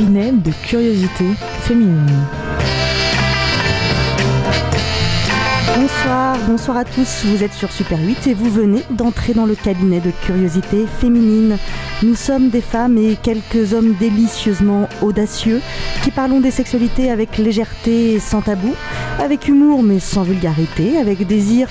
de 0.00 0.50
curiosité 0.66 1.26
féminine. 1.60 2.06
Bonsoir, 5.76 6.38
bonsoir 6.46 6.76
à 6.78 6.84
tous, 6.84 7.26
vous 7.26 7.44
êtes 7.44 7.52
sur 7.52 7.70
Super 7.70 7.98
8 7.98 8.28
et 8.28 8.34
vous 8.34 8.50
venez 8.50 8.82
d'entrer 8.90 9.34
dans 9.34 9.44
le 9.44 9.54
cabinet 9.54 10.00
de 10.00 10.10
curiosité 10.24 10.86
féminine. 10.86 11.58
Nous 12.02 12.14
sommes 12.14 12.48
des 12.48 12.62
femmes 12.62 12.96
et 12.96 13.16
quelques 13.22 13.74
hommes 13.74 13.94
délicieusement 14.00 14.88
audacieux 15.02 15.60
qui 16.02 16.10
parlons 16.10 16.40
des 16.40 16.50
sexualités 16.50 17.10
avec 17.10 17.36
légèreté 17.36 18.14
et 18.14 18.20
sans 18.20 18.40
tabou, 18.40 18.74
avec 19.18 19.48
humour 19.48 19.82
mais 19.82 20.00
sans 20.00 20.22
vulgarité, 20.22 20.96
avec 20.96 21.26
désir 21.26 21.68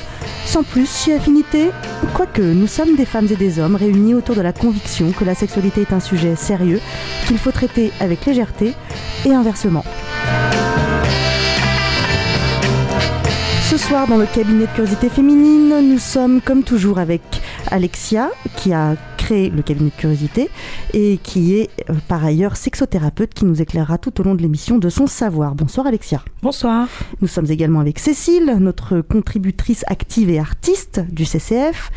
sans 0.50 0.64
plus 0.64 0.90
si 0.90 1.14
affinité. 1.14 1.70
Quoique 2.16 2.42
nous 2.42 2.66
sommes 2.66 2.96
des 2.96 3.06
femmes 3.06 3.28
et 3.30 3.36
des 3.36 3.60
hommes 3.60 3.76
réunis 3.76 4.16
autour 4.16 4.34
de 4.34 4.42
la 4.42 4.52
conviction 4.52 5.12
que 5.12 5.24
la 5.24 5.36
sexualité 5.36 5.82
est 5.82 5.94
un 5.94 6.00
sujet 6.00 6.36
sérieux 6.36 6.82
qu'il 7.28 7.38
faut 7.38 7.52
traiter 7.52 7.92
avec 8.00 8.26
légèreté 8.26 8.74
et 9.26 9.32
inversement. 9.32 9.86
Ce 13.70 13.78
soir, 13.78 14.08
dans 14.08 14.18
le 14.18 14.26
cabinet 14.26 14.66
de 14.66 14.72
curiosité 14.72 15.10
féminine, 15.10 15.88
nous 15.88 16.00
sommes 16.00 16.42
comme 16.42 16.64
toujours 16.64 16.98
avec 16.98 17.22
Alexia, 17.70 18.32
qui 18.56 18.74
a 18.74 18.96
créé 19.30 19.52
le 19.52 19.62
cabinet 19.62 19.92
de 19.92 19.96
curiosité 19.96 20.50
et 20.96 21.20
qui 21.22 21.54
est 21.54 21.70
euh, 21.92 21.94
par 22.08 22.26
ailleurs 22.26 22.56
sexothérapeute, 22.56 23.32
qui 23.36 23.46
nous 23.46 23.62
éclairera 23.62 24.00
tout 24.00 24.20
au 24.20 24.24
long 24.24 24.34
de 24.34 24.42
l'émission 24.42 24.80
de 24.80 24.90
son 24.90 25.06
savoir. 25.06 25.54
Bonsoir 25.54 25.86
Alexia. 25.86 26.24
Bonsoir. 26.42 26.88
Nous 27.22 27.28
sommes 27.28 27.46
également 27.52 27.80
avec 27.80 28.00
Cécile, 28.00 28.58
notre 28.60 29.02
contributrice 29.02 29.84
active 29.86 30.32
et 30.32 30.40
artiste 30.40 31.02
du 31.12 31.26
CCF, 31.26 31.92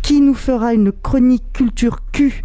qui 0.00 0.22
nous 0.22 0.32
fera 0.32 0.72
une 0.72 0.90
chronique 0.90 1.52
culture 1.52 1.98
Q 2.10 2.42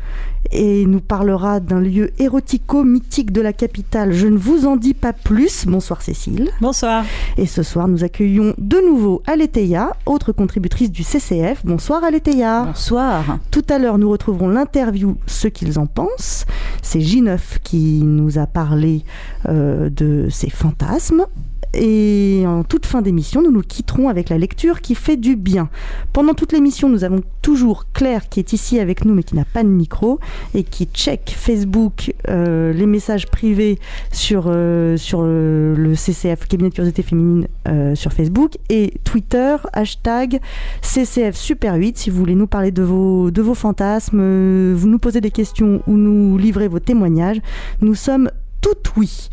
et 0.54 0.86
nous 0.86 1.02
parlera 1.02 1.59
d'un 1.59 1.80
lieu 1.80 2.12
érotico-mythique 2.20 3.32
de 3.32 3.42
la 3.42 3.54
capitale. 3.54 4.14
Je 4.14 4.28
ne 4.28 4.38
vous 4.38 4.66
en 4.66 4.76
dis 4.76 4.94
pas 4.94 5.14
plus. 5.14 5.66
Bonsoir 5.66 6.02
Cécile. 6.02 6.50
Bonsoir. 6.62 7.04
Et 7.38 7.45
ce 7.45 7.64
soir, 7.64 7.88
nous 7.88 8.04
accueillons 8.04 8.54
de 8.58 8.78
nouveau 8.88 9.22
Aletheia, 9.26 9.94
autre 10.06 10.32
contributrice 10.32 10.92
du 10.92 11.04
CCF. 11.04 11.66
Bonsoir 11.66 12.04
Aletheia. 12.04 12.66
Bonsoir. 12.66 13.40
Tout 13.52 13.66
à 13.70 13.80
l'heure, 13.80 13.98
nous 13.98 14.10
retrouverons 14.10 14.50
l'interview 14.50 15.18
Ce 15.26 15.48
qu'ils 15.48 15.80
en 15.80 15.88
pensent. 15.88 16.45
C'est 16.82 17.00
J9 17.00 17.40
qui 17.64 18.02
nous 18.04 18.38
a 18.38 18.45
parlé 18.45 19.04
euh, 19.50 19.90
de 19.90 20.28
ses 20.30 20.50
fantasmes. 20.50 21.26
Et 21.74 22.44
en 22.46 22.64
toute 22.64 22.86
fin 22.86 23.02
d'émission, 23.02 23.42
nous 23.42 23.52
nous 23.52 23.62
quitterons 23.62 24.08
avec 24.08 24.30
la 24.30 24.38
lecture 24.38 24.82
qui 24.82 24.94
fait 24.94 25.18
du 25.18 25.36
bien. 25.36 25.70
Pendant 26.14 26.36
toute 26.36 26.52
l'émission, 26.52 26.88
nous 26.88 27.04
avons 27.04 27.22
toujours 27.42 27.86
Claire 27.94 28.30
qui 28.30 28.40
est 28.40 28.54
ici 28.54 28.80
avec 28.80 29.06
nous 29.06 29.14
mais 29.14 29.24
qui 29.24 29.36
n'a 29.36 29.46
pas 29.46 29.64
de 29.64 29.68
micro 29.68 30.20
et 30.54 30.64
qui 30.64 30.86
check 30.86 31.34
Facebook 31.36 32.14
euh, 32.30 32.74
les 32.74 32.86
messages 32.86 33.28
privés 33.28 33.80
sur, 34.12 34.46
euh, 34.48 34.98
sur 34.98 35.22
euh, 35.24 35.76
le 35.76 35.96
CCF, 35.96 36.48
Cabinet 36.48 36.70
de 36.70 36.76
Curiosité 36.76 37.02
Féminine, 37.02 37.48
sur 37.96 38.14
Facebook 38.14 38.58
et 38.70 38.94
Twitter, 39.04 39.56
hashtag 39.72 40.40
CCF 40.82 41.36
Super 41.36 41.76
8. 41.76 41.98
Si 41.98 42.10
vous 42.10 42.18
voulez 42.18 42.36
nous 42.36 42.48
parler 42.48 42.72
de 42.72 42.84
vos, 42.84 43.32
de 43.32 43.42
vos 43.42 43.56
fantasmes, 43.56 44.74
vous 44.74 44.88
nous 44.88 45.00
posez 45.00 45.22
des 45.22 45.32
questions 45.32 45.82
ou 45.88 45.94
nous 45.94 46.38
livrez 46.38 46.68
vos 46.68 46.80
témoignages, 46.80 47.42
nous 47.82 47.96
sommes 47.96 48.30
tout 48.62 48.78
oui. 48.98 49.30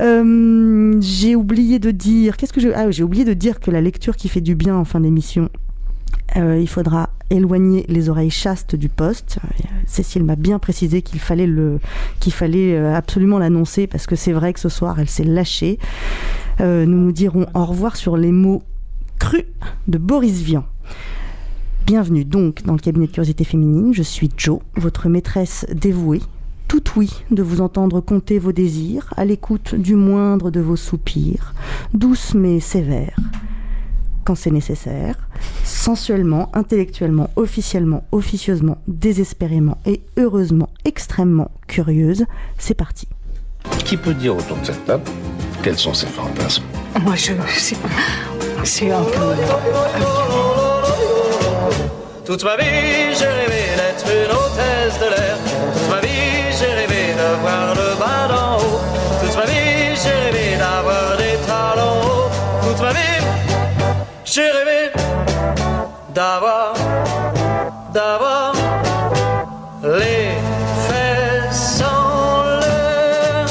Euh, 0.00 0.96
j'ai 1.00 1.36
oublié 1.36 1.78
de 1.78 1.90
dire. 1.90 2.36
Qu'est-ce 2.36 2.52
que. 2.52 2.72
Ah, 2.74 2.90
j'ai 2.90 3.02
oublié 3.02 3.24
de 3.24 3.34
dire 3.34 3.60
que 3.60 3.70
la 3.70 3.80
lecture 3.80 4.16
qui 4.16 4.28
fait 4.28 4.40
du 4.40 4.54
bien 4.54 4.76
en 4.76 4.84
fin 4.84 5.00
d'émission. 5.00 5.48
Euh, 6.36 6.58
il 6.60 6.68
faudra 6.68 7.10
éloigner 7.30 7.86
les 7.88 8.08
oreilles 8.08 8.30
chastes 8.30 8.76
du 8.76 8.88
poste. 8.88 9.38
Euh, 9.44 9.64
Cécile 9.86 10.24
m'a 10.24 10.36
bien 10.36 10.58
précisé 10.58 11.00
qu'il 11.00 11.20
fallait, 11.20 11.46
le, 11.46 11.78
qu'il 12.20 12.32
fallait 12.32 12.76
absolument 12.76 13.38
l'annoncer 13.38 13.86
parce 13.86 14.06
que 14.06 14.16
c'est 14.16 14.32
vrai 14.32 14.52
que 14.52 14.60
ce 14.60 14.68
soir 14.68 14.98
elle 14.98 15.08
s'est 15.08 15.24
lâchée. 15.24 15.78
nous 16.60 16.86
nous 16.86 17.12
dirons 17.12 17.46
au 17.54 17.64
revoir 17.64 17.96
sur 17.96 18.16
les 18.16 18.32
mots 18.32 18.62
crus 19.18 19.44
de 19.88 19.98
Boris 19.98 20.42
Vian. 20.42 20.64
Bienvenue 21.86 22.24
donc 22.24 22.64
dans 22.64 22.72
le 22.72 22.80
cabinet 22.80 23.06
de 23.06 23.12
curiosité 23.12 23.44
féminine. 23.44 23.94
Je 23.94 24.02
suis 24.02 24.28
Jo, 24.36 24.60
votre 24.74 25.08
maîtresse 25.08 25.64
dévouée, 25.72 26.20
tout 26.68 26.82
oui 26.96 27.24
de 27.30 27.42
vous 27.42 27.60
entendre 27.60 28.00
compter 28.00 28.38
vos 28.38 28.52
désirs, 28.52 29.12
à 29.16 29.24
l'écoute 29.24 29.74
du 29.74 29.94
moindre 29.94 30.50
de 30.50 30.60
vos 30.60 30.76
soupirs, 30.76 31.54
douce 31.94 32.34
mais 32.34 32.60
sévère, 32.60 33.16
quand 34.24 34.34
c'est 34.34 34.50
nécessaire, 34.50 35.16
sensuellement, 35.64 36.50
intellectuellement, 36.54 37.30
officiellement, 37.36 38.04
officieusement, 38.12 38.78
désespérément 38.88 39.78
et 39.86 40.02
heureusement 40.16 40.68
extrêmement 40.84 41.50
curieuse, 41.66 42.24
c'est 42.58 42.74
parti. 42.74 43.08
Qui 43.84 43.96
peut 43.96 44.14
dire 44.14 44.36
autour 44.36 44.56
de 44.58 44.64
cette 44.66 44.84
table 44.84 45.04
quels 45.66 45.78
sont 45.78 45.94
ses 45.94 46.06
fantasmes? 46.06 46.62
Moi, 47.02 47.16
je. 47.16 47.32
C'est 48.62 48.90
un 48.90 49.02
peu. 49.02 49.34
Toute 52.24 52.44
ma 52.44 52.56
vie, 52.56 52.64
j'ai 53.18 53.26
rêvé 53.26 53.74
d'être 53.76 54.06
une 54.06 54.30
hôtesse 54.30 54.98
de 55.00 55.06
l'air. 55.10 55.36
Toute 55.72 55.90
ma 55.90 56.00
vie, 56.00 56.05
j'ai 56.05 56.05
rêvé 57.36 57.42
de 57.42 57.42
voir 57.42 57.74
le 57.74 57.98
bas 57.98 58.28
d'en 58.28 58.56
haut. 58.58 58.80
Toute 59.20 59.36
ma 59.36 59.46
vie, 59.46 59.96
j'ai 59.96 60.10
rêvé 60.10 60.56
d'avoir 60.58 61.16
des 61.16 61.36
talons 61.46 62.00
hauts. 62.02 62.30
Toute 62.68 62.80
ma 62.80 62.92
vie, 62.92 63.24
j'ai 64.24 64.50
rêvé 64.50 64.90
d'avoir, 66.14 66.74
d'avoir 67.92 68.54
les 69.82 70.30
fesses 70.88 71.82
en 71.82 72.60
l'air. 72.60 73.46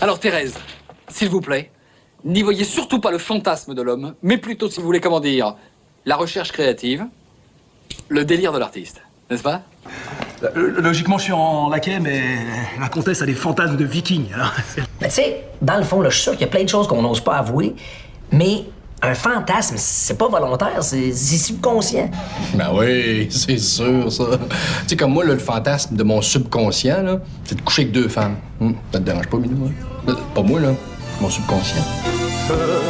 Alors 0.00 0.18
Thérèse, 0.18 0.54
s'il 1.08 1.28
vous 1.28 1.40
plaît, 1.40 1.70
n'y 2.24 2.42
voyez 2.42 2.64
surtout 2.64 3.00
pas 3.00 3.10
le 3.10 3.18
fantasme 3.18 3.74
de 3.74 3.82
l'homme, 3.82 4.14
mais 4.22 4.38
plutôt, 4.38 4.68
si 4.70 4.80
vous 4.80 4.86
voulez, 4.86 5.00
comment 5.00 5.20
dire, 5.20 5.56
la 6.06 6.16
recherche 6.16 6.52
créative, 6.52 7.06
le 8.08 8.24
délire 8.24 8.52
de 8.52 8.58
l'artiste, 8.58 9.02
n'est-ce 9.30 9.42
pas? 9.42 9.62
Logiquement, 10.54 11.18
je 11.18 11.24
suis 11.24 11.32
en 11.32 11.68
laquais, 11.68 12.00
mais 12.00 12.22
la 12.80 12.88
comtesse 12.88 13.20
a 13.22 13.26
des 13.26 13.34
fantasmes 13.34 13.76
de 13.76 13.84
vikings. 13.84 14.28
Mais 15.00 15.08
tu 15.08 15.14
sais, 15.14 15.44
dans 15.60 15.76
le 15.76 15.82
fond, 15.84 16.00
là, 16.00 16.08
je 16.08 16.14
suis 16.14 16.22
sûr 16.22 16.32
qu'il 16.32 16.42
y 16.42 16.44
a 16.44 16.48
plein 16.48 16.64
de 16.64 16.68
choses 16.68 16.88
qu'on 16.88 17.02
n'ose 17.02 17.20
pas 17.20 17.36
avouer, 17.36 17.74
mais 18.32 18.64
un 19.02 19.14
fantasme, 19.14 19.76
c'est 19.78 20.16
pas 20.16 20.28
volontaire, 20.28 20.82
c'est 20.82 21.12
subconscient. 21.12 22.10
Ben 22.54 22.70
oui, 22.72 23.28
c'est 23.30 23.58
sûr, 23.58 24.10
ça. 24.12 24.24
Tu 24.82 24.88
sais, 24.88 24.96
comme 24.96 25.12
moi, 25.12 25.24
le 25.24 25.38
fantasme 25.38 25.96
de 25.96 26.02
mon 26.02 26.20
subconscient, 26.20 27.02
là, 27.02 27.20
c'est 27.44 27.56
de 27.56 27.62
coucher 27.62 27.82
avec 27.82 27.92
deux 27.92 28.08
femmes. 28.08 28.36
Hum, 28.60 28.74
ça 28.92 28.98
te 28.98 29.04
dérange 29.04 29.28
pas, 29.28 29.38
Minou? 29.38 29.70
Hein? 30.06 30.14
Pas 30.34 30.42
moi, 30.42 30.60
là. 30.60 30.72
Mon 31.20 31.30
subconscient. 31.30 31.82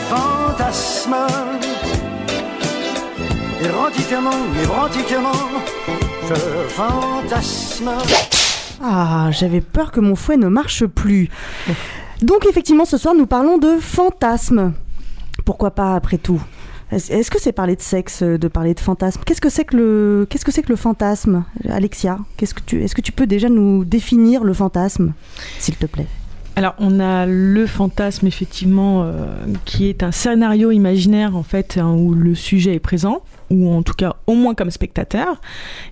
fantasme 0.09 1.17
érotiquement, 3.63 4.31
Ah, 8.83 9.31
j'avais 9.31 9.61
peur 9.61 9.91
que 9.93 10.01
mon 10.01 10.15
fouet 10.17 10.37
ne 10.37 10.49
marche 10.49 10.87
plus. 10.87 11.29
Donc 12.23 12.47
effectivement, 12.49 12.85
ce 12.85 12.99
soir, 12.99 13.15
nous 13.15 13.27
parlons 13.27 13.59
de 13.59 13.79
fantasme. 13.81 14.73
Pourquoi 15.45 15.73
pas 15.73 15.95
après 15.95 16.19
tout? 16.19 16.41
Est-ce 16.93 17.31
que 17.31 17.41
c'est 17.41 17.53
parler 17.53 17.77
de 17.77 17.81
sexe, 17.83 18.23
de 18.23 18.49
parler 18.49 18.75
de 18.75 18.81
fantasme 18.81 19.23
Qu'est-ce 19.25 19.41
que 19.41 19.49
c'est 19.49 19.65
que 19.65 19.77
le 19.77 20.77
fantasme, 20.77 21.45
Alexia 21.69 22.19
est-ce 22.41 22.55
que 22.95 23.01
tu 23.01 23.13
peux 23.13 23.27
déjà 23.27 23.49
nous 23.49 23.85
définir 23.85 24.43
le 24.43 24.55
fantasme, 24.55 25.13
s'il 25.59 25.77
te 25.77 25.87
plaît? 25.87 26.07
Alors, 26.57 26.75
on 26.79 27.01
a 27.01 27.27
le 27.27 27.67
fantasme, 27.67 28.27
effectivement, 28.27 29.03
euh, 29.05 29.47
qui 29.65 29.89
est 29.89 30.03
un 30.03 30.13
scénario 30.13 30.71
imaginaire, 30.71 31.37
en 31.37 31.43
fait, 31.43 31.79
hein, 31.79 31.93
où 31.93 32.13
le 32.13 32.35
sujet 32.35 32.75
est 32.75 32.81
présent, 32.81 33.23
ou 33.51 33.71
en 33.73 33.83
tout 33.83 33.95
cas 33.95 34.17
au 34.27 34.35
moins 34.35 34.55
comme 34.55 34.71
spectateur, 34.71 35.41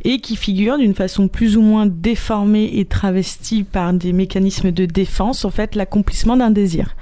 et 0.05 0.21
qui 0.21 0.37
figure 0.37 0.77
d'une 0.77 0.94
façon 0.94 1.29
plus 1.29 1.56
ou 1.56 1.62
moins 1.62 1.87
déformée 1.87 2.71
et 2.75 2.85
travestie 2.85 3.62
par 3.62 3.93
des 3.93 4.12
mécanismes 4.12 4.73
de 4.73 4.85
défense, 4.85 5.44
en 5.44 5.50
fait, 5.50 5.75
l'accomplissement 5.75 6.37
d'un 6.37 6.50
désir. 6.50 6.97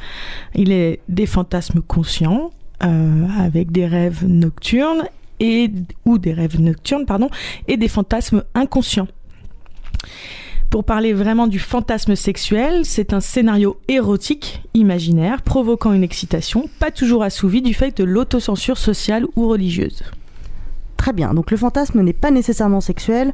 Il 0.55 0.71
est 0.71 1.01
des 1.09 1.27
fantasmes 1.27 1.81
conscients, 1.81 2.51
euh, 2.85 3.27
avec 3.39 3.73
des 3.73 3.87
rêves 3.87 4.25
nocturnes, 4.27 5.09
et, 5.41 5.71
ou 6.05 6.19
des 6.19 6.33
rêves 6.33 6.61
nocturnes, 6.61 7.07
pardon, 7.07 7.31
et 7.69 7.77
des 7.77 7.89
fantasmes 7.89 8.45
inconscients. 8.55 9.09
Pour 10.71 10.85
parler 10.85 11.13
vraiment 11.13 11.47
du 11.47 11.59
fantasme 11.59 12.17
sexuel, 12.17 12.85
c'est 12.85 13.13
un 13.13 13.21
scénario 13.21 13.79
érotique, 13.89 14.63
imaginaire, 14.75 15.43
provoquant 15.43 15.93
une 15.93 16.03
excitation, 16.03 16.69
pas 16.81 16.91
toujours 16.91 17.23
assouvie 17.23 17.63
du 17.63 17.73
fait 17.73 17.97
de 17.97 18.05
l'autocensure 18.05 18.77
sociale 18.77 19.27
ou 19.37 19.49
religieuse. 19.49 20.03
Très 20.97 21.13
bien, 21.13 21.35
donc 21.35 21.51
le 21.51 21.57
fantasme 21.57 22.01
n'est 22.03 22.13
pas 22.13 22.31
nécessairement 22.31 22.81
sexuel. 22.81 23.33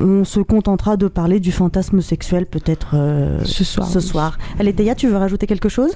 On 0.00 0.24
se 0.24 0.40
contentera 0.40 0.96
de 0.96 1.08
parler 1.08 1.40
du 1.40 1.52
fantasme 1.52 2.02
sexuel 2.02 2.46
peut-être 2.46 2.94
euh, 2.94 3.40
ce 3.44 3.64
soir. 3.64 3.88
Ce 3.88 4.00
soir. 4.00 4.38
Allez, 4.58 4.74
Théa, 4.74 4.94
tu 4.94 5.08
veux 5.08 5.16
rajouter 5.16 5.46
quelque 5.46 5.68
chose? 5.68 5.92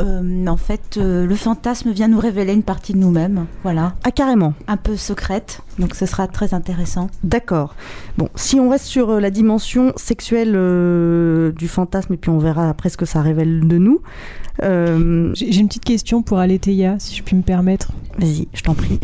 Euh, 0.00 0.46
en 0.46 0.56
fait, 0.56 0.96
euh, 0.96 1.26
le 1.26 1.34
fantasme 1.34 1.90
vient 1.90 2.06
nous 2.08 2.20
révéler 2.20 2.52
une 2.52 2.62
partie 2.62 2.92
de 2.92 2.98
nous-mêmes, 2.98 3.46
voilà. 3.64 3.94
Ah, 4.04 4.12
carrément. 4.12 4.54
Un 4.68 4.76
peu 4.76 4.96
secrète, 4.96 5.62
donc 5.80 5.94
ce 5.96 6.06
sera 6.06 6.28
très 6.28 6.54
intéressant. 6.54 7.08
D'accord. 7.24 7.74
Bon, 8.16 8.28
si 8.36 8.60
on 8.60 8.70
reste 8.70 8.84
sur 8.84 9.10
euh, 9.10 9.20
la 9.20 9.30
dimension 9.30 9.92
sexuelle 9.96 10.52
euh, 10.54 11.50
du 11.52 11.66
fantasme, 11.66 12.12
et 12.14 12.16
puis 12.16 12.30
on 12.30 12.38
verra 12.38 12.68
après 12.68 12.90
ce 12.90 12.96
que 12.96 13.06
ça 13.06 13.22
révèle 13.22 13.66
de 13.66 13.78
nous. 13.78 14.00
euh, 14.62 15.32
J'ai 15.34 15.50
j'ai 15.50 15.60
une 15.60 15.68
petite 15.68 15.84
question 15.84 16.22
pour 16.22 16.38
Aletheia, 16.38 16.96
si 17.00 17.16
je 17.16 17.22
puis 17.24 17.34
me 17.34 17.42
permettre. 17.42 17.90
Vas-y, 18.18 18.46
je 18.52 18.62
t'en 18.62 18.74
prie. 18.74 19.00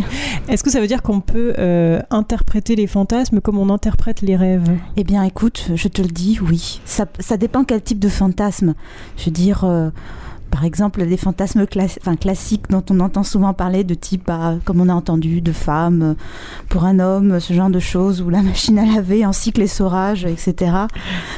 Est-ce 0.49 0.62
que 0.62 0.70
ça 0.70 0.81
veut 0.81 0.87
dire 0.88 1.02
qu'on 1.02 1.20
peut 1.20 1.55
euh, 1.58 2.00
interpréter 2.11 2.76
les 2.76 2.87
fantasmes 2.87 3.41
comme 3.41 3.58
on 3.58 3.69
interprète 3.70 4.23
les 4.23 4.37
rêves? 4.37 4.69
Eh 4.96 5.02
bien, 5.05 5.23
écoute, 5.25 5.70
je 5.75 5.88
te 5.88 6.02
le 6.02 6.08
dis, 6.08 6.38
oui. 6.41 6.81
Ça, 6.85 7.06
ça 7.20 7.37
dépend 7.37 7.64
quel 7.64 7.82
type 7.82 7.99
de 7.99 8.08
fantasme. 8.08 8.75
Je 9.17 9.26
veux 9.26 9.31
dire, 9.31 9.64
euh, 9.64 9.91
par 10.55 10.65
exemple, 10.65 11.05
des 11.05 11.17
fantasmes 11.17 11.67
enfin, 12.01 12.15
classiques 12.15 12.67
dont 12.71 12.85
on 12.89 13.01
entend 13.01 13.25
souvent 13.25 13.53
parler, 13.55 13.83
de 13.83 13.95
type, 13.95 14.23
bah, 14.29 14.55
comme 14.65 14.81
on 14.81 14.89
a 14.89 14.95
entendu, 14.95 15.41
de 15.41 15.51
femmes, 15.51 16.03
euh, 16.03 16.15
pour 16.69 16.85
un 16.85 17.01
homme, 17.01 17.41
ce 17.41 17.53
genre 17.53 17.71
de 17.71 17.81
choses, 17.81 18.23
ou 18.23 18.31
la 18.31 18.41
machine 18.41 18.79
à 18.79 18.85
laver, 18.87 19.25
ainsi 19.25 19.53
que 19.53 19.59
l'essorage, 19.61 20.25
etc. 20.25 20.71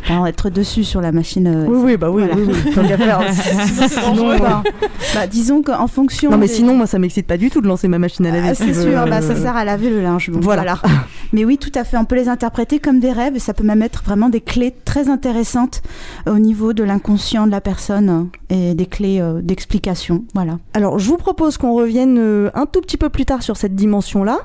Enfin, 0.03 0.27
être 0.27 0.51
dessus 0.51 0.85
sur 0.85 1.01
la 1.01 1.13
machine. 1.13 1.47
euh, 1.47 1.65
Oui, 1.67 1.79
oui, 1.83 1.97
bah 1.97 2.11
oui, 2.11 2.25
voilà. 2.27 2.37
oui, 2.37 2.43
oui, 2.67 2.75
tant 2.75 2.87
qu'à 2.87 2.99
faire. 2.99 3.21
Sinon, 3.89 4.37
bah, 4.39 4.63
bah, 5.15 5.27
disons 5.27 5.63
qu'en 5.63 5.87
fonction. 5.87 6.31
Non, 6.31 6.37
mais 6.37 6.47
des- 6.47 6.53
sinon, 6.53 6.77
moi, 6.77 6.87
ça 6.87 6.99
m'excite 6.99 7.27
pas 7.27 7.39
du 7.39 7.49
tout 7.49 7.63
de 7.63 7.69
lancer 7.69 7.89
ma 7.89 7.99
machine 7.99 8.27
à 8.27 8.33
laver. 8.33 8.49
ah, 8.51 8.55
si 8.55 8.65
c'est 8.65 8.73
veux. 8.73 8.91
sûr, 8.93 9.07
bah, 9.09 9.23
ça 9.23 9.35
sert 9.35 9.57
à 9.57 9.65
laver 9.65 9.89
le 9.89 10.03
linge. 10.03 10.29
donc 10.29 10.43
Voilà. 10.43 10.61
voilà. 10.63 10.99
Mais 11.33 11.47
oui, 11.47 11.57
tout 11.57 11.73
à 11.75 11.85
fait. 11.85 11.97
On 11.97 12.05
peut 12.05 12.17
les 12.17 12.29
interpréter 12.29 12.81
comme 12.81 13.01
des 13.01 13.13
rêves 13.13 13.35
et 13.35 13.39
ça 13.41 13.55
peut 13.55 13.65
même 13.65 13.81
être 13.81 14.03
vraiment 14.05 14.29
des 14.29 14.43
clés 14.43 14.75
très 14.85 15.09
intéressantes 15.09 15.81
au 16.29 16.39
niveau 16.39 16.75
de 16.75 16.85
l'inconscient 16.85 17.47
de 17.47 17.51
la 17.51 17.63
personne 17.63 18.29
et 18.51 18.75
des 18.75 18.85
clés 18.87 19.06
euh, 19.21 19.41
d'explication. 19.43 20.25
Voilà. 20.35 20.59
Alors, 20.75 20.99
je 20.99 21.09
vous 21.09 21.17
propose 21.17 21.57
qu'on 21.59 21.75
revienne 21.75 22.17
euh, 22.19 22.51
un 22.55 22.67
tout 22.67 22.81
petit 22.81 22.97
peu 22.97 23.09
plus 23.09 23.25
tard 23.25 23.43
sur 23.43 23.57
cette 23.57 23.75
dimension-là 23.75 24.39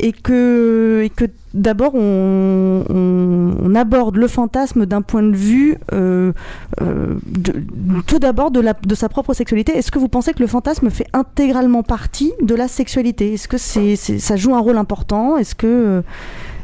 et 0.00 0.12
que, 0.12 1.02
et 1.04 1.10
que 1.10 1.26
d'abord 1.52 1.94
on, 1.94 2.84
on- 2.88 3.54
on 3.62 3.74
aborde 3.74 4.16
le 4.16 4.26
fantasme 4.28 4.86
d'un 4.86 5.02
point 5.02 5.22
de 5.22 5.36
vue 5.36 5.76
euh, 5.92 6.32
euh, 6.80 7.16
de- 7.26 7.54
tout 8.06 8.18
d'abord 8.18 8.50
de, 8.50 8.62
de 8.86 8.94
sa 8.94 9.08
propre 9.10 9.34
sexualité. 9.34 9.76
Est-ce 9.76 9.90
que 9.90 9.98
vous 9.98 10.08
pensez 10.08 10.32
que 10.32 10.40
le 10.40 10.46
fantasme 10.46 10.88
fait 10.90 11.06
intégralement 11.12 11.82
partie 11.82 12.32
de 12.42 12.54
la 12.54 12.66
sexualité? 12.68 13.34
Est-ce 13.34 13.48
que 13.48 13.58
c'est, 13.58 13.96
ça 13.96 14.36
joue 14.36 14.54
un 14.54 14.60
rôle 14.60 14.78
important? 14.78 15.36
Est-ce 15.36 15.54
que, 15.54 16.02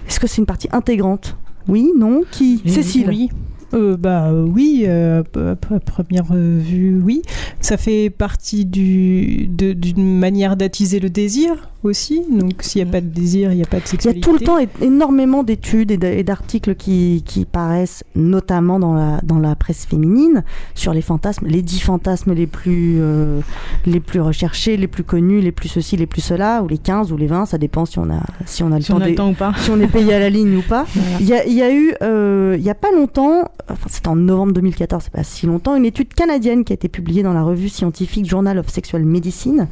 est-ce 0.08 0.18
que 0.18 0.26
c'est 0.26 0.38
une 0.38 0.46
partie 0.46 0.68
intégrante? 0.72 1.36
Oui, 1.68 1.90
non? 1.96 2.22
Qui? 2.30 2.62
Cécile? 2.66 3.06
Oui. 3.08 3.30
Euh, 3.74 3.96
bah 3.96 4.28
euh, 4.28 4.44
oui, 4.44 4.84
euh, 4.86 5.22
à 5.34 5.80
première 5.80 6.26
euh, 6.32 6.58
vue, 6.60 7.00
oui. 7.02 7.22
Ça 7.60 7.76
fait 7.76 8.08
partie 8.08 8.64
d'une 8.64 10.18
manière 10.18 10.56
d'attiser 10.56 11.00
le 11.00 11.10
désir? 11.10 11.70
Aussi. 11.84 12.22
Donc 12.30 12.62
s'il 12.62 12.82
n'y 12.82 12.88
a 12.88 12.92
pas 12.92 13.00
de 13.00 13.06
désir, 13.08 13.52
il 13.52 13.56
n'y 13.56 13.62
a 13.62 13.66
pas 13.66 13.78
de 13.78 13.82
Il 13.82 13.84
y 13.84 13.88
a 13.88 13.90
sexualité. 13.90 14.20
tout 14.20 14.32
le 14.32 14.40
temps 14.40 14.56
énormément 14.80 15.42
d'études 15.42 15.90
et 15.90 16.22
d'articles 16.24 16.74
qui, 16.74 17.22
qui 17.26 17.44
paraissent, 17.44 18.04
notamment 18.14 18.78
dans 18.78 18.94
la, 18.94 19.20
dans 19.22 19.38
la 19.38 19.54
presse 19.54 19.86
féminine, 19.86 20.44
sur 20.74 20.92
les 20.92 21.02
fantasmes, 21.02 21.46
les 21.46 21.62
dix 21.62 21.80
fantasmes 21.80 22.32
les 22.32 22.46
plus, 22.46 22.96
euh, 23.00 23.40
les 23.86 24.00
plus 24.00 24.20
recherchés, 24.20 24.76
les 24.76 24.86
plus 24.88 25.04
connus, 25.04 25.40
les 25.40 25.52
plus 25.52 25.68
ceci, 25.68 25.96
les 25.96 26.06
plus 26.06 26.20
cela, 26.22 26.62
ou 26.62 26.68
les 26.68 26.78
15 26.78 27.12
ou 27.12 27.16
les 27.16 27.26
20, 27.26 27.46
ça 27.46 27.58
dépend 27.58 27.84
si 27.84 27.98
on 27.98 28.10
a, 28.10 28.20
si 28.46 28.62
on 28.62 28.72
a 28.72 28.76
le, 28.76 28.82
Si 28.82 28.92
on 28.92 29.00
a 29.00 29.08
le 29.08 29.14
temps 29.14 29.30
ou 29.30 29.34
pas. 29.34 29.52
si 29.58 29.70
on 29.70 29.80
est 29.80 29.86
payé 29.86 30.14
à 30.14 30.18
la 30.18 30.30
ligne 30.30 30.56
ou 30.56 30.62
pas. 30.62 30.86
Il 31.20 31.26
y, 31.26 31.32
a, 31.34 31.44
il 31.46 31.54
y 31.54 31.62
a 31.62 31.72
eu, 31.72 31.94
euh, 32.02 32.56
il 32.58 32.64
y 32.64 32.70
a 32.70 32.74
pas 32.74 32.90
longtemps, 32.92 33.50
enfin 33.70 33.86
c'était 33.88 34.08
en 34.08 34.16
novembre 34.16 34.52
2014, 34.52 35.04
c'est 35.04 35.12
pas 35.12 35.22
si 35.24 35.46
longtemps, 35.46 35.74
une 35.76 35.84
étude 35.84 36.12
canadienne 36.14 36.64
qui 36.64 36.72
a 36.72 36.74
été 36.74 36.88
publiée 36.88 37.22
dans 37.22 37.32
la 37.32 37.42
revue 37.42 37.68
scientifique 37.68 38.26
Journal 38.26 38.58
of 38.58 38.68
Sexual 38.68 39.04
Medicine, 39.04 39.68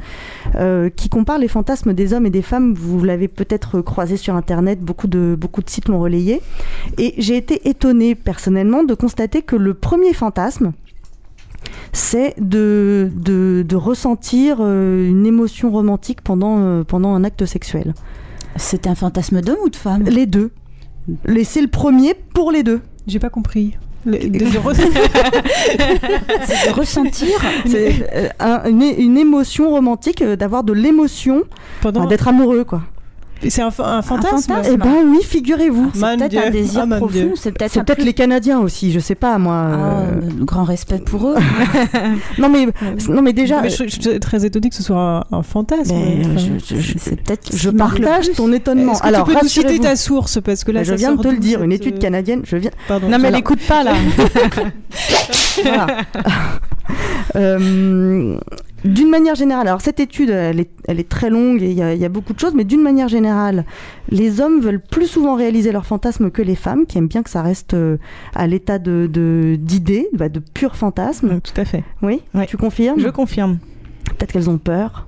euh, 0.55 0.89
qui 0.95 1.09
compare 1.09 1.37
les 1.39 1.47
fantasmes 1.47 1.93
des 1.93 2.02
hommes 2.11 2.25
et 2.25 2.29
des 2.29 2.41
femmes. 2.41 2.73
Vous 2.73 3.01
l'avez 3.03 3.29
peut-être 3.29 3.79
croisé 3.79 4.17
sur 4.17 4.35
Internet, 4.35 4.81
beaucoup 4.81 5.07
de, 5.07 5.37
beaucoup 5.39 5.61
de 5.61 5.69
sites 5.69 5.87
l'ont 5.87 6.01
relayé. 6.01 6.41
Et 6.97 7.13
j'ai 7.19 7.37
été 7.37 7.69
étonnée 7.69 8.15
personnellement 8.15 8.83
de 8.83 8.95
constater 8.95 9.43
que 9.43 9.55
le 9.55 9.73
premier 9.73 10.11
fantasme, 10.11 10.73
c'est 11.93 12.33
de, 12.41 13.09
de, 13.15 13.63
de 13.65 13.75
ressentir 13.75 14.57
euh, 14.59 15.07
une 15.07 15.25
émotion 15.25 15.71
romantique 15.71 16.21
pendant, 16.21 16.57
euh, 16.59 16.83
pendant 16.83 17.13
un 17.13 17.23
acte 17.23 17.45
sexuel. 17.45 17.93
C'était 18.57 18.89
un 18.89 18.95
fantasme 18.95 19.41
d'homme 19.41 19.59
ou 19.63 19.69
de 19.69 19.75
femme? 19.75 20.03
Les 20.03 20.25
deux. 20.25 20.51
C'est 21.43 21.61
le 21.61 21.67
premier 21.67 22.15
pour 22.33 22.51
les 22.51 22.63
deux. 22.63 22.81
J'ai 23.07 23.19
pas 23.19 23.29
compris. 23.29 23.77
Le- 24.05 24.17
de- 24.17 24.27
de 24.27 24.59
re- 24.59 24.75
C'est 26.45 26.69
de 26.69 26.73
ressentir. 26.73 27.39
C'est 27.65 28.09
euh, 28.13 28.27
un- 28.39 28.63
une, 28.69 28.81
une 28.81 29.17
émotion 29.17 29.69
romantique, 29.69 30.21
euh, 30.21 30.35
d'avoir 30.35 30.63
de 30.63 30.73
l'émotion, 30.73 31.43
d'être 32.09 32.27
amoureux, 32.27 32.63
quoi. 32.65 32.81
C'est 33.49 33.61
un, 33.61 33.71
fa- 33.71 33.87
un 33.97 34.01
fantasme 34.01 34.37
fantasme. 34.53 34.71
Eh 34.73 34.77
ben 34.77 34.95
oui, 35.07 35.19
figurez-vous. 35.23 35.91
C'est 35.93 35.99
Mon 36.01 36.17
peut-être 36.17 36.31
Dieu. 36.31 36.41
un 36.45 36.49
désir 36.49 36.85
Ah, 36.91 36.95
profond. 36.97 37.31
C'est 37.35 37.51
peut-être 37.51 37.71
C'est 37.71 37.83
peut-être 37.83 37.97
plus- 37.99 38.05
les 38.05 38.13
Canadiens 38.13 38.59
aussi, 38.59 38.91
je 38.91 38.99
sais 38.99 39.15
pas 39.15 39.37
moi. 39.37 39.67
Ah, 39.71 39.75
euh. 40.01 40.21
grand 40.39 40.63
respect 40.63 40.99
pour 40.99 41.29
eux. 41.29 41.35
Non 42.37 42.49
mais 42.49 42.67
non 43.09 43.21
mais 43.21 43.33
déjà, 43.33 43.61
Mais 43.61 43.69
je, 43.69 43.83
je 43.85 43.99
suis 44.01 44.19
très 44.19 44.45
étonnée 44.45 44.69
que 44.69 44.75
ce 44.75 44.83
soit 44.83 45.25
un, 45.31 45.37
un 45.37 45.43
fantasme. 45.43 45.93
Je, 46.37 46.75
je- 46.75 46.97
C'est 46.97 47.15
peut-être. 47.21 47.55
je 47.55 47.69
partage 47.69 48.31
ton 48.35 48.51
étonnement. 48.53 48.93
Que 48.93 49.05
Alors 49.07 49.27
tu 49.27 49.33
peux 49.33 49.39
nous 49.41 49.47
citer 49.49 49.79
ta 49.79 49.95
source 49.95 50.39
parce 50.41 50.63
que 50.63 50.71
là, 50.71 50.83
je 50.83 50.89
ça 50.91 50.95
viens 50.95 51.15
de 51.15 51.21
te 51.21 51.27
le 51.27 51.37
dire, 51.37 51.61
une 51.63 51.71
étude 51.71 51.95
euh, 51.95 51.99
canadienne. 51.99 52.41
Je 52.43 52.57
viens. 52.57 52.71
Pardon. 52.87 53.07
Non, 53.09 53.17
mais 53.19 53.27
elle 53.29 53.35
Alors- 53.35 53.39
écoute 53.39 53.59
pas 53.67 53.83
là. 53.83 53.93
Voilà. 55.63 55.87
Euh, 57.35 58.37
d'une 58.85 59.09
manière 59.09 59.35
générale, 59.35 59.67
alors 59.67 59.81
cette 59.81 59.99
étude, 59.99 60.29
elle 60.29 60.59
est, 60.59 60.69
elle 60.87 60.99
est 60.99 61.07
très 61.07 61.29
longue 61.29 61.61
et 61.61 61.71
il 61.71 61.77
y, 61.77 61.81
a- 61.81 61.93
il 61.93 61.99
y 62.01 62.05
a 62.05 62.09
beaucoup 62.09 62.33
de 62.33 62.39
choses, 62.39 62.53
mais 62.53 62.63
d'une 62.65 62.81
manière 62.81 63.07
générale, 63.07 63.65
les 64.09 64.41
hommes 64.41 64.59
veulent 64.59 64.81
plus 64.81 65.07
souvent 65.07 65.35
réaliser 65.35 65.71
leurs 65.71 65.85
fantasmes 65.85 66.31
que 66.31 66.41
les 66.41 66.55
femmes, 66.55 66.85
qui 66.85 66.97
aiment 66.97 67.07
bien 67.07 67.23
que 67.23 67.29
ça 67.29 67.41
reste 67.41 67.73
euh, 67.73 67.97
à 68.35 68.45
l'état 68.47 68.79
de 68.79 69.07
de- 69.11 69.55
d'idées, 69.59 70.09
bah, 70.13 70.29
de, 70.29 70.39
pur 70.39 70.75
fantasme. 70.75 71.39
Tout 71.41 71.61
à 71.61 71.65
fait. 71.65 71.83
Oui, 72.01 72.21
Ouais. 72.33 72.45
tu 72.45 72.57
confirmes? 72.57 72.99
Je 72.99 73.09
confirme. 73.09 73.57
Peut-être 74.23 74.31
qu'elles 74.31 74.49
ont 74.49 74.57
peur. 74.57 75.05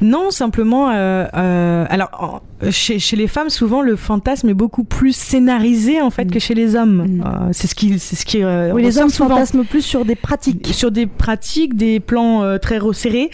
Non, 0.00 0.30
simplement. 0.30 0.90
euh, 0.90 1.26
euh, 1.34 1.86
alors, 1.90 2.42
chez, 2.70 3.00
chez 3.00 3.16
les 3.16 3.26
femmes, 3.26 3.50
souvent, 3.50 3.82
le 3.82 3.96
fantasme 3.96 4.48
est 4.48 4.54
beaucoup 4.54 4.84
plus 4.84 5.12
scénarisé 5.12 6.00
en 6.00 6.10
fait 6.10 6.30
que 6.30 6.38
chez 6.38 6.54
les 6.54 6.76
hommes. 6.76 7.04
Mm. 7.18 7.22
Euh, 7.22 7.48
c'est 7.50 7.66
ce 7.66 7.74
qui, 7.74 7.98
c'est 7.98 8.14
ce 8.14 8.24
qui. 8.24 8.44
oui, 8.44 8.82
les 8.82 8.98
hommes 8.98 9.08
souvent. 9.10 9.30
fantasment 9.30 9.64
plus 9.64 9.82
sur 9.82 10.04
des 10.04 10.14
pratiques. 10.14 10.68
sur 10.72 10.92
des 10.92 11.06
pratiques, 11.06 11.76
des 11.76 11.98
plans 11.98 12.58
très 12.60 12.78
resserrés 12.78 13.30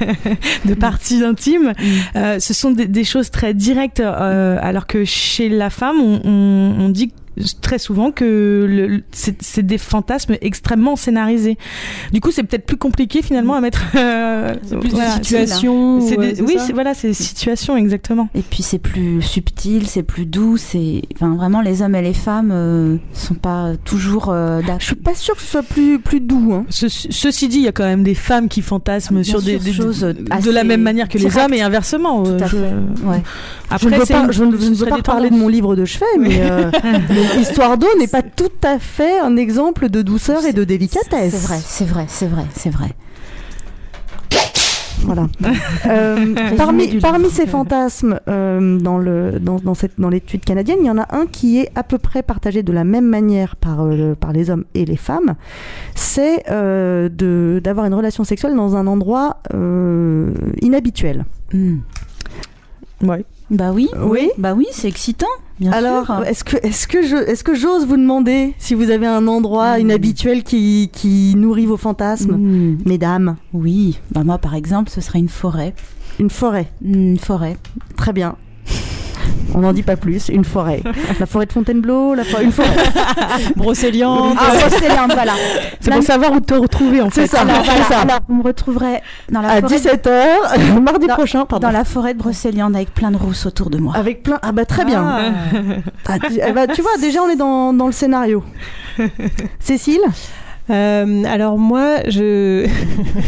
de 0.64 0.74
parties 0.74 1.22
intimes. 1.22 1.72
Ce 2.14 2.52
sont 2.52 2.72
des, 2.72 2.86
des 2.86 3.04
choses 3.04 3.30
très 3.30 3.54
directes, 3.54 4.00
alors 4.00 4.88
que 4.88 5.04
chez 5.04 5.48
la 5.48 5.70
femme, 5.70 5.96
on, 6.00 6.20
on- 6.24 6.86
on 6.86 6.88
dit 6.88 7.12
très 7.60 7.78
souvent 7.78 8.10
que 8.12 8.66
le- 8.68 8.86
le- 8.86 9.02
c'est 9.12 9.40
c'est 9.42 9.64
des 9.64 9.78
fantasmes 9.78 10.36
extrêmement 10.40 10.96
scénarisés. 10.96 11.58
Du 12.12 12.20
coup, 12.20 12.30
c'est 12.30 12.42
peut-être 12.42 12.66
plus 12.66 12.76
compliqué 12.76 13.22
finalement 13.22 13.54
à 13.54 13.60
mettre. 13.60 13.82
euh, 13.96 14.54
C'est 14.62 14.78
plus 14.78 14.90
voilà, 14.90 15.16
des 15.18 15.24
situations. 15.24 15.98
ouais, 16.00 16.34
oui, 16.40 16.56
voilà, 16.72 16.94
c'est 16.94 17.08
des 17.08 17.14
situations 17.14 17.76
exactement. 17.76 18.28
Et 18.34 18.42
puis 18.42 18.62
c'est 18.62 18.78
plus 18.78 19.20
subtil, 19.22 19.86
c'est 19.86 20.02
plus 20.02 20.26
doux, 20.26 20.56
c'est 20.56 21.02
enfin 21.14 21.34
vraiment 21.34 21.60
les 21.60 21.82
hommes 21.82 21.94
et 21.94 22.02
les 22.02 22.14
femmes 22.14 22.50
euh, 22.52 22.96
sont 23.12 23.34
pas 23.34 23.72
toujours 23.84 24.30
euh, 24.30 24.60
d'accord. 24.62 24.76
Je 24.80 24.86
suis 24.86 24.94
pas 24.96 25.14
sûre 25.14 25.34
que 25.36 25.42
ce 25.42 25.48
soit 25.48 25.62
plus 25.62 25.98
plus 25.98 26.20
doux. 26.20 26.52
Hein. 26.54 26.64
Ce- 26.70 26.88
ceci 26.88 27.48
dit, 27.48 27.56
il 27.58 27.62
y 27.64 27.68
a 27.68 27.72
quand 27.72 27.84
même 27.84 28.02
des 28.02 28.14
femmes 28.14 28.48
qui 28.48 28.62
fantasment 28.62 29.20
Bien 29.20 29.24
sur 29.24 29.42
des, 29.42 29.58
choses 29.72 30.00
de 30.00 30.50
la 30.50 30.64
même 30.64 30.82
manière 30.82 31.08
que 31.08 31.18
les 31.18 31.36
hommes 31.36 31.52
et 31.52 31.62
inversement. 31.62 32.22
Tout 32.22 32.30
euh, 32.30 32.38
à 32.40 32.46
je- 32.46 32.56
fait. 32.56 32.72
Ouais. 33.04 33.22
je 33.80 33.88
ne 33.88 33.94
veux 33.96 34.06
pas, 34.06 34.30
je 34.30 34.44
ne- 34.44 34.52
je 34.56 34.62
ce 34.62 34.70
ne 34.70 34.74
veux 34.74 34.86
pas 34.86 35.02
parler 35.02 35.30
de 35.30 35.36
mon 35.36 35.48
livre 35.48 35.76
de 35.76 35.84
chevet, 35.84 36.04
mais 36.18 36.38
euh, 36.40 36.70
mais 36.84 37.25
Histoire 37.40 37.78
d'eau 37.78 37.88
n'est 37.98 38.06
pas 38.06 38.22
tout 38.22 38.50
à 38.62 38.78
fait 38.78 39.18
un 39.18 39.36
exemple 39.36 39.88
de 39.88 40.02
douceur 40.02 40.44
et 40.44 40.52
de 40.52 40.64
délicatesse. 40.64 41.34
C'est 41.34 41.46
vrai, 41.46 41.58
c'est 41.64 41.84
vrai, 41.84 42.04
c'est 42.08 42.26
vrai, 42.26 42.44
c'est 42.54 42.70
vrai. 42.70 42.88
Voilà. 45.02 45.26
Euh, 45.86 46.34
parmi 47.00 47.30
ces 47.30 47.46
fantasmes 47.46 48.18
euh, 48.28 48.80
dans 48.80 48.98
le 48.98 49.38
dans, 49.38 49.56
dans 49.56 49.74
cette 49.74 50.00
dans 50.00 50.08
l'étude 50.08 50.44
canadienne, 50.44 50.78
il 50.80 50.86
y 50.86 50.90
en 50.90 50.98
a 50.98 51.06
un 51.14 51.26
qui 51.26 51.60
est 51.60 51.70
à 51.76 51.84
peu 51.84 51.98
près 51.98 52.24
partagé 52.24 52.64
de 52.64 52.72
la 52.72 52.82
même 52.82 53.06
manière 53.06 53.54
par 53.54 53.84
euh, 53.84 54.16
par 54.16 54.32
les 54.32 54.50
hommes 54.50 54.64
et 54.74 54.84
les 54.84 54.96
femmes. 54.96 55.34
C'est 55.94 56.42
euh, 56.50 57.08
de 57.08 57.60
d'avoir 57.62 57.86
une 57.86 57.94
relation 57.94 58.24
sexuelle 58.24 58.56
dans 58.56 58.74
un 58.74 58.88
endroit 58.88 59.36
euh, 59.54 60.32
inhabituel. 60.60 61.24
Hmm. 61.52 61.76
Ouais. 63.02 63.24
Bah 63.50 63.70
oui, 63.72 63.88
Oui. 64.02 64.30
bah 64.38 64.54
oui, 64.54 64.66
c'est 64.72 64.88
excitant. 64.88 65.26
Bien 65.58 65.72
Alors, 65.72 66.22
est-ce 66.26 66.44
que 66.44 66.56
est-ce 66.58 66.86
que 66.86 67.02
je 67.02 67.16
est-ce 67.16 67.42
que 67.42 67.54
j'ose 67.54 67.86
vous 67.86 67.96
demander 67.96 68.54
si 68.58 68.74
vous 68.74 68.90
avez 68.90 69.06
un 69.06 69.26
endroit 69.26 69.78
Hmm. 69.78 69.80
inhabituel 69.80 70.42
qui 70.42 70.90
qui 70.92 71.34
nourrit 71.36 71.64
vos 71.66 71.78
fantasmes, 71.78 72.36
Hmm. 72.36 72.78
mesdames? 72.84 73.36
Oui, 73.54 73.98
bah 74.12 74.22
moi 74.24 74.36
par 74.38 74.54
exemple, 74.54 74.90
ce 74.90 75.00
serait 75.00 75.18
une 75.18 75.28
forêt. 75.30 75.74
Une 76.18 76.30
forêt. 76.30 76.68
Une 76.84 77.18
forêt. 77.18 77.56
Très 77.96 78.12
bien. 78.12 78.36
On 79.54 79.60
n'en 79.60 79.72
dit 79.72 79.82
pas 79.82 79.96
plus. 79.96 80.28
Une 80.28 80.44
forêt. 80.44 80.82
La 81.20 81.26
forêt 81.26 81.46
de 81.46 81.52
Fontainebleau, 81.52 82.14
la 82.14 82.24
forêt, 82.24 82.44
une 82.44 82.52
forêt. 82.52 82.68
Brocéliande. 83.56 84.36
Ah, 84.38 84.52
Brocéliande, 84.58 85.12
voilà. 85.14 85.32
C'est 85.80 85.90
pour 85.90 86.02
savoir 86.02 86.32
où 86.32 86.40
te 86.40 86.54
retrouver 86.54 87.00
en 87.00 87.10
fait. 87.10 87.22
C'est 87.26 87.36
ça. 87.36 87.42
Alors, 87.42 87.62
voilà, 87.64 87.84
ça. 87.84 88.00
alors, 88.00 88.18
vous 88.28 88.34
me 88.34 88.42
dans 89.30 89.40
la 89.40 89.48
À 89.48 89.60
forêt 89.60 89.62
de- 89.62 89.80
17h, 89.80 90.80
mardi 90.82 91.06
dans- 91.06 91.14
prochain, 91.14 91.44
pardon. 91.46 91.66
dans 91.68 91.72
la 91.72 91.84
forêt 91.84 92.14
de 92.14 92.18
Brocéliande 92.18 92.76
avec 92.76 92.92
plein 92.92 93.10
de 93.10 93.16
rousses 93.16 93.46
autour 93.46 93.70
de 93.70 93.78
moi. 93.78 93.94
Avec 93.96 94.22
plein. 94.22 94.38
Ah 94.42 94.52
bah 94.52 94.64
très 94.64 94.84
bien. 94.84 95.02
Ah. 95.04 95.20
Ah, 96.06 96.18
tu, 96.18 96.38
eh 96.46 96.52
bah, 96.52 96.66
tu 96.66 96.82
vois, 96.82 96.96
déjà 97.00 97.22
on 97.22 97.28
est 97.28 97.36
dans, 97.36 97.72
dans 97.72 97.86
le 97.86 97.92
scénario. 97.92 98.42
Cécile? 99.58 100.00
Euh, 100.68 101.24
alors 101.24 101.58
moi, 101.58 101.98
je 102.08 102.66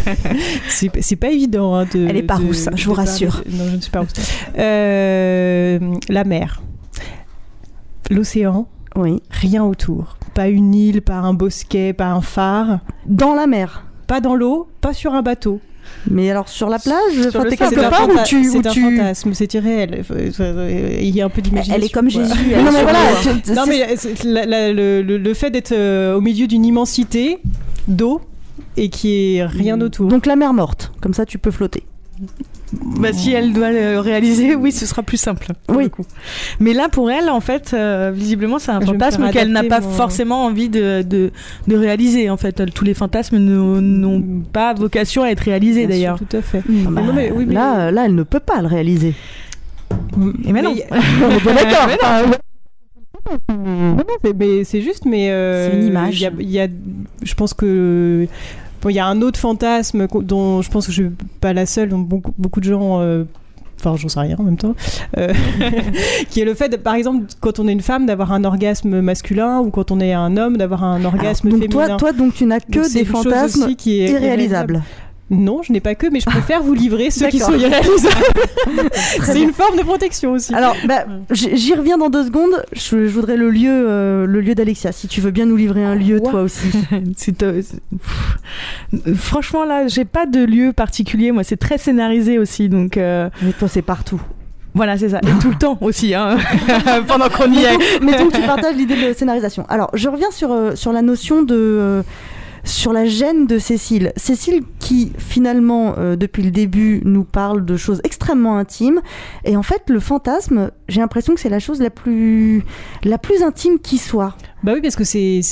c'est 0.68 1.16
pas 1.16 1.30
évident. 1.30 1.74
hein, 1.74 1.86
de, 1.92 2.06
Elle 2.08 2.16
est 2.16 2.22
pas 2.22 2.38
de- 2.38 2.46
rousse, 2.46 2.68
je 2.74 2.82
de 2.84 2.88
vous 2.88 2.94
parler- 2.94 3.10
rassure. 3.10 3.44
Non, 3.50 3.64
je 3.70 3.76
ne 3.76 3.80
suis 3.80 3.90
pas 3.90 4.00
rousse. 4.00 4.12
Euh, 4.58 5.78
la 6.08 6.24
mer, 6.24 6.62
l'océan, 8.10 8.66
Oui. 8.96 9.22
rien 9.30 9.64
autour. 9.64 10.16
Pas 10.34 10.48
une 10.48 10.74
île, 10.74 11.02
pas 11.02 11.16
un 11.16 11.34
bosquet, 11.34 11.92
pas 11.92 12.10
un 12.10 12.20
phare. 12.20 12.80
Dans 13.06 13.34
la 13.34 13.46
mer. 13.46 13.84
Pas 14.06 14.20
dans 14.20 14.34
l'eau, 14.34 14.68
pas 14.80 14.92
sur 14.92 15.14
un 15.14 15.22
bateau. 15.22 15.60
Mais 16.10 16.30
alors 16.30 16.48
sur 16.48 16.68
la 16.68 16.78
plage, 16.78 17.12
Sur 17.12 17.26
enfin, 17.28 17.44
le 17.44 17.50
t'es 17.50 17.56
quelque 17.56 17.74
c'est 17.74 17.84
un 17.84 17.90
part 17.90 18.08
où 18.08 18.12
tu. 18.24 18.44
C'est 18.50 18.66
un 18.66 18.70
tu... 18.70 18.80
fantasme, 18.82 19.34
c'est 19.34 19.52
irréel. 19.54 20.04
Il 21.00 21.14
y 21.14 21.20
a 21.20 21.24
un 21.24 21.28
peu 21.28 21.42
d'imagination. 21.42 21.74
Elle 21.74 21.84
est 21.84 21.92
comme. 21.92 22.08
Jésus. 22.08 22.32
elle 22.54 22.64
Non 22.64 22.72
mais 22.72 22.82
voilà, 22.82 22.98
Non 23.54 23.64
mais 23.66 23.96
c'est- 23.96 24.24
la- 24.24 24.46
la- 24.46 24.72
le, 24.72 25.34
fait 25.34 25.50
d'être 25.50 25.72
euh, 25.72 26.16
au 26.16 26.20
milieu 26.20 26.46
d'une 26.46 26.64
immensité 26.64 27.38
d'eau 27.88 28.20
et 28.76 28.88
qui 28.88 29.36
est 29.36 29.44
rien 29.44 29.80
autour. 29.80 30.08
Donc 30.08 30.26
la 30.26 30.36
mer 30.36 30.52
morte, 30.54 30.92
comme 31.00 31.14
ça 31.14 31.26
tu 31.26 31.38
peux 31.38 31.50
flotter. 31.50 31.82
Bah, 32.72 33.12
si 33.14 33.32
elle 33.32 33.52
doit 33.54 33.70
le 33.70 33.98
réaliser, 33.98 34.54
oui, 34.54 34.72
ce 34.72 34.84
sera 34.84 35.02
plus 35.02 35.16
simple. 35.16 35.52
Oui. 35.70 35.84
le 35.84 35.88
coup. 35.88 36.04
Mais 36.60 36.74
là, 36.74 36.88
pour 36.90 37.10
elle, 37.10 37.30
en 37.30 37.40
fait, 37.40 37.70
euh, 37.72 38.10
visiblement, 38.14 38.58
c'est 38.58 38.70
un 38.72 38.80
Je 38.80 38.86
fantasme 38.86 39.30
qu'elle 39.30 39.52
n'a 39.52 39.62
pas 39.64 39.80
mon- 39.80 39.88
forcément 39.90 40.44
envie 40.44 40.68
de, 40.68 41.00
de, 41.02 41.30
de 41.66 41.76
réaliser. 41.76 42.28
En 42.28 42.36
fait, 42.36 42.62
tous 42.74 42.84
les 42.84 42.92
fantasmes 42.94 43.38
n'ont 43.38 43.80
n'ont 43.80 44.42
pas 44.52 44.74
vocation 44.74 45.22
à 45.22 45.28
être 45.28 45.40
réalisés 45.40 45.86
d'ailleurs. 45.86 46.18
Tout 46.18 46.36
à 46.36 46.42
fait. 46.42 46.62
Bah, 46.68 47.00
non, 47.00 47.12
mais- 47.14 47.30
oui, 47.30 47.46
mais- 47.46 47.54
Là, 47.54 47.90
là, 47.90 48.04
elle 48.04 48.14
ne 48.14 48.22
peut 48.22 48.40
pas 48.40 48.60
le 48.60 48.66
réaliser. 48.68 49.14
Et 50.44 50.52
mais 50.52 50.60
non. 50.62 50.74
D'accord. 51.44 52.38
C'est- 54.24 54.34
mais 54.34 54.64
c'est 54.64 54.80
juste, 54.82 55.04
mais 55.04 55.30
euh, 55.30 55.70
C'est 55.70 55.76
une 55.78 55.86
image. 55.86 56.20
il 56.20 56.22
y 56.22 56.26
a- 56.26 56.62
y 56.64 56.66
a, 56.66 56.68
je 57.22 57.34
pense 57.34 57.54
que 57.54 58.26
bon, 58.82 58.88
il 58.90 58.94
y 58.94 58.98
a 58.98 59.06
un 59.06 59.20
autre 59.22 59.38
fantasme 59.38 60.06
dont 60.22 60.62
je 60.62 60.70
pense 60.70 60.86
que 60.86 60.92
je 60.92 61.02
suis 61.02 61.10
pas 61.40 61.52
la 61.52 61.66
seule, 61.66 61.88
dont 61.90 61.98
beaucoup, 61.98 62.32
beaucoup 62.38 62.60
de 62.60 62.66
gens. 62.70 63.00
euh, 63.00 63.24
Enfin, 63.80 63.94
j'en 63.96 64.08
sais 64.08 64.18
rien 64.18 64.34
en 64.40 64.42
même 64.42 64.56
temps. 64.56 64.74
euh, 65.18 65.32
qui 66.30 66.40
est 66.40 66.44
le 66.44 66.54
fait, 66.54 66.68
de- 66.68 66.76
par 66.76 66.94
exemple, 66.94 67.26
quand 67.38 67.60
on 67.60 67.68
est 67.68 67.72
une 67.72 67.80
femme, 67.80 68.06
d'avoir 68.06 68.32
un 68.32 68.42
orgasme 68.42 69.00
masculin 69.00 69.60
ou 69.60 69.70
quand 69.70 69.92
on 69.92 70.00
est 70.00 70.12
un 70.12 70.36
homme, 70.36 70.56
d'avoir 70.56 70.82
un 70.82 71.04
orgasme 71.04 71.46
alors, 71.46 71.60
donc 71.60 71.70
féminin. 71.70 71.86
toi, 71.86 71.96
toi, 71.96 72.12
donc 72.12 72.34
tu 72.34 72.44
n'as 72.44 72.58
que 72.58 72.72
Donc, 72.82 72.92
des 72.92 73.04
fantasmes 73.04 73.68
irréalisables. 73.86 74.82
Non, 75.30 75.62
je 75.62 75.72
n'ai 75.72 75.80
pas 75.80 75.94
que, 75.94 76.06
mais 76.06 76.20
je 76.20 76.24
préfère 76.26 76.62
vous 76.62 76.72
livrer 76.72 77.10
ceux 77.10 77.28
qui 77.28 77.38
sont 77.38 77.52
irréalisables. 77.54 78.16
C'est 79.22 79.42
une 79.42 79.52
forme 79.52 79.76
de 79.76 79.82
protection 79.82 80.32
aussi. 80.32 80.54
Alors, 80.54 80.74
bah, 80.86 81.04
j'y 81.30 81.74
reviens 81.74 81.98
dans 81.98 82.08
deux 82.08 82.24
secondes. 82.24 82.64
Je, 82.72 83.06
je 83.06 83.12
voudrais 83.12 83.36
le 83.36 83.50
lieu, 83.50 83.68
euh, 83.70 84.26
le 84.26 84.40
lieu 84.40 84.54
d'Alexia. 84.54 84.90
Si 84.90 85.06
tu 85.06 85.20
veux 85.20 85.30
bien 85.30 85.44
nous 85.44 85.56
livrer 85.56 85.84
un 85.84 85.94
lieu, 85.94 86.20
toi 86.20 86.42
aussi. 86.42 86.68
Euh. 87.42 87.62
Franchement, 89.14 89.64
là, 89.64 89.86
j'ai 89.86 90.04
pas 90.04 90.26
de 90.26 90.42
lieu 90.44 90.72
particulier. 90.72 91.30
Moi, 91.30 91.44
c'est 91.44 91.56
très 91.56 91.78
scénarisé 91.78 92.38
aussi. 92.38 92.68
Donc, 92.68 92.96
euh, 92.96 93.28
Mais 93.42 93.52
toi, 93.52 93.68
c'est 93.68 93.82
partout. 93.82 94.20
voilà, 94.74 94.96
c'est 94.96 95.10
ça. 95.10 95.18
Et 95.18 95.38
tout 95.40 95.50
le 95.50 95.58
temps 95.58 95.76
aussi, 95.80 96.14
hein, 96.14 96.38
pendant 97.06 97.28
qu'on 97.28 97.52
y 97.52 97.64
est. 97.64 98.00
Mais 98.02 98.16
donc 98.18 98.32
tu 98.32 98.40
partages 98.42 98.76
l'idée 98.76 98.96
de 99.08 99.12
scénarisation. 99.12 99.66
Alors, 99.68 99.90
je 99.94 100.08
reviens 100.08 100.30
sur, 100.30 100.52
euh, 100.52 100.74
sur 100.74 100.92
la 100.92 101.02
notion 101.02 101.42
de... 101.42 102.02
sur 102.64 102.92
la 102.92 103.06
gêne 103.06 103.46
de 103.46 103.58
Cécile. 103.58 104.12
Cécile 104.16 104.62
qui, 104.78 105.12
finalement, 105.18 105.94
euh, 105.98 106.16
depuis 106.16 106.42
le 106.42 106.50
début, 106.50 107.00
nous 107.04 107.24
parle 107.24 107.64
de 107.64 107.76
choses 107.76 108.00
extrêmement 108.04 108.56
intimes. 108.58 109.00
Et 109.44 109.56
en 109.56 109.62
fait, 109.62 109.82
le 109.88 110.00
fantasme, 110.00 110.70
j'ai 110.88 111.00
l'impression 111.00 111.34
que 111.34 111.40
c'est 111.40 111.48
la 111.48 111.58
chose 111.58 111.80
la 111.80 111.90
plus, 111.90 112.62
la 113.04 113.18
plus 113.18 113.42
intime 113.42 113.78
qui 113.78 113.98
soit. 113.98 114.34
Bah 114.62 114.72
oui, 114.74 114.80
parce 114.80 114.96
que 114.96 115.04
c'est 115.04 115.42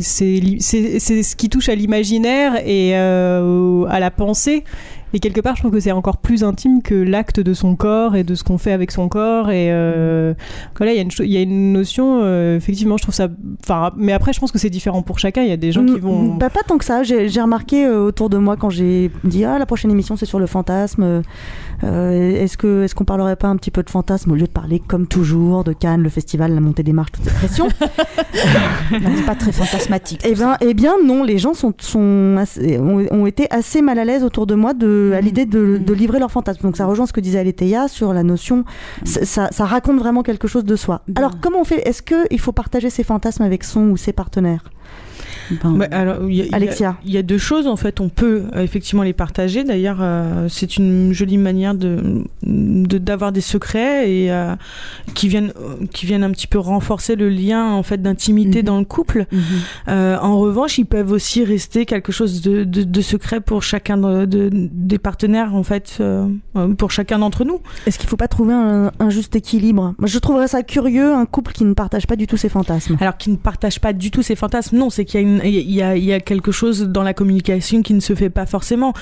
ce 0.00 1.36
qui 1.36 1.48
touche 1.48 1.68
à 1.68 1.74
l'imaginaire 1.74 2.56
et 2.66 2.92
euh, 2.96 3.84
à 3.88 4.00
la 4.00 4.10
pensée. 4.10 4.64
Et 5.14 5.18
quelque 5.20 5.40
part, 5.40 5.56
je 5.56 5.62
trouve 5.62 5.72
que 5.72 5.80
c'est 5.80 5.92
encore 5.92 6.16
plus 6.18 6.42
intime 6.44 6.82
que 6.82 6.94
l'acte 6.94 7.38
de 7.40 7.54
son 7.54 7.76
corps 7.76 8.16
et 8.16 8.24
de 8.24 8.34
ce 8.34 8.44
qu'on 8.44 8.58
fait 8.58 8.72
avec 8.72 8.90
son 8.90 9.08
corps. 9.08 9.50
Et 9.50 9.68
euh, 9.70 10.34
voilà, 10.76 10.92
il 10.92 10.96
y 10.96 10.98
a 10.98 11.02
une 11.02 11.10
cho- 11.10 11.22
il 11.24 11.30
y 11.32 11.36
a 11.36 11.40
une 11.42 11.72
notion. 11.72 12.20
euh, 12.22 12.56
effectivement, 12.56 12.96
je 12.96 13.02
trouve 13.02 13.14
ça. 13.14 13.28
Enfin, 13.62 13.92
mais 13.96 14.12
après, 14.12 14.32
je 14.32 14.40
pense 14.40 14.52
que 14.52 14.58
c'est 14.58 14.70
différent 14.70 15.02
pour 15.02 15.18
chacun. 15.18 15.42
Il 15.42 15.48
y 15.48 15.52
a 15.52 15.56
des 15.56 15.72
gens 15.72 15.84
qui 15.84 15.98
vont. 16.00 16.34
Bah, 16.36 16.50
pas 16.50 16.62
tant 16.66 16.78
que 16.78 16.84
ça. 16.84 17.02
J'ai 17.02 17.28
j'ai 17.28 17.40
remarqué 17.40 17.84
euh, 17.86 18.00
autour 18.06 18.30
de 18.30 18.38
moi 18.38 18.56
quand 18.56 18.70
j'ai 18.70 19.10
dit 19.24 19.44
ah 19.44 19.58
la 19.58 19.66
prochaine 19.66 19.90
émission 19.90 20.16
c'est 20.16 20.26
sur 20.26 20.38
le 20.38 20.46
fantasme. 20.46 21.22
Euh, 21.84 22.12
est-ce 22.42 22.56
que 22.56 22.82
est-ce 22.84 22.94
qu'on 22.94 23.04
parlerait 23.04 23.36
pas 23.36 23.48
un 23.48 23.56
petit 23.56 23.70
peu 23.70 23.82
de 23.82 23.90
fantasme 23.90 24.30
au 24.30 24.34
lieu 24.34 24.46
de 24.46 24.52
parler 24.52 24.80
comme 24.86 25.06
toujours 25.06 25.64
de 25.64 25.72
Cannes, 25.72 26.02
le 26.02 26.08
festival, 26.08 26.54
la 26.54 26.60
montée 26.60 26.82
des 26.82 26.92
marches, 26.92 27.12
toute 27.12 27.24
cette 27.24 27.34
pression? 27.34 27.68
C'est 28.90 29.26
pas 29.26 29.34
très 29.34 29.52
fantasmatique. 29.52 30.20
Eh 30.24 30.34
bien, 30.34 30.56
eh 30.60 30.74
bien 30.74 30.94
non, 31.04 31.24
les 31.24 31.38
gens 31.38 31.54
sont, 31.54 31.72
sont 31.78 32.36
assez- 32.38 32.78
ont, 32.78 33.04
ont 33.10 33.26
été 33.26 33.46
assez 33.50 33.82
mal 33.82 33.98
à 33.98 34.04
l'aise 34.04 34.22
autour 34.24 34.46
de 34.46 34.54
moi 34.54 34.74
de, 34.74 35.12
à 35.14 35.20
l'idée 35.20 35.46
de, 35.46 35.78
de 35.78 35.92
livrer 35.94 36.18
leur 36.18 36.30
fantasme. 36.30 36.62
Donc 36.62 36.76
ça 36.76 36.86
rejoint 36.86 37.06
ce 37.06 37.12
que 37.12 37.20
disait 37.20 37.38
Aletheia 37.38 37.88
sur 37.88 38.12
la 38.12 38.22
notion, 38.22 38.64
ça, 39.04 39.24
ça- 39.24 39.48
ça 39.50 39.64
raconte 39.64 39.98
vraiment 39.98 40.22
quelque 40.22 40.48
chose 40.48 40.64
de 40.64 40.76
soi. 40.76 41.02
Alors 41.16 41.40
comment 41.40 41.60
on 41.60 41.64
fait? 41.64 41.86
Est-ce 41.88 42.02
qu'il 42.02 42.40
faut 42.40 42.52
partager 42.52 42.90
ses 42.90 43.02
fantasmes 43.04 43.42
avec 43.42 43.64
son 43.64 43.88
ou 43.90 43.96
ses 43.96 44.12
partenaires? 44.12 44.64
Ben, 45.62 45.72
Bah, 45.78 45.86
alors, 45.90 46.28
y 46.30 46.42
a- 46.42 46.44
Alexia. 46.52 46.96
Il 47.04 47.12
y, 47.12 47.18
a 47.18 47.22
deux 47.22 47.38
choses 47.38 47.66
en 47.66 47.76
fait. 47.76 48.00
On 48.00 48.08
peut 48.08 48.44
euh, 48.54 48.62
effectivement 48.62 49.02
les 49.02 49.12
partager. 49.12 49.64
D'ailleurs, 49.64 49.98
euh, 50.00 50.46
c'est 50.48 50.76
une 50.76 51.12
jolie 51.12 51.38
manière 51.38 51.74
de 51.74 52.24
de- 52.42 52.98
d'avoir 52.98 53.32
des 53.32 53.40
secrets 53.40 54.10
et 54.12 54.32
euh, 54.32 54.54
qui 55.14 55.28
viennent 55.28 55.52
qui 55.92 56.06
viennent 56.06 56.24
un 56.24 56.30
petit 56.30 56.46
peu 56.46 56.58
renforcer 56.58 57.16
le 57.16 57.28
lien 57.28 57.72
en 57.72 57.82
fait 57.82 58.00
d'intimité 58.02 58.60
Mhm. 58.60 58.64
dans 58.66 58.78
le 58.78 58.84
couple. 58.84 59.26
mhm. 59.30 59.40
Euh, 59.88 60.18
en 60.18 60.38
revanche, 60.38 60.78
ils 60.78 60.84
peuvent 60.86 61.12
aussi 61.12 61.44
rester 61.44 61.86
quelque 61.86 62.12
chose 62.12 62.40
de, 62.42 62.64
de, 62.64 62.82
de 62.82 63.00
secret 63.00 63.40
pour 63.40 63.62
chacun 63.62 63.96
de, 63.96 64.24
de- 64.26 64.50
des 64.52 64.98
partenaires 64.98 65.54
en 65.54 65.62
fait, 65.62 66.02
pour 66.78 66.90
chacun 66.90 67.18
d'entre 67.18 67.44
nous. 67.44 67.60
Est-ce 67.86 67.98
qu'il 67.98 68.08
faut 68.08 68.16
pas 68.16 68.28
trouver 68.28 68.54
un, 68.54 68.92
un 68.98 69.10
juste 69.10 69.34
équilibre? 69.36 69.94
Moi, 69.98 70.06
je 70.08 70.18
trouverais 70.18 70.48
ça 70.48 70.62
curieux, 70.62 71.12
un 71.14 71.26
couple 71.26 71.52
qui 71.52 71.64
ne 71.64 71.74
partage 71.74 72.06
pas 72.06 72.16
du 72.16 72.26
tout 72.26 72.36
ses 72.36 72.48
fantasmes. 72.48 72.96
Alors 73.00 73.16
qu'ils 73.16 73.32
ne 73.32 73.38
partagent 73.38 73.80
pas 73.80 73.92
du 73.92 74.10
tout 74.10 74.22
ses 74.22 74.36
fantasmes, 74.36 74.76
non, 74.76 74.90
c'est 74.90 75.04
qu'il 75.04 75.20
y 75.20 75.24
a, 75.24 75.26
une, 75.26 75.40
il 75.44 75.70
y, 75.70 75.82
a, 75.82 75.96
il 75.96 76.04
y 76.04 76.12
a 76.12 76.20
quelque 76.20 76.52
chose 76.52 76.88
dans 76.88 77.02
la 77.02 77.14
communication 77.14 77.82
qui 77.82 77.94
ne 77.94 78.00
se 78.00 78.14
fait 78.14 78.30
pas 78.30 78.46
forcément. 78.46 78.92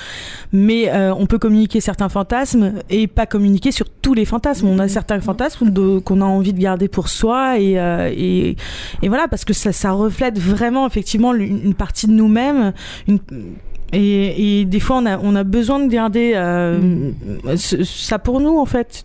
Mais 0.52 0.88
euh, 0.90 1.12
on 1.14 1.26
peut 1.26 1.38
communiquer 1.38 1.80
certains 1.80 2.08
fantasmes 2.08 2.74
et 2.90 3.06
pas 3.06 3.26
communiquer 3.26 3.72
sur 3.72 3.86
tous 3.88 4.14
les 4.14 4.24
fantasmes. 4.24 4.66
On 4.68 4.78
a 4.78 4.88
certains 4.88 5.20
fantasmes 5.20 5.72
qu'on 6.02 6.20
a 6.20 6.24
envie 6.24 6.52
de 6.52 6.60
garder 6.60 6.88
pour 6.88 7.08
soi 7.08 7.58
et, 7.58 7.78
euh, 7.78 8.10
et, 8.14 8.56
et 9.02 9.08
voilà, 9.08 9.28
parce 9.28 9.44
que 9.44 9.52
ça, 9.52 9.72
ça 9.72 9.92
reflète 9.92 10.38
vraiment 10.38 10.86
effectivement 10.86 11.34
une, 11.34 11.74
partie 11.74 12.06
de 12.06 12.12
nous-mêmes. 12.12 12.72
Une, 13.08 13.18
et, 13.92 14.60
et 14.60 14.64
des 14.64 14.80
fois, 14.80 14.98
on 14.98 15.06
a, 15.06 15.18
on 15.18 15.34
a 15.34 15.42
besoin 15.44 15.80
de 15.84 15.90
garder 15.90 16.32
euh, 16.36 17.10
ce- 17.56 17.82
ça 17.84 18.18
pour 18.18 18.40
nous, 18.40 18.56
en 18.58 18.66
fait. 18.66 19.04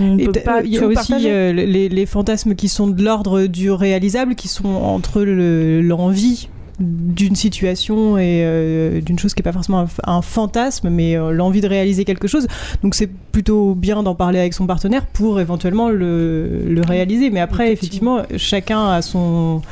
On 0.00 0.16
Et 0.18 0.26
peut 0.26 0.32
t- 0.32 0.40
pas 0.40 0.62
il 0.62 0.72
y 0.72 0.78
a 0.78 0.86
aussi 0.86 1.12
euh, 1.28 1.52
les, 1.52 1.88
les 1.88 2.06
fantasmes 2.06 2.54
qui 2.54 2.68
sont 2.68 2.86
de 2.86 3.02
l'ordre 3.02 3.46
du 3.46 3.72
réalisable, 3.72 4.36
qui 4.36 4.46
sont 4.46 4.68
entre 4.68 5.22
le- 5.22 5.80
l'envie 5.80 6.48
d'une 6.80 7.36
situation 7.36 8.16
et 8.18 8.42
euh, 8.44 9.00
d'une 9.00 9.18
chose 9.18 9.34
qui 9.34 9.40
n'est 9.40 9.44
pas 9.44 9.52
forcément 9.52 9.86
un, 10.04 10.22
fantasme, 10.22 10.88
mais 10.88 11.16
euh, 11.16 11.30
l'envie 11.30 11.60
de 11.60 11.68
réaliser 11.68 12.04
quelque 12.04 12.26
chose. 12.26 12.46
Donc 12.82 12.94
c'est 12.94 13.06
plutôt 13.06 13.74
bien 13.74 14.02
d'en 14.02 14.14
parler 14.14 14.38
avec 14.38 14.54
son 14.54 14.66
partenaire 14.66 15.06
pour 15.06 15.40
éventuellement 15.40 15.90
le, 15.90 16.62
le 16.66 16.82
réaliser. 16.82 17.30
Mais 17.30 17.40
après, 17.40 17.72
effectivement, 17.72 18.22
chacun 18.36 18.88
a 18.88 19.02
son 19.02 19.62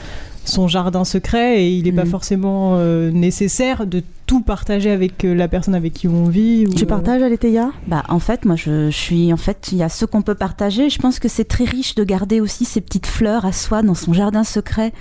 son 0.45 0.67
jardin 0.67 1.05
secret 1.05 1.63
et 1.63 1.71
il 1.71 1.85
n'est 1.85 1.93
pas 1.93 2.05
Mhm. 2.05 2.11
forcément 2.11 2.77
euh, 2.77 3.11
nécessaire 3.11 3.87
de 3.87 4.03
tout 4.29 4.43
partager 4.43 4.91
avec 4.91 5.25
euh, 5.25 5.35
la 5.35 5.49
personne 5.49 5.75
avec 5.75 5.95
qui 5.95 6.07
on 6.07 6.25
vit. 6.25 6.67
ou, 6.67 6.75
Tu 6.75 6.85
euh, 6.85 6.87
partages, 6.87 7.23
Aletheia 7.23 7.71
Bah, 7.89 8.05
en 8.11 8.19
fait, 8.21 8.45
moi, 8.45 8.55
je, 8.57 8.91
je 8.91 8.97
suis. 8.97 9.33
En 9.33 9.37
fait, 9.39 9.71
il 9.73 9.79
y 9.79 9.83
a 9.83 9.89
ce 9.89 10.05
qu'on 10.05 10.23
peut 10.23 10.35
partager. 10.37 10.91
Je 10.91 10.99
pense 10.99 11.19
que 11.19 11.29
c'est 11.29 11.47
très 11.47 11.65
riche 11.65 11.95
de 11.97 12.05
garder 12.05 12.41
aussi 12.41 12.65
ces 12.67 12.81
petites 12.83 13.07
fleurs 13.07 13.47
à 13.47 13.53
soi 13.53 13.83
dans 13.83 13.95
son 13.95 14.13
jardin 14.13 14.45
secret 14.45 14.93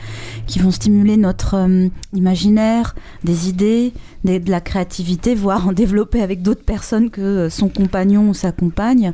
qui 0.48 0.60
vont 0.60 0.72
stimuler 0.72 1.18
notre 1.18 1.56
euh, 1.56 1.88
imaginaire, 2.14 2.96
des 3.26 3.50
idées, 3.50 3.92
des- 4.24 4.40
de 4.40 4.50
la 4.50 4.62
créativité, 4.62 5.36
voire 5.36 5.68
en 5.68 5.74
développer 5.74 6.22
avec 6.22 6.42
d'autres 6.42 6.64
personnes 6.64 7.10
que 7.10 7.50
son 7.50 7.68
compagnon 7.68 8.30
ou 8.30 8.34
sa 8.34 8.54
compagne. 8.54 9.12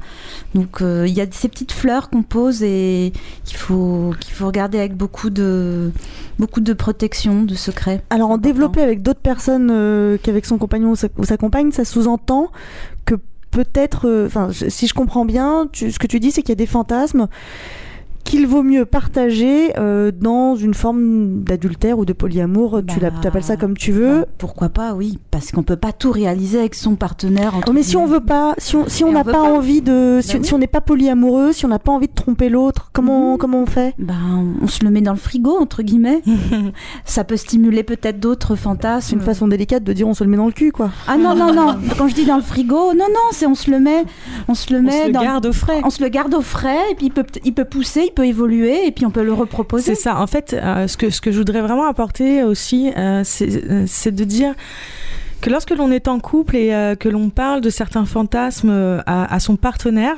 Donc, 0.54 0.82
euh, 0.82 1.06
il 1.08 1.14
y 1.14 1.22
a 1.22 1.26
ces 1.32 1.50
petites 1.50 1.72
fleurs 1.72 2.12
qu'on 2.12 2.22
pose 2.24 2.62
et 2.62 3.14
qu'il 3.46 3.58
faut, 3.58 4.14
qu'il 4.20 4.34
faut 4.36 4.46
regarder 4.46 4.78
avec 4.78 4.96
beaucoup 4.96 5.32
de, 5.32 5.92
beaucoup 6.38 6.62
de 6.62 6.74
protection, 6.74 7.42
de 7.44 7.56
secret. 7.56 8.04
Alors 8.12 8.30
en 8.30 8.38
développer 8.38 8.82
avec 8.82 9.02
d'autres 9.02 9.20
personnes 9.20 9.70
euh, 9.72 10.03
qu'avec 10.22 10.46
son 10.46 10.58
compagnon 10.58 10.92
ou 10.92 10.96
sa, 11.26 11.38
compagne, 11.38 11.72
ça 11.72 11.86
sous-entend 11.86 12.52
que 13.06 13.16
peut-être, 13.52 14.08
euh, 14.08 14.28
enfin, 14.28 14.50
si 14.52 14.88
je 14.88 14.94
comprends 14.94 15.26
bien, 15.26 15.70
ce 15.74 15.98
que 16.00 16.08
tu 16.08 16.20
dis, 16.20 16.32
c'est 16.32 16.42
qu'il 16.42 16.50
y 16.50 16.54
a 16.54 16.56
des 16.56 16.66
fantasmes 16.66 17.28
qu'il 18.24 18.48
vaut 18.48 18.64
mieux 18.64 18.86
partager 18.86 19.74
euh, 19.78 20.12
dans 20.12 20.56
une 20.56 20.74
forme 20.74 21.42
d'adultère 21.44 22.00
ou 22.00 22.06
de 22.06 22.14
polyamour. 22.14 22.82
tu 22.88 22.96
Bah, 23.00 23.04
l'app- 23.10 23.22
tu 23.22 23.28
appelles 23.28 23.44
ça 23.44 23.58
comme 23.58 23.76
tu 23.78 23.92
veux. 23.92 24.26
Pourquoi 24.38 24.70
pas, 24.70 24.94
oui, 24.94 25.20
parce 25.32 25.52
qu'on 25.52 25.64
peut 25.64 25.76
pas 25.76 25.92
tout 25.92 26.12
réaliser 26.12 26.60
avec 26.60 26.74
son 26.76 26.96
partenaire. 26.96 27.56
entre 27.56 27.70
Oh, 27.70 27.74
mais 27.74 27.84
si 27.84 27.98
on 27.98 28.06
veut 28.06 28.20
pas, 28.22 28.54
si 28.58 28.76
on 28.76 28.88
si 28.88 29.04
on 29.04 29.08
Et 29.08 29.10
on 29.12 29.14
n'a 29.14 29.24
pas, 29.24 29.34
pas. 29.34 29.42
envie 29.42 29.82
de, 29.82 30.20
si, 30.22 30.34
Bah 30.34 30.40
oui. 30.42 30.46
si 30.48 30.54
on 30.54 30.58
n'est 30.58 30.68
pas 30.68 30.82
polyamoureux, 30.82 31.52
si 31.54 31.66
on 31.66 31.70
n'a 31.70 31.80
pas 31.80 31.92
envie 31.92 32.08
de 32.08 32.14
tromper 32.14 32.50
l'autre, 32.50 32.90
comment 32.94 33.38
comment 33.38 33.62
on 33.62 33.66
fait? 33.66 33.94
Ben, 34.00 34.16
on 34.62 34.68
se 34.68 34.84
le 34.84 34.90
met 34.90 35.02
dans 35.02 35.12
le 35.14 35.18
frigo 35.18 35.58
entre 35.60 35.84
guillemets. 35.84 36.22
ça 37.06 37.24
peut 37.24 37.38
stimuler 37.38 37.84
peut-être 37.84 38.20
d'autres 38.20 38.56
fantasmes. 38.56 39.08
C'est 39.10 39.16
une 39.16 39.22
façon 39.22 39.48
délicate 39.48 39.84
de 39.84 39.94
dire 39.94 40.08
on 40.08 40.14
se 40.14 40.24
le 40.24 40.30
met 40.30 40.38
dans 40.38 40.46
le 40.46 40.52
cul, 40.52 40.72
quoi. 40.72 40.90
Ah 41.08 41.18
non 41.18 41.36
non 41.36 41.54
non. 41.54 41.76
Quand 41.98 42.08
je 42.08 42.16
dis 42.16 42.26
dans 42.26 42.38
le 42.38 42.42
frigo, 42.42 42.94
non 42.94 43.06
non, 43.10 43.30
c'est 43.32 43.46
on 43.48 43.56
se 43.56 43.70
le 43.70 43.80
met, 43.80 44.04
on 44.48 44.54
se 44.54 44.72
le 44.74 44.82
met 44.82 45.02
se 45.04 45.08
le 45.08 45.14
dans 45.14 45.22
garde 45.22 45.46
au 45.46 45.54
frais. 45.54 45.82
On 45.84 45.90
se 45.90 46.02
le 46.02 46.10
garde 46.10 46.34
au 46.34 46.42
frais 46.42 46.78
et 46.92 46.96
puis 46.96 47.08
il 47.08 47.12
peut 47.12 47.26
il 47.44 47.54
peut 47.54 47.66
pousser, 47.66 48.04
il 48.08 48.12
peut 48.14 48.26
évoluer 48.26 48.88
et 48.88 48.92
puis 48.92 49.06
on 49.06 49.12
peut 49.12 49.24
le 49.24 49.34
reproposer. 49.34 49.96
C'est 49.96 50.02
ça. 50.02 50.20
En 50.20 50.28
fait, 50.28 50.54
euh, 50.54 50.88
ce, 50.88 50.98
que, 50.98 51.10
ce 51.10 51.22
que 51.22 51.32
je 51.32 51.38
voudrais 51.38 51.62
vraiment 51.62 51.88
apporter 51.88 52.44
aussi, 52.44 52.92
euh, 52.96 53.24
euh, 53.42 53.84
c'est 53.88 54.12
de 54.12 54.24
dire 54.24 54.54
que 55.44 55.50
lorsque 55.50 55.72
l'on 55.72 55.92
est 55.92 56.08
en 56.08 56.20
couple 56.22 56.56
et 56.56 56.74
euh, 56.74 56.96
que 56.96 57.10
l'on 57.10 57.30
parle 57.30 57.60
de 57.60 57.70
certains 57.70 58.06
fantasmes 58.06 58.70
euh, 58.70 59.02
à, 59.06 59.36
à 59.36 59.40
son 59.42 59.58
partenaire, 59.58 60.16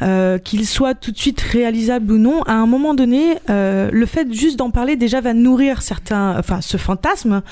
euh, 0.00 0.38
qu'ils 0.38 0.64
soient 0.64 0.94
tout 0.94 1.10
de 1.10 1.18
suite 1.18 1.40
réalisables 1.40 2.12
ou 2.12 2.18
non, 2.18 2.42
à 2.44 2.52
un 2.52 2.66
moment 2.66 2.94
donné, 2.94 3.34
euh, 3.50 3.90
le 3.92 4.06
fait 4.06 4.32
juste 4.32 4.56
d'en 4.60 4.70
parler 4.70 4.94
déjà 4.94 5.20
va 5.20 5.34
nourrir 5.34 5.82
certains, 5.82 6.36
enfin 6.38 6.60
ce 6.60 6.76
fantasme 6.76 7.42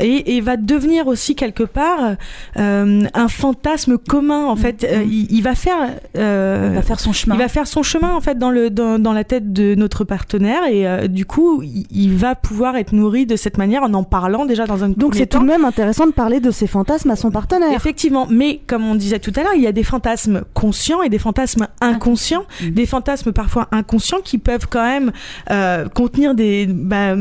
et, 0.00 0.36
et 0.36 0.40
va 0.40 0.56
devenir 0.56 1.08
aussi 1.08 1.34
quelque 1.34 1.64
part 1.64 2.14
un 2.56 3.28
fantasme 3.28 3.98
commun. 3.98 4.44
En 4.46 4.56
fait, 4.56 4.86
Euh, 4.88 5.02
il, 5.04 5.26
il 5.32 5.42
va 5.42 5.56
faire, 5.56 5.90
Il 6.14 6.20
va 6.20 6.82
faire 6.82 7.00
son 7.00 7.12
chemin. 7.12 7.34
Il 7.34 7.38
va 7.38 7.48
faire 7.48 7.66
son 7.66 7.82
chemin 7.82 8.14
en 8.14 8.20
fait 8.20 8.38
dans 8.38 8.50
le 8.50 8.70
dans, 8.70 9.00
dans 9.00 9.12
la 9.12 9.24
tête 9.24 9.52
de 9.52 9.74
notre 9.74 10.04
partenaire 10.04 10.62
et 10.70 11.08
du 11.08 11.26
coup, 11.26 11.62
il, 11.62 11.86
il 11.90 12.14
va 12.14 12.36
pouvoir 12.36 12.76
être 12.76 12.92
nourri 12.92 13.26
de 13.26 13.34
cette 13.34 13.58
manière 13.58 13.82
en 13.82 13.92
en 13.94 14.04
parlant 14.04 14.46
déjà 14.46 14.66
dans 14.66 14.84
un 14.84 14.90
Donc 14.90 15.16
c'est 15.16 15.26
tout 15.26 15.40
de 15.40 15.44
même 15.44 15.64
intéressant 15.64 16.06
de 16.06 16.12
parler 16.12 16.38
de 16.38 16.52
ses 16.60 16.66
fantasmes 16.66 17.10
à 17.10 17.16
son 17.16 17.30
partenaire. 17.30 17.72
Effectivement, 17.74 18.26
mais 18.30 18.60
comme 18.66 18.84
on 18.92 18.94
disait 18.94 19.18
tout 19.18 19.32
à 19.36 19.42
l'heure, 19.42 19.54
il 19.56 19.62
y 19.62 19.66
a 19.66 19.72
des 19.72 19.84
fantasmes 19.92 20.42
conscients 20.54 21.02
et 21.02 21.08
des 21.08 21.18
fantasmes 21.26 21.66
inconscients, 21.80 22.44
des 22.80 22.86
fantasmes 22.86 23.32
parfois 23.32 23.64
inconscients 23.72 24.20
qui 24.22 24.38
peuvent 24.38 24.66
quand 24.74 24.86
même 24.94 25.10
euh, 25.50 25.88
contenir 25.88 26.34
des 26.34 26.66
bah, 26.66 27.14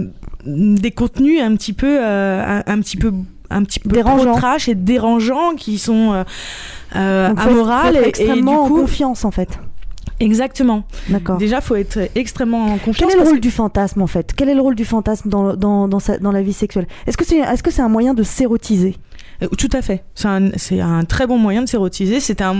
des 0.45 0.91
contenus 0.91 1.41
un 1.41 1.55
petit 1.55 1.73
peu 1.73 1.97
euh, 1.99 2.61
un, 2.67 2.73
un 2.73 2.79
petit 2.81 2.97
peu 2.97 3.11
un 3.49 3.63
petit 3.63 3.79
peu 3.79 3.89
Dérangeants. 3.89 4.35
trash 4.35 4.69
et 4.69 4.75
dérangeants 4.75 5.55
qui 5.57 5.79
sont 5.79 6.13
euh, 6.13 6.23
euh, 6.95 7.33
amorales 7.35 7.95
et- 7.95 7.99
et, 7.99 8.07
extrêmement 8.09 8.63
du 8.65 8.69
coup 8.71 8.77
en 8.77 8.81
confiance 8.81 9.25
en 9.25 9.31
fait. 9.31 9.51
exactement. 10.19 10.83
D'accord. 11.09 11.37
Déjà, 11.37 11.61
faut 11.61 11.75
être 11.75 11.99
extrêmement 12.15 12.65
en 12.65 12.77
confiance. 12.77 12.97
Quel 12.97 13.09
est 13.19 13.23
le 13.23 13.29
rôle 13.29 13.39
du 13.39 13.51
fantasme 13.51 14.01
en 14.01 14.07
fait? 14.07 14.33
Quel 14.35 14.49
est 14.49 14.53
le 14.53 14.61
rôle 14.61 14.75
du 14.75 14.85
fantasme 14.85 15.29
dans, 15.29 15.55
dans, 15.55 15.87
dans, 15.87 15.99
sa- 15.99 16.17
dans 16.19 16.31
la 16.31 16.41
vie 16.41 16.53
sexuelle? 16.53 16.87
Est-ce 17.07 17.17
que 17.17 17.25
c'est 17.25 17.37
est 17.37 17.53
-ce 17.61 17.71
c'est 17.71 17.81
un 17.81 17.89
moyen 17.97 18.13
de 18.13 18.23
s'érotiser? 18.23 18.93
Tout 19.57 19.69
à 19.73 19.81
fait. 19.81 20.03
C'est 20.15 20.79
un, 20.81 21.03
très 21.05 21.25
bon 21.27 21.37
moyen 21.37 21.61
de 21.61 21.67
s'érotiser. 21.69 22.19
C'est 22.19 22.41
un, 22.41 22.55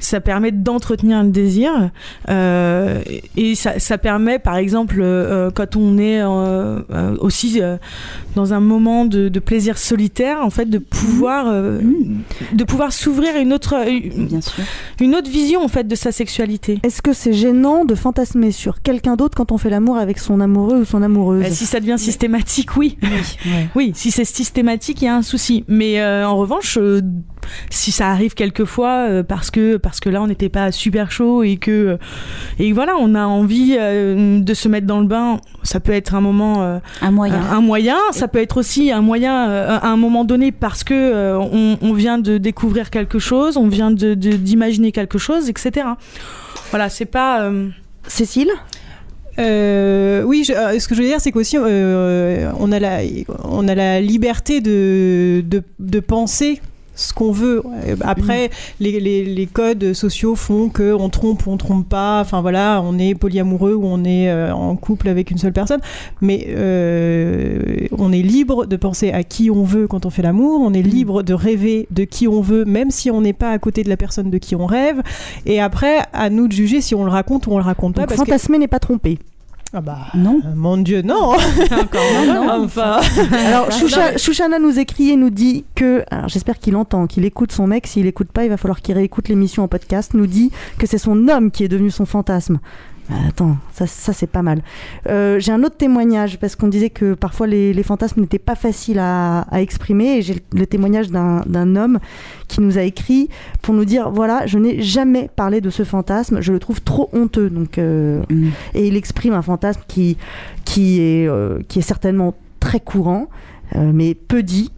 ça 0.00 0.20
permet 0.20 0.50
d'entretenir 0.50 1.22
le 1.22 1.30
désir 1.30 1.90
euh, 2.28 3.02
et 3.36 3.54
ça, 3.54 3.78
ça 3.78 3.98
permet, 3.98 4.38
par 4.38 4.56
exemple, 4.56 4.96
euh, 5.00 5.50
quand 5.50 5.76
on 5.76 5.98
est 5.98 6.20
euh, 6.22 6.80
euh, 6.90 7.16
aussi 7.20 7.60
euh, 7.60 7.76
dans 8.34 8.54
un 8.54 8.60
moment 8.60 9.04
de, 9.04 9.28
de 9.28 9.40
plaisir 9.40 9.76
solitaire, 9.78 10.38
en 10.42 10.50
fait, 10.50 10.66
de 10.66 10.78
pouvoir, 10.78 11.46
euh, 11.48 11.80
de 12.52 12.64
pouvoir 12.64 12.92
s'ouvrir 12.92 13.36
une 13.36 13.52
autre, 13.52 13.74
une, 13.88 14.26
Bien 14.26 14.40
sûr. 14.40 14.64
une 15.00 15.14
autre 15.14 15.30
vision 15.30 15.62
en 15.62 15.68
fait 15.68 15.86
de 15.86 15.94
sa 15.94 16.12
sexualité. 16.12 16.78
Est-ce 16.82 17.02
que 17.02 17.12
c'est 17.12 17.32
gênant 17.32 17.84
de 17.84 17.94
fantasmer 17.94 18.52
sur 18.52 18.82
quelqu'un 18.82 19.16
d'autre 19.16 19.36
quand 19.36 19.52
on 19.52 19.58
fait 19.58 19.70
l'amour 19.70 19.96
avec 19.98 20.18
son 20.18 20.40
amoureux 20.40 20.80
ou 20.80 20.84
son 20.84 21.02
amoureuse? 21.02 21.42
Bah, 21.42 21.50
si 21.50 21.66
ça 21.66 21.80
devient 21.80 21.98
systématique, 21.98 22.76
oui. 22.76 22.96
ouais. 23.02 23.68
Oui, 23.74 23.92
si 23.94 24.10
c'est 24.10 24.24
systématique, 24.24 25.02
il 25.02 25.06
y 25.06 25.08
a 25.08 25.16
un 25.16 25.22
souci. 25.22 25.64
Mais 25.68 26.00
euh, 26.00 26.05
en 26.24 26.36
revanche, 26.36 26.78
euh, 26.80 27.00
si 27.70 27.92
ça 27.92 28.08
arrive 28.08 28.34
quelquefois 28.34 29.08
euh, 29.08 29.22
parce 29.22 29.50
que 29.50 29.76
parce 29.76 30.00
que 30.00 30.08
là 30.08 30.22
on 30.22 30.26
n'était 30.26 30.48
pas 30.48 30.72
super 30.72 31.10
chaud 31.10 31.42
et 31.42 31.56
que 31.56 31.70
euh, 31.70 31.96
et 32.58 32.72
voilà, 32.72 32.94
on 32.98 33.14
a 33.14 33.24
envie 33.24 33.76
euh, 33.78 34.40
de 34.40 34.54
se 34.54 34.68
mettre 34.68 34.86
dans 34.86 35.00
le 35.00 35.06
bain, 35.06 35.40
ça 35.62 35.80
peut 35.80 35.92
être 35.92 36.14
un 36.14 36.20
moment 36.20 36.62
euh, 36.62 36.78
Un 37.02 37.10
moyen. 37.10 37.40
un, 37.50 37.60
moyen, 37.60 37.96
ça 38.12 38.28
peut 38.28 38.40
être 38.40 38.56
aussi 38.56 38.92
un 38.92 39.02
moyen 39.02 39.48
euh, 39.48 39.78
à 39.80 39.88
un 39.88 39.96
moment 39.96 40.24
donné 40.24 40.52
parce 40.52 40.84
que 40.84 40.94
euh, 40.94 41.38
on, 41.38 41.78
on 41.80 41.92
vient 41.92 42.18
de 42.18 42.38
découvrir 42.38 42.90
quelque 42.90 43.18
chose, 43.18 43.56
on 43.56 43.68
vient 43.68 43.90
de 43.90 44.14
d'imaginer 44.14 44.92
quelque 44.92 45.18
chose, 45.18 45.48
etc. 45.48 45.86
Voilà, 46.70 46.88
c'est 46.88 47.04
pas 47.06 47.42
euh, 47.42 47.68
Cécile? 48.06 48.50
Euh, 49.38 50.22
oui, 50.22 50.46
euh, 50.50 50.78
ce 50.78 50.88
que 50.88 50.94
je 50.94 51.02
veux 51.02 51.08
dire, 51.08 51.20
c'est 51.20 51.32
qu'aussi, 51.32 51.56
euh, 51.58 52.50
on, 52.58 52.72
a 52.72 52.78
la, 52.78 53.00
on 53.44 53.68
a 53.68 53.74
la 53.74 54.00
liberté 54.00 54.60
de, 54.60 55.44
de 55.78 56.00
penser 56.00 56.60
ce 56.96 57.12
qu'on 57.12 57.30
veut. 57.30 57.62
Euh, 57.86 57.94
Après, 58.00 58.50
les, 58.80 58.98
les, 58.98 59.24
les 59.24 59.46
codes 59.46 59.92
sociaux 59.92 60.34
font 60.34 60.68
que 60.68 60.92
on 60.92 61.08
trompe 61.08 61.46
ou 61.46 61.50
on 61.52 61.56
trompe 61.56 61.88
pas. 61.88 62.20
Enfin 62.20 62.40
voilà, 62.40 62.82
on 62.84 62.98
est 62.98 63.14
polyamoureux 63.14 63.74
ou 63.74 63.84
on 63.84 64.02
est 64.02 64.28
euh, 64.30 64.52
en 64.52 64.74
couple 64.76 65.08
avec 65.08 65.30
une 65.30 65.38
seule 65.38 65.52
personne. 65.52 65.80
Mais 66.20 66.46
euh, 66.48 67.86
on 67.96 68.12
est 68.12 68.22
libre 68.22 68.66
de 68.66 68.76
penser 68.76 69.12
à 69.12 69.22
qui 69.22 69.50
on 69.50 69.62
veut 69.62 69.86
quand 69.86 70.06
on 70.06 70.10
fait 70.10 70.22
l'amour. 70.22 70.60
On 70.62 70.72
est 70.72 70.82
libre 70.82 71.22
de 71.22 71.34
rêver 71.34 71.86
de 71.90 72.04
qui 72.04 72.26
on 72.26 72.40
veut, 72.40 72.64
même 72.64 72.90
si 72.90 73.10
on 73.10 73.20
n'est 73.20 73.32
pas 73.32 73.50
à 73.50 73.58
côté 73.58 73.82
de 73.84 73.88
la 73.88 73.96
personne 73.96 74.30
de 74.30 74.38
qui 74.38 74.56
on 74.56 74.66
rêve. 74.66 75.02
Et 75.44 75.60
après, 75.60 75.98
à 76.12 76.30
nous 76.30 76.48
de 76.48 76.52
juger 76.52 76.80
si 76.80 76.94
on 76.94 77.04
le 77.04 77.10
raconte 77.10 77.46
ou 77.46 77.52
on 77.52 77.58
le 77.58 77.64
raconte 77.64 77.94
pas. 77.94 78.02
Donc 78.02 78.10
que- 78.10 78.16
fantasmer 78.16 78.58
n'est 78.58 78.68
pas 78.68 78.78
tromper. 78.78 79.18
Ah 79.72 79.80
bah 79.80 79.98
Non. 80.14 80.40
euh, 80.44 80.54
mon 80.54 80.76
Dieu, 80.78 81.02
non. 81.02 81.32
Non, 82.26 82.44
non. 82.46 82.64
enfin. 82.64 83.00
Alors 83.46 83.68
Choucha- 83.70 84.16
Chouchana 84.18 84.58
nous 84.58 84.78
écrit 84.78 85.10
et 85.10 85.16
nous 85.16 85.30
dit 85.30 85.64
que, 85.74 86.04
alors 86.10 86.28
j'espère 86.28 86.58
qu'il 86.58 86.76
entend, 86.76 87.06
qu'il 87.06 87.24
écoute 87.24 87.52
son 87.52 87.66
mec. 87.66 87.86
S'il 87.86 88.06
écoute 88.06 88.28
pas, 88.32 88.44
il 88.44 88.48
va 88.50 88.56
falloir 88.56 88.80
qu'il 88.80 88.94
réécoute 88.94 89.28
l'émission 89.28 89.64
en 89.64 89.68
podcast. 89.68 90.14
Nous 90.14 90.26
dit 90.26 90.50
que 90.78 90.86
c'est 90.86 90.98
son 90.98 91.28
homme 91.28 91.50
qui 91.50 91.64
est 91.64 91.68
devenu 91.68 91.90
son 91.90 92.06
fantasme. 92.06 92.58
Bah, 93.08 93.16
Attends, 93.28 93.56
ça, 93.72 93.86
ça 93.86 94.12
c'est 94.12 94.26
pas 94.26 94.42
mal. 94.42 94.62
Euh, 95.08 95.38
j'ai 95.38 95.52
un 95.52 95.62
autre 95.62 95.76
témoignage 95.76 96.38
parce 96.38 96.56
qu'on 96.56 96.66
disait 96.68 96.90
que 96.90 97.14
parfois 97.14 97.46
les, 97.46 97.72
les 97.72 97.82
fantasmes 97.82 98.20
n'étaient 98.20 98.38
pas 98.38 98.56
faciles 98.56 98.98
à, 98.98 99.42
à 99.42 99.60
exprimer 99.60 100.16
et 100.18 100.22
j'ai 100.22 100.34
le, 100.34 100.40
le 100.58 100.66
témoignage 100.66 101.10
d'un 101.10 101.42
d'un 101.46 101.76
homme 101.76 101.98
qui 102.48 102.60
nous 102.60 102.78
a 102.78 102.82
écrit 102.82 103.28
pour 103.62 103.74
nous 103.74 103.84
dire 103.84 104.10
voilà 104.10 104.46
je 104.46 104.58
n'ai 104.58 104.82
jamais 104.82 105.28
parlé 105.34 105.60
de 105.60 105.70
ce 105.70 105.84
fantasme 105.84 106.40
je 106.40 106.52
le 106.52 106.58
trouve 106.58 106.80
trop 106.82 107.08
honteux 107.12 107.48
donc 107.50 107.78
euh, 107.78 108.22
Mm. 108.28 108.48
et 108.74 108.86
il 108.88 108.96
exprime 108.96 109.34
un 109.34 109.42
fantasme 109.42 109.82
qui 109.86 110.16
qui 110.64 111.00
est 111.00 111.28
euh, 111.28 111.60
qui 111.68 111.78
est 111.78 111.82
certainement 111.82 112.34
très 112.60 112.80
courant 112.80 113.28
mais 113.74 114.14
peu 114.14 114.42
dit 114.44 114.70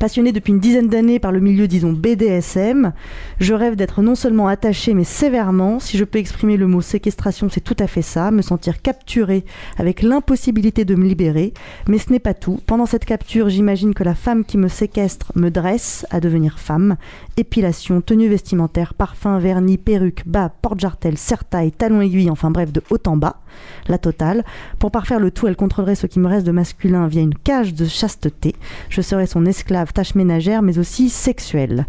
Passionné 0.00 0.32
depuis 0.32 0.52
une 0.52 0.60
dizaine 0.60 0.88
d'années 0.88 1.18
par 1.18 1.32
le 1.32 1.40
milieu, 1.40 1.68
disons, 1.68 1.92
BDSM, 1.92 2.92
je 3.38 3.54
rêve 3.54 3.76
d'être 3.76 4.02
non 4.02 4.14
seulement 4.14 4.48
attaché, 4.48 4.92
mais 4.92 5.04
sévèrement. 5.04 5.78
Si 5.78 5.96
je 5.96 6.04
peux 6.04 6.18
exprimer 6.18 6.56
le 6.56 6.66
mot 6.66 6.80
séquestration, 6.80 7.48
c'est 7.48 7.60
tout 7.60 7.76
à 7.78 7.86
fait 7.86 8.02
ça. 8.02 8.30
Me 8.30 8.42
sentir 8.42 8.82
capturé 8.82 9.44
avec 9.78 10.02
l'impossibilité 10.02 10.84
de 10.84 10.94
me 10.94 11.04
libérer. 11.04 11.54
Mais 11.88 11.98
ce 11.98 12.10
n'est 12.10 12.18
pas 12.18 12.34
tout. 12.34 12.60
Pendant 12.66 12.86
cette 12.86 13.04
capture, 13.04 13.48
j'imagine 13.48 13.94
que 13.94 14.04
la 14.04 14.14
femme 14.14 14.44
qui 14.44 14.58
me 14.58 14.68
séquestre 14.68 15.32
me 15.36 15.50
dresse 15.50 16.06
à 16.10 16.20
devenir 16.20 16.58
femme. 16.58 16.96
Épilation, 17.36 18.00
tenue 18.00 18.28
vestimentaire, 18.28 18.94
parfum, 18.94 19.40
vernis, 19.40 19.76
perruque, 19.76 20.22
bas, 20.24 20.52
porte-jartel, 20.62 21.18
serre-taille, 21.18 21.72
talons 21.72 22.00
aiguilles, 22.00 22.30
enfin 22.30 22.52
bref, 22.52 22.72
de 22.72 22.80
haut 22.90 22.98
en 23.06 23.16
bas. 23.16 23.40
La 23.88 23.98
totale. 23.98 24.44
Pour 24.78 24.92
parfaire 24.92 25.18
le 25.18 25.32
tout, 25.32 25.48
elle 25.48 25.56
contrôlerait 25.56 25.96
ce 25.96 26.06
qui 26.06 26.20
me 26.20 26.28
reste 26.28 26.46
de 26.46 26.52
masculin 26.52 27.08
via 27.08 27.22
une 27.22 27.34
cage 27.34 27.74
de 27.74 27.86
chasteté. 27.86 28.54
Je 28.88 29.00
serais 29.00 29.26
son 29.26 29.46
esclave, 29.46 29.92
tâche 29.92 30.14
ménagère, 30.14 30.62
mais 30.62 30.78
aussi 30.78 31.08
sexuelle. 31.08 31.86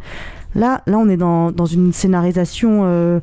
Là, 0.55 0.81
là, 0.87 0.97
on 0.97 1.09
est 1.09 1.17
dans, 1.17 1.51
dans 1.51 1.65
une 1.65 1.93
scénarisation, 1.93 2.81
euh, 2.85 3.19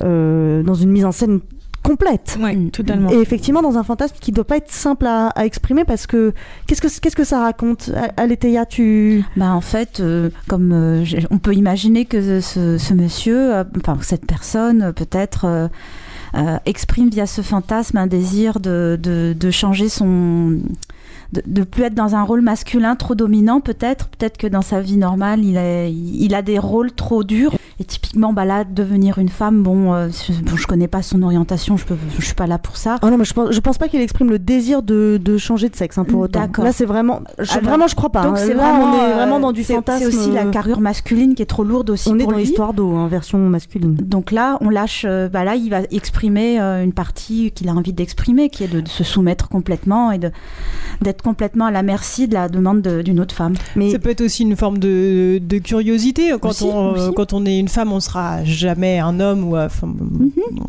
euh, 0.00 0.62
dans 0.62 0.74
une 0.74 0.90
mise 0.90 1.04
en 1.04 1.12
scène 1.12 1.40
complète. 1.84 2.36
ouais, 2.42 2.56
Mm. 2.56 2.70
totalement. 2.70 3.10
Et 3.12 3.18
effectivement, 3.20 3.62
dans 3.62 3.78
un 3.78 3.84
fantasme 3.84 4.16
qui 4.20 4.32
doit 4.32 4.44
pas 4.44 4.56
être 4.56 4.72
simple 4.72 5.06
à, 5.06 5.28
à 5.28 5.44
exprimer 5.44 5.84
parce 5.84 6.08
que 6.08 6.32
qu'est-ce 6.66 6.80
que 6.80 6.88
qu'est-ce 7.00 7.14
que 7.14 7.22
ça 7.24 7.38
raconte? 7.40 7.90
Aletheia, 8.16 8.66
tu 8.66 9.22
Bah 9.36 9.52
en 9.52 9.60
fait, 9.60 10.00
euh, 10.00 10.30
comme 10.48 10.72
euh, 10.72 11.04
on 11.30 11.38
peut 11.38 11.54
imaginer 11.54 12.04
que 12.06 12.40
ce, 12.40 12.78
ce 12.78 12.94
monsieur, 12.94 13.54
euh, 13.54 13.64
enfin 13.76 13.96
cette 14.02 14.26
personne, 14.26 14.92
peut-être 14.94 15.44
euh, 15.44 15.68
euh, 16.36 16.56
exprime 16.66 17.10
via 17.10 17.26
ce 17.26 17.42
fantasme 17.42 17.96
un 17.98 18.06
désir 18.08 18.58
de, 18.58 18.98
de, 19.00 19.34
de 19.38 19.50
changer 19.52 19.88
son 19.88 20.58
de, 21.34 21.42
de 21.46 21.62
plus 21.64 21.82
être 21.84 21.94
dans 21.94 22.14
un 22.14 22.22
rôle 22.22 22.40
masculin 22.40 22.96
trop 22.96 23.14
dominant 23.14 23.60
peut-être 23.60 24.08
peut-être 24.08 24.36
que 24.38 24.46
dans 24.46 24.62
sa 24.62 24.80
vie 24.80 24.96
normale 24.96 25.44
il, 25.44 25.56
est, 25.56 25.92
il 25.92 26.34
a 26.34 26.42
des 26.42 26.58
rôles 26.58 26.92
trop 26.92 27.24
durs 27.24 27.52
Et 27.80 27.84
typiquement, 27.84 28.32
bah 28.32 28.44
là, 28.44 28.62
devenir 28.62 29.18
une 29.18 29.28
femme, 29.28 29.64
bon, 29.64 29.92
euh, 29.94 30.08
je, 30.08 30.32
bon, 30.48 30.54
je 30.56 30.64
connais 30.68 30.86
pas 30.86 31.02
son 31.02 31.20
orientation, 31.24 31.76
je, 31.76 31.84
peux, 31.84 31.96
je 32.20 32.24
suis 32.24 32.34
pas 32.34 32.46
là 32.46 32.56
pour 32.56 32.76
ça. 32.76 32.98
Oh 33.02 33.10
non, 33.10 33.18
mais 33.18 33.24
je 33.24 33.34
pense, 33.34 33.50
je 33.50 33.58
pense 33.58 33.78
pas 33.78 33.88
qu'il 33.88 34.00
exprime 34.00 34.30
le 34.30 34.38
désir 34.38 34.80
de, 34.84 35.18
de 35.20 35.38
changer 35.38 35.68
de 35.68 35.74
sexe 35.74 35.98
hein, 35.98 36.04
pour 36.04 36.20
autant. 36.20 36.38
D'accord. 36.38 36.64
Là, 36.64 36.70
c'est 36.70 36.84
vraiment. 36.84 37.22
Je, 37.40 37.50
Alors, 37.50 37.64
vraiment, 37.64 37.88
je 37.88 37.96
crois 37.96 38.10
pas. 38.10 38.22
Donc 38.22 38.36
hein. 38.36 38.42
c'est 38.46 38.54
Là, 38.54 38.70
vraiment, 38.70 38.84
on 38.84 38.94
est 38.94 39.10
euh, 39.10 39.14
vraiment 39.16 39.40
dans 39.40 39.50
du 39.50 39.64
fantasme. 39.64 39.98
C'est 39.98 40.06
aussi 40.06 40.30
la 40.30 40.44
carrure 40.44 40.80
masculine 40.80 41.34
qui 41.34 41.42
est 41.42 41.46
trop 41.46 41.64
lourde 41.64 41.90
aussi 41.90 42.08
On 42.10 42.14
est 42.14 42.22
pour 42.22 42.30
dans 42.30 42.38
lui. 42.38 42.44
l'histoire 42.44 42.74
d'eau, 42.74 42.94
hein, 42.94 43.08
version 43.08 43.38
masculine. 43.38 43.96
Donc 43.96 44.30
là, 44.30 44.56
on 44.60 44.70
lâche. 44.70 45.04
euh, 45.04 45.28
bah 45.28 45.42
là, 45.42 45.56
il 45.56 45.68
va 45.68 45.80
exprimer 45.90 46.60
euh, 46.60 46.84
une 46.84 46.92
partie 46.92 47.50
qu'il 47.50 47.68
a 47.68 47.72
envie 47.72 47.92
d'exprimer, 47.92 48.50
qui 48.50 48.62
est 48.62 48.68
de, 48.72 48.82
de 48.82 48.88
se 48.88 49.02
soumettre 49.02 49.48
complètement 49.48 50.12
et 50.12 50.18
de 50.18 50.30
d'être 51.02 51.22
complètement 51.24 51.64
à 51.66 51.70
la 51.70 51.82
merci 51.82 52.28
de 52.28 52.34
la 52.34 52.48
demande 52.48 52.82
de- 52.82 53.02
d'une 53.02 53.18
autre 53.20 53.34
femme. 53.34 53.54
Mais 53.76 53.90
Ça 53.90 53.98
peut 53.98 54.10
être 54.10 54.20
aussi 54.20 54.42
une 54.42 54.54
forme 54.56 54.78
de, 54.78 55.38
de 55.42 55.58
curiosité. 55.58 56.30
Quand, 56.40 56.50
Aussi, 56.50 56.64
on, 56.64 56.92
aussi. 56.92 57.14
quand 57.16 57.32
on 57.32 57.44
est 57.46 57.58
une 57.58 57.68
femme, 57.68 57.92
on 57.92 58.00
sera 58.00 58.44
jamais 58.44 58.98
un 58.98 59.18
homme 59.20 59.42
ou 59.48 59.56
enfin, 59.56 59.92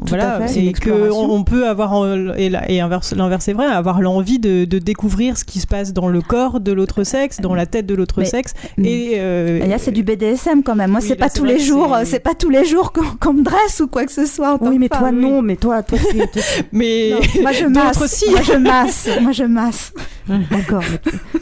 voilà. 0.08 0.36
à 0.38 0.42
fait, 0.48 0.48
c'est 0.48 0.72
que 0.74 1.12
on, 1.12 1.32
on 1.32 1.44
peut 1.44 1.68
avoir 1.68 2.04
euh, 2.04 2.34
et, 2.38 2.50
l'inverse 2.50 3.14
est 3.14 3.54
vrai, 3.54 3.66
avoir 3.66 4.02
l'envie 4.02 4.40
de, 4.40 4.66
de 4.66 4.80
découvrir 4.80 5.38
ce 5.38 5.44
qui 5.44 5.60
se 5.60 5.68
passe 5.68 5.94
dans 5.94 6.08
le 6.08 6.22
corps 6.22 6.60
de 6.60 6.72
l'autre 6.72 7.04
sexe, 7.04 7.42
dans 7.42 7.54
la 7.54 7.66
tête 7.66 7.86
de 7.86 7.94
l'autre 7.96 8.24
sexe. 8.24 8.54
Et, 8.82 9.14
euh, 9.18 9.62
Et 9.64 9.68
là, 9.68 9.78
c'est 9.78 9.92
du 9.92 10.04
BDSM 10.04 10.64
quand 10.64 10.76
même. 10.76 10.92
Moi, 10.92 11.02
Oui, 11.02 11.08
c'est 11.08 11.16
pas 11.16 11.30
tous 11.30 11.46
les 11.46 11.60
jours. 11.60 11.96
c'est- 12.06 12.20
pas 12.20 12.34
tous 12.34 12.50
les 12.50 12.66
jours 12.66 12.94
qu'on 13.20 13.34
me 13.34 13.44
dresse 13.44 13.82
ou 13.82 13.88
quoi 13.88 14.06
que 14.06 14.12
ce 14.12 14.26
soit. 14.26 14.54
en 14.54 14.58
tant 14.58 14.70
oui, 14.70 14.80
mais 14.80 14.90
toi, 14.90 15.10
oui. 15.12 15.22
non, 15.22 15.42
mais 15.42 15.58
toi, 15.58 15.84
toi, 15.84 15.98
tu 16.10 16.18
es- 16.18 16.30
mais 16.72 17.10
Non, 17.12 17.42
moi, 17.42 17.52
je 17.52 17.66
masse. 17.66 18.06
si. 18.08 18.30
Moi, 18.32 18.42
je 18.42 18.54
masse. 18.58 19.10
Moi, 19.22 19.32
je 19.32 19.44
masse. 19.44 19.94
D'accord, 20.50 20.84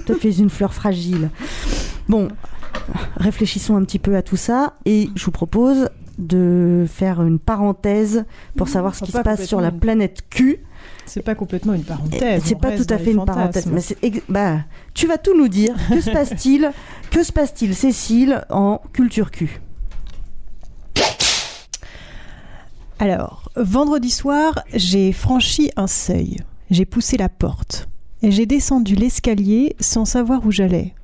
toi 0.06 0.16
tu 0.20 0.28
es 0.28 0.38
une 0.38 0.50
fleur 0.50 0.74
fragile. 0.74 1.30
Bon, 2.08 2.28
réfléchissons 3.18 3.76
un 3.76 3.84
petit 3.84 4.00
peu 4.00 4.16
à 4.16 4.22
tout 4.22 4.38
ça 4.38 4.74
et 4.86 5.10
je 5.16 5.26
vous 5.26 5.32
propose 5.32 5.90
de 6.18 6.86
faire 6.88 7.24
une 7.24 7.40
parenthèse 7.40 8.26
pour 8.56 8.68
savoir 8.68 8.96
ce 8.96 9.04
qui 9.04 9.12
se 9.12 9.20
passe 9.20 9.46
sur 9.46 9.62
la 9.62 9.72
planète 9.72 10.22
Q. 10.30 10.60
c'est 11.06 11.24
pas 11.24 11.36
complètement 11.36 11.74
une 11.74 11.84
parenthèse. 11.84 12.44
C'est 12.46 12.60
pas 12.60 12.72
tout 12.72 12.86
à 12.90 12.98
fait 12.98 13.12
une 13.12 13.26
parenthèse, 13.26 13.68
mais 13.68 13.82
bah, 14.30 14.60
tu 14.94 15.08
vas 15.08 15.18
tout 15.18 15.36
nous 15.38 15.48
dire. 15.48 15.76
Que 15.90 16.02
se 16.02 16.12
passe-t-il? 16.12 16.72
Que 17.10 17.24
se 17.24 17.32
passe-t-il, 17.32 17.76
Cécile, 17.76 18.46
en 18.50 18.82
culture 18.94 19.32
Q? 19.32 19.62
Alors, 23.00 23.50
vendredi 23.56 24.12
soir, 24.12 24.64
j'ai 24.74 25.12
franchi 25.12 25.72
un 25.76 25.88
seuil. 25.88 26.38
J'ai 26.70 26.86
poussé 26.86 27.18
la 27.18 27.28
porte. 27.28 27.90
J'ai 28.26 28.46
descendu 28.46 28.96
l'escalier 28.96 29.76
sans 29.82 30.06
savoir 30.06 30.46
où 30.46 30.52
j'allais. 30.52 30.96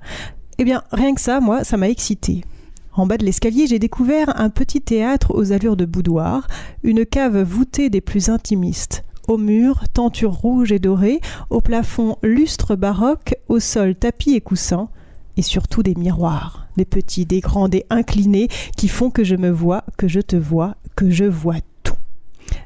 Eh 0.57 0.63
bien, 0.63 0.83
rien 0.93 1.13
que 1.13 1.19
ça, 1.19 1.41
moi, 1.41 1.65
ça 1.65 1.75
m'a 1.75 1.89
excité. 1.89 2.45
En 2.93 3.05
bas 3.05 3.17
de 3.17 3.25
l'escalier, 3.25 3.67
j'ai 3.67 3.77
découvert 3.77 4.39
un 4.39 4.49
petit 4.49 4.79
théâtre 4.79 5.35
aux 5.35 5.51
allures 5.51 5.75
de 5.75 5.83
boudoir, 5.83 6.47
une 6.81 7.05
cave 7.05 7.41
voûtée 7.41 7.89
des 7.89 7.99
plus 7.99 8.29
intimistes. 8.29 9.03
Au 9.27 9.37
mur, 9.37 9.83
tenture 9.93 10.31
rouge 10.31 10.71
et 10.71 10.79
dorée, 10.79 11.19
au 11.49 11.59
plafond 11.59 12.15
lustre 12.23 12.77
baroque, 12.77 13.35
au 13.49 13.59
sol 13.59 13.95
tapis 13.95 14.35
et 14.35 14.41
coussins, 14.41 14.87
et 15.35 15.41
surtout 15.41 15.83
des 15.83 15.95
miroirs, 15.95 16.67
des 16.77 16.85
petits, 16.85 17.25
des 17.25 17.41
grands, 17.41 17.67
des 17.67 17.85
inclinés, 17.89 18.47
qui 18.77 18.87
font 18.87 19.09
que 19.09 19.25
je 19.25 19.35
me 19.35 19.49
vois, 19.49 19.83
que 19.97 20.07
je 20.07 20.21
te 20.21 20.37
vois, 20.37 20.77
que 20.95 21.09
je 21.09 21.25
vois. 21.25 21.57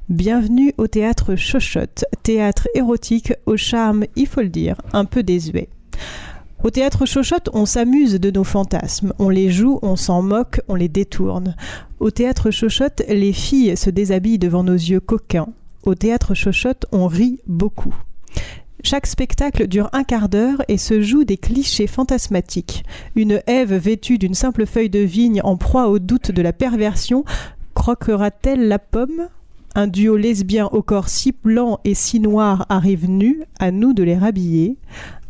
Bienvenue 0.09 0.73
au 0.77 0.87
théâtre 0.87 1.35
Chochotte, 1.35 2.05
théâtre 2.23 2.67
érotique 2.75 3.33
au 3.45 3.57
charme, 3.57 4.05
il 4.15 4.27
faut 4.27 4.41
le 4.41 4.49
dire, 4.49 4.75
un 4.91 5.05
peu 5.05 5.23
désuet. 5.23 5.69
Au 6.63 6.69
théâtre 6.69 7.05
Chochotte, 7.05 7.49
on 7.53 7.65
s'amuse 7.65 8.19
de 8.19 8.31
nos 8.31 8.43
fantasmes, 8.43 9.13
on 9.19 9.29
les 9.29 9.49
joue, 9.49 9.79
on 9.81 9.95
s'en 9.95 10.21
moque, 10.21 10.61
on 10.67 10.75
les 10.75 10.87
détourne. 10.87 11.55
Au 11.99 12.11
théâtre 12.11 12.51
Chochotte, 12.51 13.01
les 13.09 13.33
filles 13.33 13.75
se 13.75 13.89
déshabillent 13.89 14.39
devant 14.39 14.63
nos 14.63 14.73
yeux 14.73 14.99
coquins. 14.99 15.49
Au 15.83 15.95
théâtre 15.95 16.33
Chochotte, 16.33 16.85
on 16.91 17.07
rit 17.07 17.39
beaucoup. 17.47 17.95
Chaque 18.83 19.07
spectacle 19.07 19.67
dure 19.67 19.89
un 19.93 20.03
quart 20.03 20.29
d'heure 20.29 20.61
et 20.67 20.77
se 20.77 21.01
joue 21.01 21.23
des 21.23 21.37
clichés 21.37 21.87
fantasmatiques. 21.87 22.83
Une 23.15 23.41
Ève 23.47 23.73
vêtue 23.73 24.17
d'une 24.17 24.33
simple 24.33 24.65
feuille 24.65 24.89
de 24.89 24.99
vigne 24.99 25.41
en 25.43 25.55
proie 25.55 25.87
au 25.87 25.99
doute 25.99 26.31
de 26.31 26.41
la 26.41 26.53
perversion 26.53 27.23
croquera-t-elle 27.73 28.67
la 28.67 28.79
pomme? 28.79 29.27
Un 29.75 29.87
duo 29.87 30.17
lesbien 30.17 30.67
au 30.67 30.83
corps 30.83 31.09
si 31.09 31.31
blanc 31.31 31.79
et 31.83 31.95
si 31.95 32.19
noir 32.19 32.67
arrive 32.69 33.09
nu, 33.09 33.41
à 33.59 33.71
nous 33.71 33.93
de 33.93 34.03
les 34.03 34.15
rhabiller. 34.15 34.77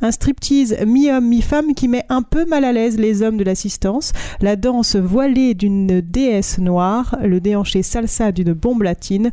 Un 0.02 0.12
striptease 0.12 0.76
mi-homme 0.86 1.30
mi-femme 1.30 1.74
qui 1.74 1.88
met 1.88 2.04
un 2.10 2.24
peu 2.24 2.44
mal 2.44 2.66
à 2.66 2.74
l'aise 2.74 2.98
les 2.98 3.22
hommes 3.22 3.38
de 3.38 3.46
l'assistance. 3.46 4.12
La 4.42 4.58
danse 4.58 4.98
voilée 4.98 5.54
d'une 5.54 6.02
déesse 6.02 6.58
noire, 6.58 7.16
le 7.24 7.40
déhanché 7.40 7.84
salsa 7.84 8.34
d'une 8.34 8.52
bombe 8.52 8.82
latine 8.82 9.32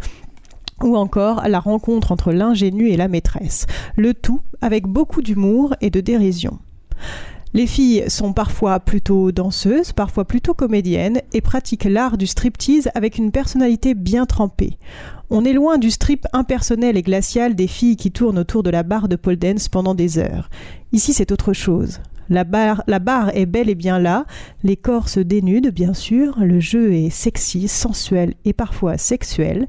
ou 0.80 0.96
encore 0.96 1.42
la 1.48 1.58
rencontre 1.58 2.12
entre 2.12 2.32
l'ingénu 2.32 2.88
et 2.88 2.96
la 2.96 3.08
maîtresse. 3.08 3.66
Le 3.96 4.14
tout 4.14 4.40
avec 4.60 4.86
beaucoup 4.86 5.22
d'humour 5.22 5.74
et 5.80 5.90
de 5.90 6.00
dérision. 6.00 6.60
Les 7.52 7.66
filles 7.66 8.04
sont 8.06 8.32
parfois 8.32 8.78
plutôt 8.78 9.32
danseuses, 9.32 9.92
parfois 9.92 10.24
plutôt 10.24 10.54
comédiennes 10.54 11.20
et 11.32 11.40
pratiquent 11.40 11.84
l'art 11.84 12.16
du 12.16 12.28
striptease 12.28 12.88
avec 12.94 13.18
une 13.18 13.32
personnalité 13.32 13.94
bien 13.94 14.24
trempée. 14.24 14.78
On 15.30 15.44
est 15.44 15.52
loin 15.52 15.76
du 15.76 15.90
strip 15.90 16.26
impersonnel 16.32 16.96
et 16.96 17.02
glacial 17.02 17.56
des 17.56 17.66
filles 17.66 17.96
qui 17.96 18.12
tournent 18.12 18.38
autour 18.38 18.62
de 18.62 18.70
la 18.70 18.84
barre 18.84 19.08
de 19.08 19.16
pole 19.16 19.36
dance 19.36 19.68
pendant 19.68 19.96
des 19.96 20.18
heures. 20.18 20.48
Ici, 20.92 21.12
c'est 21.12 21.32
autre 21.32 21.52
chose. 21.52 22.00
La 22.28 22.44
barre, 22.44 22.82
est 23.34 23.46
bel 23.46 23.68
et 23.68 23.74
bien 23.74 23.98
là, 23.98 24.26
les 24.62 24.76
corps 24.76 25.08
se 25.08 25.18
dénudent, 25.18 25.72
bien 25.72 25.94
sûr, 25.94 26.38
le 26.38 26.60
jeu 26.60 26.92
est 26.92 27.10
sexy, 27.10 27.66
sensuel 27.66 28.34
et 28.44 28.52
parfois 28.52 28.96
sexuel, 28.96 29.66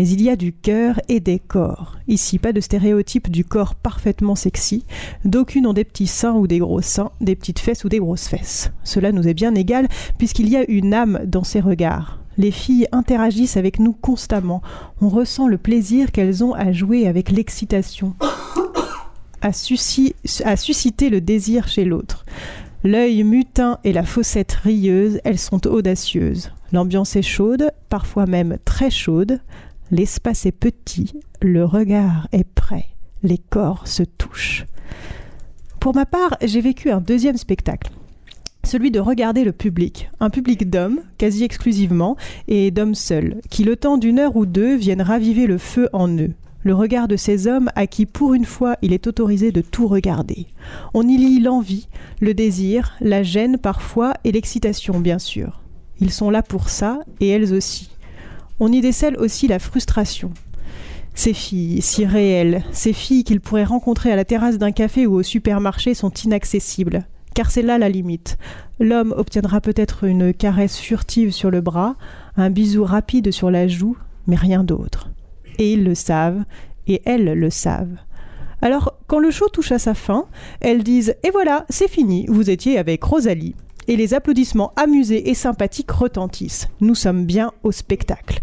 mais 0.00 0.08
il 0.08 0.22
y 0.22 0.30
a 0.30 0.36
du 0.36 0.54
cœur 0.54 0.98
et 1.10 1.20
des 1.20 1.38
corps. 1.38 1.98
Ici, 2.08 2.38
pas 2.38 2.54
de 2.54 2.60
stéréotype 2.60 3.30
du 3.30 3.44
corps 3.44 3.74
parfaitement 3.74 4.34
sexy. 4.34 4.86
D'aucunes 5.26 5.66
ont 5.66 5.74
des 5.74 5.84
petits 5.84 6.06
seins 6.06 6.32
ou 6.32 6.46
des 6.46 6.58
gros 6.58 6.80
seins, 6.80 7.10
des 7.20 7.36
petites 7.36 7.58
fesses 7.58 7.84
ou 7.84 7.90
des 7.90 7.98
grosses 7.98 8.26
fesses. 8.26 8.72
Cela 8.82 9.12
nous 9.12 9.28
est 9.28 9.34
bien 9.34 9.54
égal, 9.54 9.88
puisqu'il 10.16 10.48
y 10.48 10.56
a 10.56 10.64
une 10.70 10.94
âme 10.94 11.20
dans 11.26 11.44
ces 11.44 11.60
regards. 11.60 12.18
Les 12.38 12.50
filles 12.50 12.86
interagissent 12.92 13.58
avec 13.58 13.78
nous 13.78 13.92
constamment. 13.92 14.62
On 15.02 15.10
ressent 15.10 15.48
le 15.48 15.58
plaisir 15.58 16.12
qu'elles 16.12 16.42
ont 16.42 16.54
à 16.54 16.72
jouer 16.72 17.06
avec 17.06 17.30
l'excitation, 17.30 18.14
à, 19.42 19.48
à 19.48 20.56
susciter 20.56 21.10
le 21.10 21.20
désir 21.20 21.68
chez 21.68 21.84
l'autre. 21.84 22.24
L'œil 22.84 23.22
mutin 23.22 23.78
et 23.84 23.92
la 23.92 24.04
fossette 24.04 24.52
rieuse, 24.52 25.20
elles 25.24 25.38
sont 25.38 25.66
audacieuses. 25.66 26.52
L'ambiance 26.72 27.16
est 27.16 27.22
chaude, 27.22 27.70
parfois 27.90 28.24
même 28.24 28.56
très 28.64 28.90
chaude. 28.90 29.40
L'espace 29.92 30.46
est 30.46 30.52
petit, 30.52 31.14
le 31.42 31.64
regard 31.64 32.28
est 32.30 32.44
prêt, 32.44 32.86
les 33.24 33.38
corps 33.38 33.88
se 33.88 34.04
touchent. 34.04 34.66
Pour 35.80 35.96
ma 35.96 36.06
part, 36.06 36.36
j'ai 36.42 36.60
vécu 36.60 36.90
un 36.90 37.00
deuxième 37.00 37.36
spectacle. 37.36 37.90
Celui 38.62 38.92
de 38.92 39.00
regarder 39.00 39.42
le 39.42 39.50
public, 39.50 40.08
un 40.20 40.30
public 40.30 40.70
d'hommes, 40.70 41.00
quasi 41.18 41.42
exclusivement, 41.42 42.16
et 42.46 42.70
d'hommes 42.70 42.94
seuls, 42.94 43.40
qui 43.50 43.64
le 43.64 43.74
temps 43.74 43.98
d'une 43.98 44.20
heure 44.20 44.36
ou 44.36 44.46
deux 44.46 44.76
viennent 44.76 45.02
raviver 45.02 45.48
le 45.48 45.58
feu 45.58 45.88
en 45.92 46.08
eux. 46.08 46.34
Le 46.62 46.74
regard 46.74 47.08
de 47.08 47.16
ces 47.16 47.48
hommes 47.48 47.70
à 47.74 47.88
qui 47.88 48.06
pour 48.06 48.34
une 48.34 48.44
fois 48.44 48.76
il 48.82 48.92
est 48.92 49.08
autorisé 49.08 49.50
de 49.50 49.60
tout 49.60 49.88
regarder. 49.88 50.46
On 50.94 51.08
y 51.08 51.16
lit 51.16 51.40
l'envie, 51.40 51.88
le 52.20 52.32
désir, 52.32 52.92
la 53.00 53.24
gêne 53.24 53.58
parfois 53.58 54.12
et 54.22 54.30
l'excitation 54.30 55.00
bien 55.00 55.18
sûr. 55.18 55.62
Ils 55.98 56.12
sont 56.12 56.30
là 56.30 56.42
pour 56.42 56.68
ça 56.68 57.00
et 57.18 57.28
elles 57.28 57.54
aussi. 57.54 57.90
On 58.60 58.70
y 58.70 58.82
décèle 58.82 59.16
aussi 59.16 59.48
la 59.48 59.58
frustration. 59.58 60.32
Ces 61.14 61.32
filles, 61.32 61.80
si 61.80 62.04
réelles, 62.04 62.62
ces 62.72 62.92
filles 62.92 63.24
qu'ils 63.24 63.40
pourraient 63.40 63.64
rencontrer 63.64 64.12
à 64.12 64.16
la 64.16 64.26
terrasse 64.26 64.58
d'un 64.58 64.70
café 64.70 65.06
ou 65.06 65.14
au 65.14 65.22
supermarché 65.22 65.94
sont 65.94 66.10
inaccessibles, 66.10 67.06
car 67.34 67.50
c'est 67.50 67.62
là 67.62 67.78
la 67.78 67.88
limite. 67.88 68.36
L'homme 68.78 69.14
obtiendra 69.16 69.62
peut-être 69.62 70.04
une 70.04 70.34
caresse 70.34 70.78
furtive 70.78 71.32
sur 71.32 71.50
le 71.50 71.62
bras, 71.62 71.96
un 72.36 72.50
bisou 72.50 72.84
rapide 72.84 73.30
sur 73.30 73.50
la 73.50 73.66
joue, 73.66 73.96
mais 74.26 74.36
rien 74.36 74.62
d'autre. 74.62 75.10
Et 75.58 75.72
ils 75.72 75.84
le 75.84 75.94
savent, 75.94 76.44
et 76.86 77.00
elles 77.06 77.32
le 77.32 77.50
savent. 77.50 77.96
Alors, 78.60 78.98
quand 79.06 79.18
le 79.18 79.30
show 79.30 79.48
touche 79.48 79.72
à 79.72 79.78
sa 79.78 79.94
fin, 79.94 80.26
elles 80.60 80.84
disent 80.84 81.16
Et 81.24 81.30
voilà, 81.30 81.64
c'est 81.70 81.88
fini, 81.88 82.26
vous 82.28 82.50
étiez 82.50 82.78
avec 82.78 83.02
Rosalie. 83.02 83.54
Et 83.90 83.96
les 83.96 84.14
applaudissements 84.14 84.72
amusés 84.76 85.30
et 85.30 85.34
sympathiques 85.34 85.90
retentissent. 85.90 86.68
Nous 86.80 86.94
sommes 86.94 87.24
bien 87.24 87.50
au 87.64 87.72
spectacle. 87.72 88.38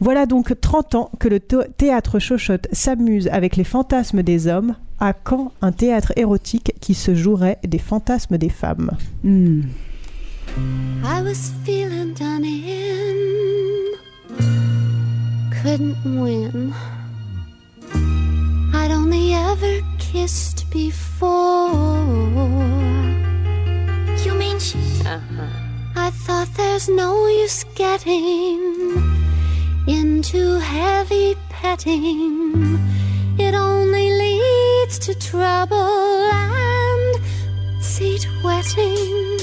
Voilà 0.00 0.26
donc 0.26 0.52
30 0.60 0.94
ans 0.96 1.10
que 1.18 1.28
le 1.28 1.40
thé- 1.40 1.66
théâtre 1.78 2.18
Chochotte 2.18 2.68
s'amuse 2.72 3.26
avec 3.28 3.56
les 3.56 3.64
fantasmes 3.64 4.22
des 4.22 4.48
hommes. 4.48 4.76
À 5.00 5.14
quand 5.14 5.52
un 5.62 5.72
théâtre 5.72 6.12
érotique 6.16 6.72
qui 6.80 6.92
se 6.92 7.14
jouerait 7.14 7.58
des 7.66 7.78
fantasmes 7.78 8.36
des 8.36 8.50
femmes? 8.50 8.90
Hmm. 9.24 9.62
You 24.24 24.34
mean 24.34 24.58
she? 24.60 24.78
Uh-huh. 25.04 25.46
I 25.96 26.10
thought 26.10 26.48
there's 26.56 26.88
no 26.88 27.26
use 27.26 27.64
getting 27.74 28.60
into 29.86 30.58
heavy 30.58 31.36
petting. 31.48 32.78
It 33.38 33.54
only 33.54 34.10
leads 34.22 34.98
to 35.00 35.14
trouble 35.14 35.76
and 35.76 37.20
seat 37.82 38.28
wetting. 38.44 39.38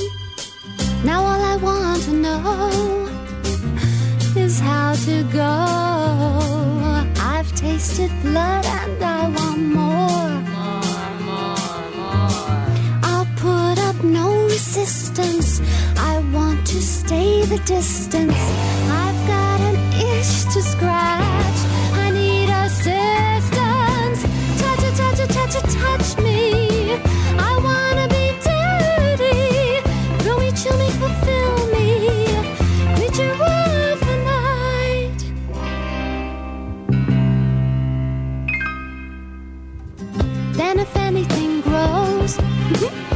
Now 1.03 1.23
all 1.23 1.41
I 1.53 1.57
want 1.57 2.03
to 2.03 2.13
know 2.13 3.09
is 4.35 4.59
how 4.59 4.93
to 4.93 5.23
go. 5.23 5.55
I've 7.21 7.53
tasted 7.55 8.11
blood 8.21 8.65
and 8.65 9.03
I 9.03 9.29
want 9.29 9.59
more. 9.59 10.58
No 14.79 14.85
resistance. 14.85 15.61
I 15.97 16.19
want 16.33 16.65
to 16.67 16.81
stay 16.81 17.43
the 17.45 17.59
distance. 17.65 18.33
I've 18.89 19.27
got 19.27 19.59
an 19.61 19.75
itch 19.93 20.53
to 20.53 20.61
scratch. 20.61 21.59
I 21.93 22.11
need 22.11 22.49
assistance. 22.49 24.21
Touch 24.61 24.83
it, 24.87 24.95
touch 24.95 25.19
touch 25.27 25.55
touch 25.73 26.23
me. 26.23 26.93
I 27.37 27.53
wanna 27.67 28.07
be 28.07 28.25
dirty. 28.47 29.81
Throw 30.23 30.37
me, 30.39 30.51
chill 30.51 30.77
me, 30.77 30.89
fulfill 31.01 31.57
me. 31.75 31.87
Creature 32.95 33.33
of 33.33 33.99
the 34.07 34.17
night. 34.33 35.19
Then 40.53 40.79
if 40.79 40.95
anything 40.95 41.61
grows 41.61 42.37
while 42.37 43.08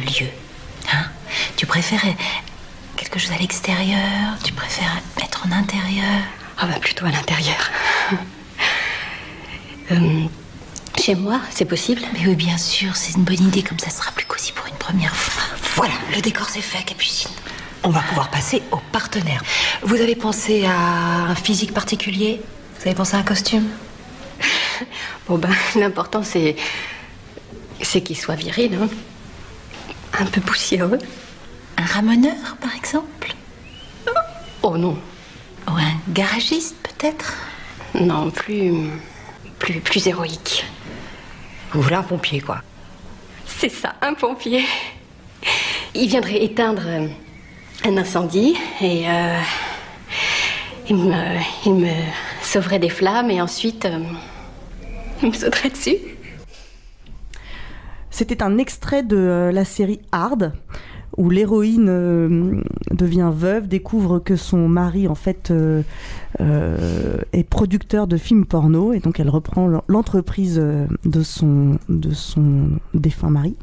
le 0.00 0.06
lieu. 0.06 0.28
Hein? 0.92 1.04
Tu 1.56 1.66
préfères 1.66 2.02
quelque 2.96 3.18
chose 3.18 3.32
à 3.32 3.38
l'extérieur? 3.38 4.36
Tu 4.42 4.52
préfères 4.52 5.00
être 5.22 5.46
en 5.46 5.52
intérieur? 5.52 6.22
Ah 6.58 6.66
bah 6.66 6.78
plutôt 6.80 7.06
à 7.06 7.10
l'intérieur. 7.10 7.70
Euh, 9.92 10.22
chez 11.00 11.16
moi, 11.16 11.40
c'est 11.50 11.64
possible 11.64 12.00
Mais 12.12 12.24
oui, 12.24 12.36
bien 12.36 12.56
sûr, 12.58 12.94
c'est 12.94 13.16
une 13.16 13.24
bonne 13.24 13.42
idée, 13.42 13.64
comme 13.64 13.80
ça 13.80 13.90
sera 13.90 14.12
plus 14.12 14.24
cosy 14.24 14.52
pour 14.52 14.64
une 14.68 14.76
première 14.76 15.16
fois. 15.16 15.42
Voilà, 15.74 15.94
le 16.14 16.20
décor 16.20 16.48
c'est 16.48 16.60
fait, 16.60 16.84
Capucine. 16.84 17.32
On 17.82 17.88
va 17.88 17.98
pouvoir 18.02 18.30
passer 18.30 18.62
au 18.70 18.76
partenaire. 18.92 19.42
Vous 19.82 19.96
avez 19.96 20.14
pensé 20.14 20.64
à 20.64 21.30
un 21.30 21.34
physique 21.34 21.74
particulier? 21.74 22.40
Vous 22.76 22.82
avez 22.86 22.94
pensé 22.94 23.16
à 23.16 23.18
un 23.18 23.24
costume? 23.24 23.66
Bon 25.26 25.38
ben, 25.38 25.50
l'important 25.74 26.22
c'est 26.22 26.54
c'est 27.82 28.02
qu'il 28.02 28.16
soit 28.16 28.36
viril, 28.36 28.78
hein. 28.80 28.88
Un 30.20 30.26
peu 30.26 30.40
poussiéreux. 30.40 30.98
Un 31.76 31.84
ramoneur, 31.84 32.56
par 32.60 32.74
exemple? 32.76 33.34
Oh 34.62 34.76
non. 34.76 34.98
Ou 35.66 35.72
un 35.72 36.12
garagiste, 36.12 36.76
peut-être? 36.82 37.36
Non, 37.94 38.30
plus 38.30 38.72
plus 39.58 39.80
plus 39.80 40.06
héroïque. 40.06 40.64
Vous 41.72 41.82
voulez 41.82 41.96
un 41.96 42.02
pompier, 42.02 42.40
quoi 42.40 42.62
C'est 43.46 43.68
ça, 43.70 43.94
un 44.02 44.14
pompier. 44.14 44.64
Il 45.94 46.08
viendrait 46.08 46.42
éteindre 46.42 46.82
euh, 46.86 47.08
un 47.84 47.96
incendie 47.96 48.56
et 48.80 49.08
euh, 49.08 49.38
il, 50.88 50.96
me, 50.96 51.38
il 51.66 51.74
me 51.74 51.92
sauverait 52.42 52.78
des 52.78 52.88
flammes 52.88 53.30
et 53.30 53.40
ensuite 53.40 53.86
euh, 53.86 53.98
il 55.22 55.28
me 55.30 55.34
sauterait 55.34 55.70
dessus. 55.70 55.96
C'était 58.20 58.42
un 58.42 58.58
extrait 58.58 59.02
de 59.02 59.16
euh, 59.16 59.50
la 59.50 59.64
série 59.64 59.98
Hard, 60.12 60.52
où 61.16 61.30
l'héroïne 61.30 61.86
euh, 61.88 62.60
devient 62.90 63.30
veuve, 63.34 63.66
découvre 63.66 64.18
que 64.18 64.36
son 64.36 64.68
mari 64.68 65.08
en 65.08 65.14
fait 65.14 65.50
euh, 65.50 65.80
est 67.32 67.44
producteur 67.44 68.06
de 68.06 68.18
films 68.18 68.44
porno, 68.44 68.92
et 68.92 68.98
donc 68.98 69.20
elle 69.20 69.30
reprend 69.30 69.66
l'en- 69.68 69.84
l'entreprise 69.88 70.56
de 70.58 71.22
son, 71.22 71.78
de 71.88 72.10
son 72.10 72.72
défunt 72.92 73.30
mari. 73.30 73.56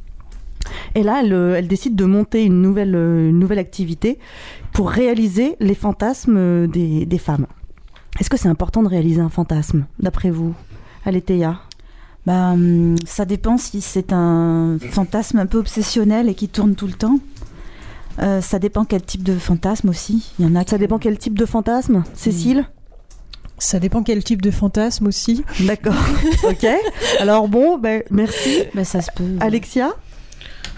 Et 0.95 1.03
là, 1.03 1.21
elle, 1.23 1.67
décide 1.67 1.95
de 1.95 2.05
monter 2.05 2.43
une 2.43 2.59
nouvelle, 2.59 3.29
nouvelle 3.29 3.59
activité 3.59 4.17
pour 4.73 4.89
réaliser 4.89 5.55
les 5.59 5.75
fantasmes 5.75 6.65
des, 6.65 7.05
des 7.05 7.17
femmes. 7.19 7.45
Est-ce 8.19 8.31
que 8.31 8.37
c'est 8.37 8.49
important 8.49 8.81
de 8.81 8.87
réaliser 8.87 9.21
un 9.21 9.29
fantasme, 9.29 9.85
d'après 9.99 10.31
vous? 10.31 10.55
Allez, 11.05 11.21
Théa 11.21 11.59
Bah, 12.27 12.49
hum, 12.51 12.97
ça 13.05 13.23
dépend 13.23 13.57
si 13.57 13.79
c'est 13.79 14.11
un 14.11 14.77
fantasme 14.91 15.39
un 15.39 15.45
peu 15.45 15.59
obsessionnel 15.59 16.27
et 16.27 16.35
qui 16.35 16.49
tourne 16.49 16.75
tout 16.75 16.85
le 16.85 16.91
temps. 16.91 17.19
Euh, 18.19 18.41
ça 18.41 18.59
dépend 18.59 18.83
quel 18.83 19.01
type 19.01 19.23
de 19.23 19.37
fantasme 19.37 19.87
aussi. 19.87 20.33
Il 20.37 20.45
y 20.45 20.49
en 20.49 20.55
a. 20.55 20.67
Ça 20.67 20.77
dépend 20.77 20.99
quel 20.99 21.17
type 21.17 21.39
de 21.39 21.45
fantasme, 21.45 22.03
Cécile? 22.15 22.67
Ça 23.59 23.79
dépend 23.79 24.03
quel 24.03 24.25
type 24.25 24.41
de 24.41 24.51
fantasme 24.51 25.07
aussi. 25.07 25.45
D'accord. 25.61 25.95
ok. 26.43 26.67
Alors 27.21 27.47
bon, 27.47 27.77
ben 27.77 28.03
merci. 28.11 28.63
Bah, 28.75 28.83
ça 28.83 29.01
se 29.01 29.09
peut. 29.15 29.37
Alexia? 29.39 29.95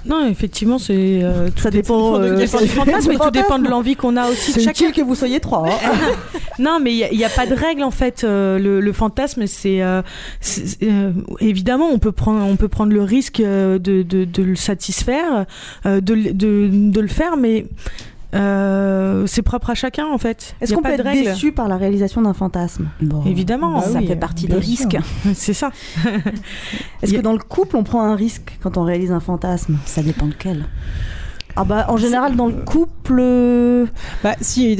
Non, 0.05 0.27
effectivement, 0.27 0.77
c'est. 0.79 1.21
euh, 1.23 1.49
Ça 1.57 1.69
dépend, 1.69 2.15
euh, 2.19 2.35
dépend 2.37 2.59
du 2.61 2.67
fantasme, 2.67 3.09
mais 3.09 3.17
tout 3.17 3.31
dépend 3.33 3.59
de 3.59 3.67
l'envie 3.67 3.95
qu'on 3.95 4.15
a 4.17 4.29
aussi 4.29 4.51
de 4.53 4.59
C'est 4.59 4.63
chacun. 4.65 4.85
utile 4.87 4.91
que 4.95 5.01
vous 5.07 5.15
soyez 5.15 5.39
trois. 5.39 5.67
hein. 5.67 5.91
non, 6.59 6.79
mais 6.81 6.93
il 7.11 7.17
n'y 7.17 7.23
a, 7.25 7.29
pas 7.29 7.45
de 7.45 7.53
règle 7.53 7.83
en 7.83 7.91
fait. 7.91 8.23
Euh, 8.23 8.57
le, 8.59 8.79
le 8.79 8.93
fantasme, 8.93 9.45
c'est 9.47 9.81
évidemment 11.39 11.89
on 11.91 11.99
peut 11.99 12.11
prendre 12.11 12.45
on 12.45 12.55
peut 12.55 12.67
prendre 12.67 12.93
le 12.93 13.03
risque 13.03 13.41
de, 13.41 13.77
de, 13.77 14.03
de 14.03 14.43
le 14.43 14.55
satisfaire, 14.55 15.45
de, 15.85 16.13
le- 16.13 16.33
de, 16.33 16.69
de 16.71 16.99
le 17.01 17.07
faire, 17.07 17.37
mais 17.37 17.65
euh, 18.35 19.25
c'est 19.27 19.41
propre 19.41 19.71
à 19.71 19.75
chacun 19.75 20.05
en 20.07 20.17
fait. 20.17 20.55
Est-ce 20.61 20.73
qu'on 20.73 20.81
peut 20.81 20.89
être 20.91 21.03
règle. 21.03 21.23
déçu 21.25 21.51
par 21.51 21.67
la 21.67 21.77
réalisation 21.77 22.21
d'un 22.21 22.33
fantasme? 22.33 22.89
Évidemment, 23.25 23.79
Bah 23.79 23.81
ça 23.81 23.99
oui, 23.99 24.07
fait 24.07 24.15
partie 24.15 24.45
des 24.47 24.53
sûr. 24.53 24.61
risques. 24.61 24.97
c'est 25.33 25.53
ça. 25.53 25.71
Est-ce 27.01 27.13
que 27.13 27.21
dans 27.21 27.33
le 27.33 27.39
couple, 27.39 27.75
on 27.77 27.83
prend 27.83 28.03
un 28.03 28.15
risque 28.15 28.57
quand 28.61 28.77
on 28.77 28.83
réalise 28.83 29.11
un 29.11 29.19
fantasme? 29.19 29.77
Ça 29.85 30.03
dépend 30.03 30.27
lequel. 30.27 30.65
Ah 31.55 31.63
bah 31.65 31.87
en 31.89 31.97
général 31.97 32.35
dans 32.35 32.45
le 32.45 32.53
couple. 32.53 33.17
euh, 33.19 33.85
Bah, 34.23 34.35
si, 34.39 34.77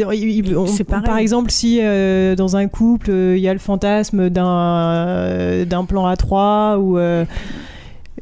on- 0.55 0.67
C'est 0.67 0.83
pareil. 0.83 1.03
par 1.03 1.17
exemple, 1.17 1.49
si 1.51 1.79
euh, 1.81 2.35
dans 2.35 2.55
un 2.55 2.67
couple 2.67 3.09
euh, 3.09 3.35
il 3.35 3.41
y 3.43 3.49
a 3.49 3.53
le 3.53 3.59
fantasme 3.59 4.29
d'un 4.29 4.47
euh, 4.47 5.65
d'un 5.65 5.83
plan 5.85 6.05
à 6.05 6.15
trois 6.15 6.77
ou 6.79 6.97
euh, 6.97 7.25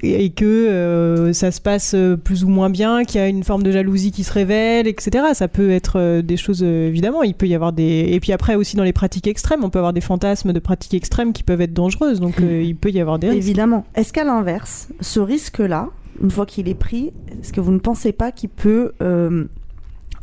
et 0.04 0.30
que 0.30 0.46
euh, 0.46 1.34
ça 1.34 1.52
se 1.52 1.62
passe 1.62 1.94
euh, 1.96 2.16
plus 2.18 2.44
ou 2.44 2.50
moins 2.50 2.70
bien, 2.70 3.04
qu'il 3.04 3.20
y 3.20 3.24
a 3.24 3.28
une 3.28 3.44
forme 3.44 3.64
de 3.64 3.72
jalousie 3.72 4.12
qui 4.12 4.24
se 4.24 4.32
révèle, 4.32 4.88
etc. 4.88 5.26
Ça 5.34 5.48
peut 5.48 5.72
être 5.72 6.00
euh, 6.00 6.22
des 6.22 6.38
choses 6.38 6.64
évidemment. 6.64 7.24
Il 7.24 7.34
peut 7.34 7.48
y 7.48 7.56
avoir 7.56 7.74
des 7.74 8.08
et 8.12 8.20
puis 8.20 8.32
après 8.32 8.56
aussi 8.56 8.76
dans 8.76 8.84
les 8.84 8.94
pratiques 8.94 9.28
extrêmes, 9.28 9.64
on 9.64 9.70
peut 9.70 9.80
avoir 9.80 9.94
des 9.94 10.02
fantasmes 10.02 10.54
de 10.54 10.60
pratiques 10.60 10.94
extrêmes 10.94 11.34
qui 11.34 11.44
peuvent 11.44 11.62
être 11.62 11.74
dangereuses. 11.74 12.20
Donc 12.20 12.40
euh, 12.40 12.62
il 12.62 12.76
peut 12.76 12.90
y 12.90 13.00
avoir 13.00 13.20
des 13.20 13.30
risques. 13.30 13.44
Évidemment. 13.44 13.86
Est-ce 13.96 14.14
qu'à 14.14 14.24
l'inverse, 14.24 14.90
ce 15.02 15.20
risque-là, 15.20 15.90
une 16.22 16.32
fois 16.32 16.46
qu'il 16.46 16.68
est 16.68 16.76
pris, 16.76 17.12
est-ce 17.40 17.54
que 17.54 17.62
vous 17.62 17.72
ne 17.72 17.80
pensez 17.80 18.12
pas 18.12 18.32
qu'il 18.32 18.50
peut 18.50 18.94
euh, 19.02 19.46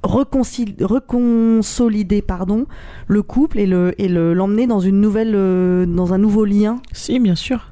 reconcil- 0.03 0.83
reconsolider 0.83 2.23
pardon 2.23 2.67
le 3.07 3.23
couple 3.23 3.59
et 3.59 3.67
le 3.67 3.95
et 3.99 4.09
le 4.09 4.35
l'emmener 4.35 4.67
dans 4.67 4.81
une 4.81 5.01
nouvelle 5.01 5.33
euh, 5.35 5.87
dans 5.87 6.13
un 6.13 6.19
nouveau 6.19 6.45
lien? 6.45 6.81
Si, 6.93 7.19
bien 7.19 7.35
sûr. 7.37 7.71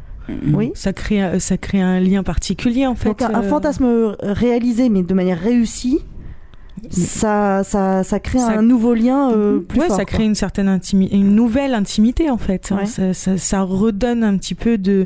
Oui. 0.52 0.70
Ça 0.74 0.92
crée, 0.92 1.40
ça 1.40 1.56
crée 1.58 1.80
un 1.80 1.98
lien 2.00 2.22
particulier 2.22 2.86
en 2.86 2.94
fait. 2.94 3.08
donc 3.08 3.22
un, 3.22 3.34
un 3.34 3.42
euh, 3.42 3.48
fantasme 3.48 4.14
réalisé 4.22 4.88
mais 4.88 5.02
de 5.02 5.14
manière 5.14 5.38
réussie 5.40 5.98
ça 6.90 7.62
ça 7.64 8.02
ça 8.02 8.18
crée 8.18 8.38
Ça- 8.38 8.58
un 8.58 8.62
nouveau 8.62 8.94
lien 8.94 9.30
euh, 9.30 9.60
plus 9.60 9.80
ouais, 9.80 9.86
fort 9.86 9.96
ça 9.96 10.04
quoi. 10.04 10.14
crée 10.14 10.24
une 10.24 10.34
certaine 10.34 10.68
intimité, 10.68 11.16
une 11.16 11.34
nouvelle 11.34 11.74
intimité 11.74 12.30
en 12.30 12.38
fait. 12.38 12.72
hein. 12.72 12.78
Ouais. 12.78 12.86
Ça, 12.86 13.14
ça- 13.14 13.36
ça 13.36 13.62
redonne 13.62 14.24
un 14.24 14.36
petit 14.36 14.54
peu 14.54 14.78
de, 14.78 15.04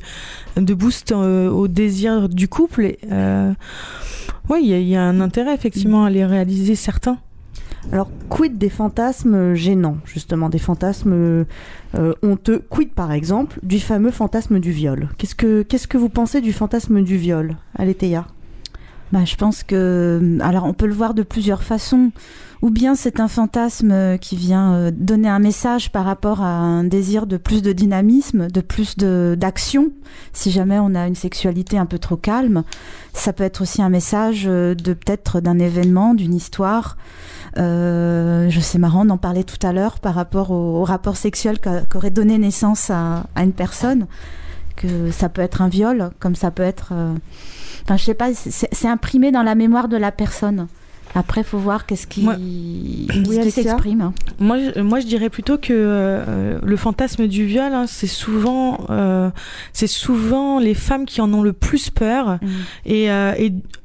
de 0.56 0.74
boost 0.74 1.12
euh, 1.12 1.50
au 1.50 1.68
désir 1.68 2.28
du 2.28 2.48
couple. 2.48 2.96
Euh, 3.10 3.52
ouais, 4.48 4.62
il 4.62 4.68
y, 4.68 4.90
y 4.90 4.96
a 4.96 5.02
un 5.02 5.20
intérêt 5.20 5.54
effectivement 5.54 6.04
à 6.04 6.10
les 6.10 6.24
réaliser 6.24 6.76
certains. 6.76 7.18
Alors, 7.92 8.10
quid 8.28 8.58
des 8.58 8.68
fantasmes 8.68 9.54
gênants, 9.54 9.98
justement, 10.04 10.48
des 10.48 10.58
fantasmes 10.58 11.12
euh, 11.12 12.14
honteux? 12.22 12.62
Quid, 12.68 12.90
par 12.90 13.12
exemple, 13.12 13.58
du 13.62 13.78
fameux 13.78 14.10
fantasme 14.10 14.58
du 14.58 14.72
viol? 14.72 15.08
Qu'est-ce 15.18 15.34
que, 15.34 15.62
que 15.62 15.96
vous 15.96 16.08
pensez 16.08 16.40
du 16.40 16.52
fantasme 16.52 17.02
du 17.02 17.16
viol 17.16 17.56
Aléthéa 17.76 18.26
Bah, 19.12 19.24
je 19.24 19.36
pense 19.36 19.62
que, 19.62 20.38
alors, 20.40 20.64
on 20.64 20.72
peut 20.74 20.86
le 20.86 20.94
voir 20.94 21.14
de 21.14 21.22
plusieurs 21.22 21.62
façons. 21.62 22.10
Ou 22.62 22.70
bien 22.70 22.94
c'est 22.94 23.20
un 23.20 23.28
fantasme 23.28 23.90
euh, 23.92 24.16
qui 24.16 24.34
vient 24.34 24.72
euh, 24.72 24.90
donner 24.90 25.28
un 25.28 25.38
message 25.38 25.92
par 25.92 26.06
rapport 26.06 26.40
à 26.40 26.48
un 26.56 26.84
désir 26.84 27.26
de 27.26 27.36
plus 27.36 27.60
de 27.60 27.72
dynamisme, 27.72 28.48
de 28.50 28.60
plus 28.62 28.96
de 28.96 29.36
d'action. 29.38 29.90
Si 30.32 30.50
jamais 30.50 30.78
on 30.78 30.94
a 30.94 31.06
une 31.06 31.14
sexualité 31.14 31.76
un 31.76 31.84
peu 31.84 31.98
trop 31.98 32.16
calme, 32.16 32.64
ça 33.12 33.34
peut 33.34 33.44
être 33.44 33.60
aussi 33.60 33.82
un 33.82 33.90
message 33.90 34.44
euh, 34.48 34.74
de 34.74 34.94
peut-être 34.94 35.40
d'un 35.40 35.58
événement, 35.58 36.14
d'une 36.14 36.34
histoire. 36.34 36.96
Euh, 37.58 38.48
je 38.48 38.60
sais 38.60 38.78
marrant 38.78 39.04
d'en 39.04 39.18
parler 39.18 39.44
tout 39.44 39.64
à 39.64 39.72
l'heure 39.74 40.00
par 40.00 40.14
rapport 40.14 40.50
au, 40.50 40.82
rapport 40.82 41.18
sexuel 41.18 41.58
qu'a- 41.60 41.82
qu'aurait 41.82 42.10
donné 42.10 42.38
naissance 42.38 42.88
à, 42.90 43.26
à 43.34 43.44
une 43.44 43.52
personne. 43.52 44.06
Que 44.76 45.10
ça 45.10 45.28
peut 45.28 45.42
être 45.42 45.60
un 45.62 45.68
viol, 45.68 46.10
comme 46.20 46.34
ça 46.34 46.50
peut 46.50 46.62
être. 46.62 46.88
euh, 46.92 47.12
Enfin, 47.84 47.96
je 47.96 48.04
sais 48.04 48.14
pas, 48.14 48.32
c'est 48.34 48.88
imprimé 48.88 49.30
dans 49.32 49.42
la 49.42 49.54
mémoire 49.54 49.88
de 49.88 49.96
la 49.96 50.12
personne. 50.12 50.66
Après, 51.14 51.42
faut 51.44 51.56
voir 51.56 51.86
qu'est-ce 51.86 52.06
qui, 52.06 52.22
Moi- 52.24 52.34
s'exprime. 53.50 54.12
Moi, 54.38 54.58
je, 54.58 54.80
moi, 54.82 55.00
je 55.00 55.06
dirais 55.06 55.30
plutôt 55.30 55.56
que 55.56 55.72
euh, 55.72 56.58
le 56.62 56.76
fantasme 56.76 57.26
du 57.26 57.46
viol, 57.46 57.72
hein, 57.72 57.86
c'est 57.88 58.06
souvent, 58.06 58.80
euh, 58.90 59.30
c'est 59.72 59.86
souvent 59.86 60.58
les 60.58 60.74
femmes 60.74 61.06
qui 61.06 61.22
en 61.22 61.32
ont 61.32 61.40
le 61.42 61.54
plus 61.54 61.88
peur. 61.88 62.38
Et, 62.84 63.10
euh, 63.10 63.32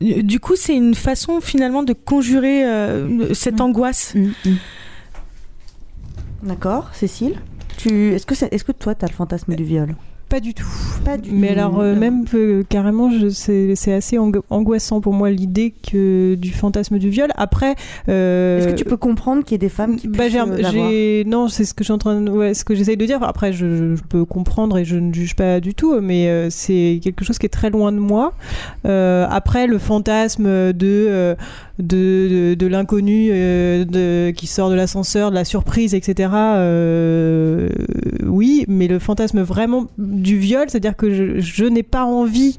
et 0.02 0.24
du 0.24 0.42
coup, 0.42 0.56
c'est 0.58 0.76
une 0.76 0.94
façon 0.96 1.40
finalement 1.40 1.84
de 1.84 1.94
conjurer 1.94 2.66
cette 3.34 3.62
angoisse. 3.62 4.14
D'accord, 6.44 6.90
Cécile? 6.94 7.36
Tu, 7.78 8.14
est-ce, 8.14 8.26
que 8.26 8.36
c'est- 8.36 8.52
est-ce 8.54 8.64
que 8.64 8.72
toi, 8.74 8.94
tu 8.96 9.06
as 9.06 9.08
le 9.08 9.14
fantasme 9.14 9.56
du 9.56 9.64
viol? 9.64 9.96
Pas 10.32 10.40
du 10.40 10.54
tout. 10.54 10.66
Pas 11.04 11.18
du 11.18 11.30
Mais 11.34 11.50
alors, 11.50 11.82
euh, 11.82 11.94
même 11.94 12.24
euh, 12.36 12.64
carrément, 12.70 13.10
c'est 13.32 13.94
assez 13.94 14.18
ang- 14.18 14.32
angoissant 14.50 15.02
pour 15.02 15.12
moi 15.12 15.30
l'idée 15.30 15.74
que 15.92 16.36
du 16.36 16.52
fantasme 16.54 17.00
du 17.00 17.10
viol. 17.10 17.30
Après, 17.36 17.76
euh, 18.08 18.60
Est-ce 18.60 18.68
que 18.70 18.76
tu 18.76 18.86
peux 18.86 18.96
comprendre 18.96 19.44
qu'il 19.44 19.52
y 19.52 19.56
ait 19.56 19.58
des 19.58 19.68
femmes 19.68 19.98
qui 19.98 20.08
bah, 20.08 20.30
j'ai, 20.30 20.40
euh, 20.40 21.24
non, 21.28 21.50
c'est 21.50 21.66
ce 21.66 21.74
que 21.74 21.84
je 21.84 21.88
suis 21.88 21.94
en 21.94 21.98
train 21.98 22.22
de, 22.22 22.32
ouais, 22.32 22.54
ce 22.54 22.64
que 22.64 22.76
j'essaye 22.76 22.96
de 22.96 23.06
dire. 23.06 23.22
Après, 23.24 23.52
je, 23.52 23.98
je 23.98 24.02
peux 24.08 24.24
comprendre 24.24 24.78
et 24.78 24.86
je 24.86 24.96
ne 24.96 25.14
juge 25.14 25.36
pas 25.36 25.60
du 25.60 25.74
tout, 25.76 26.00
mais 26.00 26.50
c'est 26.50 27.02
quelque 27.04 27.26
chose 27.26 27.38
qui 27.38 27.46
est 27.46 27.50
très 27.50 27.70
loin 27.70 27.92
de 27.92 28.00
moi. 28.00 28.34
Après, 28.86 29.68
le 29.68 29.80
fantasme 29.80 30.72
de 30.72 31.36
de, 31.82 32.54
de, 32.54 32.68
l'inconnu 32.68 33.30
euh, 33.32 34.32
qui 34.32 34.48
sort 34.48 34.70
de 34.70 34.76
l'ascenseur, 34.76 35.30
de 35.32 35.36
la 35.36 35.46
surprise, 35.46 35.94
etc. 35.94 36.30
euh, 36.34 37.70
oui, 38.26 38.66
mais 38.68 38.88
le 38.88 39.00
fantasme 39.00 39.42
vraiment 39.42 39.88
du 39.98 40.38
viol, 40.38 40.66
c'est-à-dire 40.68 40.96
que 40.96 41.40
je, 41.40 41.66
n'ai 41.66 41.84
pas 41.84 42.06
envie. 42.06 42.58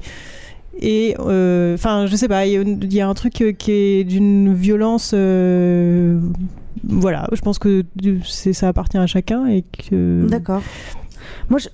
Et 0.81 1.15
euh, 1.19 1.75
enfin, 1.75 2.07
je 2.07 2.15
sais 2.15 2.27
pas, 2.27 2.45
il 2.47 2.93
y, 2.93 3.01
a- 3.01 3.07
un 3.07 3.13
truc 3.13 3.33
qui 3.57 3.71
est 3.71 4.03
d'une 4.03 4.53
violence. 4.53 5.13
voilà, 6.83 7.27
je 7.31 7.41
pense 7.41 7.59
que 7.59 7.83
ça 8.23 8.67
appartient 8.67 8.97
à 8.97 9.07
chacun 9.07 9.45
et 9.47 9.63
que. 9.63 10.25
D'accord. 10.27 10.61
Moi, 11.49 11.59
je- 11.59 11.69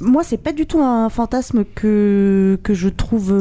moi, 0.00 0.22
c'est 0.24 0.42
pas 0.42 0.52
du 0.52 0.66
tout 0.66 0.80
un 0.80 1.08
fantasme 1.10 1.64
que, 1.74 2.58
que 2.62 2.72
je 2.74 2.88
trouve 2.88 3.34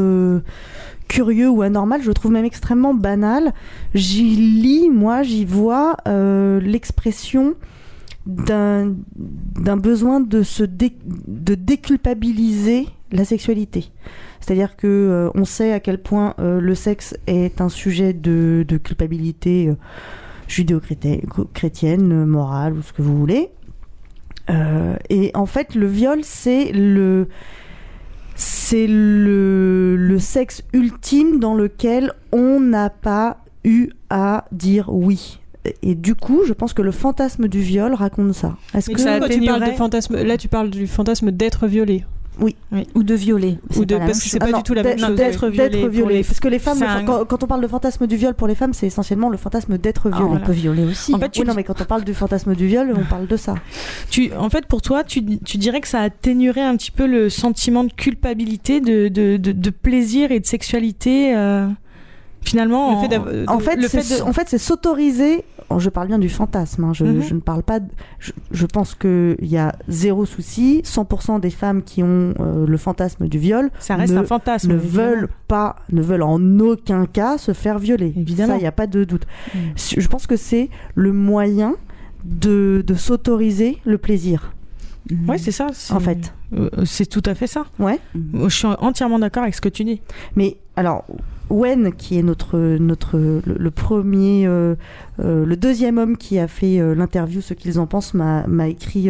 curieux 1.09 1.49
ou 1.49 1.61
anormal. 1.61 2.01
Je 2.01 2.07
le 2.07 2.13
trouve 2.13 2.31
même 2.31 2.45
extrêmement 2.45 2.93
banal. 2.93 3.53
J'y 3.93 4.23
lis, 4.23 4.89
moi, 4.89 5.23
j'y 5.23 5.43
vois 5.43 5.97
euh, 6.07 6.61
l'expression 6.61 7.55
d'un 8.25 8.95
besoin 9.77 10.21
de 10.21 10.43
se 10.43 10.63
déculpabiliser 10.63 12.87
la 13.11 13.25
sexualité. 13.25 13.91
C'est-à-dire 14.39 14.77
que 14.77 14.87
euh, 14.87 15.29
on 15.33 15.43
sait 15.45 15.73
à 15.73 15.79
quel 15.79 15.99
point 15.99 16.35
euh, 16.39 16.61
le 16.61 16.75
sexe 16.75 17.17
est 17.27 17.59
un 17.59 17.69
sujet 17.69 18.13
de, 18.13 18.63
culpabilité 18.81 19.73
judéo-chrétienne, 20.47 22.25
morale 22.25 22.73
ou 22.73 22.83
ce 22.83 22.93
que 22.93 23.01
vous 23.01 23.17
voulez. 23.17 23.49
Et 25.09 25.29
en 25.35 25.45
fait, 25.45 25.75
le 25.75 25.85
viol, 25.85 26.21
c'est 26.23 26.71
le 26.71 27.27
c'est 28.39 28.87
le, 28.87 29.97
le 29.97 30.19
sexe 30.19 30.63
ultime 30.73 31.39
dans 31.39 31.53
lequel 31.53 32.13
on 32.31 32.59
n'a 32.59 32.89
pas 32.89 33.37
eu 33.65 33.89
à 34.09 34.45
dire 34.51 34.85
oui. 34.87 35.39
Et 35.83 35.93
du 35.93 36.15
coup, 36.15 36.43
je 36.45 36.53
pense 36.53 36.73
que 36.73 36.81
le 36.81 36.91
fantasme 36.91 37.49
du 37.49 37.59
viol 37.59 37.93
raconte 37.93 38.33
ça. 38.33 38.55
Est-ce 38.73 38.89
que 38.89 39.01
vois, 39.01 39.27
tu 39.27 39.41
parles 39.43 39.69
de 39.69 39.75
fantasme, 39.75 40.23
là 40.23 40.37
tu 40.37 40.47
parles 40.47 40.69
du 40.69 40.87
fantasme 40.87 41.31
d'être 41.31 41.67
violé. 41.67 42.05
Oui. 42.41 42.55
Ou 42.95 43.03
de 43.03 43.13
violer. 43.15 43.57
Ou 43.75 43.85
de, 43.85 43.95
parce 43.97 44.21
que 44.23 44.29
c'est 44.29 44.39
pas 44.39 44.45
Ah 44.47 44.51
non, 44.51 44.57
du 44.59 44.63
tout 44.63 44.73
la 44.73 44.83
même 44.83 44.97
d'être- 45.15 45.39
chose. 45.39 45.51
D'être 45.51 45.71
d'être 45.71 45.87
violé. 45.89 46.23
Parce 46.23 46.39
que 46.39 46.47
les 46.47 46.59
femmes, 46.59 46.81
un- 46.83 47.03
quand, 47.03 47.25
quand 47.25 47.43
on 47.43 47.47
parle 47.47 47.61
de 47.61 47.67
fantasme 47.67 48.07
du 48.07 48.15
viol 48.15 48.33
pour 48.33 48.47
les 48.47 48.55
femmes, 48.55 48.73
c'est 48.73 48.87
essentiellement 48.87 49.29
le 49.29 49.37
fantasme 49.37 49.77
d'être 49.77 50.09
Ah, 50.11 50.17
violé. 50.17 50.31
on 50.41 50.45
peut 50.45 50.51
violer 50.53 50.83
aussi. 50.85 51.13
En 51.13 51.19
fait, 51.19 51.29
tu 51.29 51.41
oui, 51.41 51.47
non, 51.47 51.53
mais 51.53 51.63
quand 51.63 51.81
on 51.81 51.85
parle 51.85 52.03
du 52.03 52.13
fantasme 52.13 52.55
du 52.55 52.67
viol, 52.67 52.93
on 52.95 53.03
parle 53.03 53.27
de 53.27 53.35
ça. 53.37 53.55
Tu, 54.09 54.31
en 54.33 54.49
fait, 54.49 54.65
pour 54.67 54.81
toi, 54.81 55.03
tu, 55.03 55.23
tu 55.39 55.57
dirais 55.57 55.81
que 55.81 55.87
ça 55.87 55.99
atténuerait 56.01 56.61
un 56.61 56.75
petit 56.77 56.91
peu 56.91 57.05
le 57.07 57.29
sentiment 57.29 57.83
de 57.83 57.91
culpabilité, 57.91 58.79
de, 58.81 59.07
de, 59.09 59.37
de, 59.37 59.51
de 59.51 59.69
plaisir 59.69 60.31
et 60.31 60.39
de 60.39 60.45
sexualité. 60.45 61.35
euh, 61.35 61.67
finalement, 62.41 63.01
Le 63.01 63.07
fait 63.07 63.15
en- 63.17 63.23
d'avoir- 63.25 63.55
En 63.55 63.59
fait, 63.59 63.75
le 63.75 63.87
c'est- 63.87 64.01
fait 64.01 64.17
de- 64.19 64.23
en 64.23 64.33
fait, 64.33 64.47
c'est 64.49 64.57
s'autoriser. 64.57 65.43
oh, 65.69 65.77
Je 65.79 65.89
parle 65.89 66.07
bien 66.07 66.17
du 66.19 66.29
fantasme. 66.29 66.83
hein, 66.85 66.93
je, 66.93 67.05
Mhm. 67.05 67.21
je 67.21 67.33
ne 67.35 67.39
parle 67.39 67.61
pas. 67.63 67.79
de- 67.79 67.87
je, 68.19 68.31
je 68.51 68.65
pense 68.65 68.95
qu'il 68.95 69.35
y 69.41 69.57
a 69.57 69.75
zéro 69.87 70.25
souci. 70.25 70.81
100% 70.83 71.37
des 71.39 71.51
femmes 71.51 71.83
qui 71.83 72.01
ont 72.01 72.33
euh, 72.39 72.65
le 72.65 72.77
fantasme 72.77 73.27
du 73.27 73.37
viol 73.37 73.69
Ça 73.79 73.95
reste 73.95 74.13
ne, 74.13 74.19
un 74.19 74.23
fantasme, 74.23 74.69
Ne 74.71 74.77
veulent 74.77 75.27
pas, 75.47 75.75
ne 75.91 76.01
veulent 76.01 76.23
en 76.23 76.41
aucun 76.59 77.05
cas 77.05 77.37
se 77.37 77.53
faire 77.53 77.77
violer. 77.77 78.13
Évidemment. 78.17 78.53
Ça, 78.53 78.57
il 78.57 78.61
n'y 78.61 78.67
a 78.67 78.71
pas 78.71 78.87
de 78.87 79.03
doute. 79.03 79.25
Je 79.75 80.07
pense 80.07 80.25
que 80.27 80.35
c'est 80.35 80.69
le 80.95 81.13
moyen 81.13 81.75
de, 82.25 82.83
de 82.85 82.93
s'autoriser 82.95 83.77
le 83.85 83.97
plaisir. 83.97 84.53
Ouais, 85.27 85.37
c'est 85.37 85.51
ça. 85.51 85.67
En 85.91 85.99
fait. 85.99 86.33
Euh, 86.55 86.69
c'est 86.85 87.05
tout 87.07 87.23
à 87.25 87.33
fait 87.35 87.47
ça. 87.47 87.65
Ouais. 87.79 87.99
Je 88.15 88.49
suis 88.49 88.67
entièrement 88.67 89.17
d'accord 89.19 89.43
avec 89.43 89.55
ce 89.55 89.61
que 89.61 89.69
tu 89.69 89.83
dis. 89.83 90.01
Mais 90.35 90.57
alors, 90.75 91.05
Wen, 91.49 91.91
qui 91.93 92.17
est 92.17 92.23
notre, 92.23 92.57
notre 92.57 93.17
le, 93.17 93.71
premier, 93.71 94.45
euh, 94.45 94.75
euh, 95.19 95.45
le 95.45 95.55
deuxième 95.55 95.97
homme 95.97 96.17
qui 96.17 96.37
a 96.39 96.47
fait 96.47 96.79
euh, 96.79 96.93
l'interview, 96.93 97.41
ce 97.41 97.53
qu'ils 97.53 97.79
en 97.79 97.87
pensent, 97.87 98.13
m'a 98.13 98.67
écrit 98.67 99.09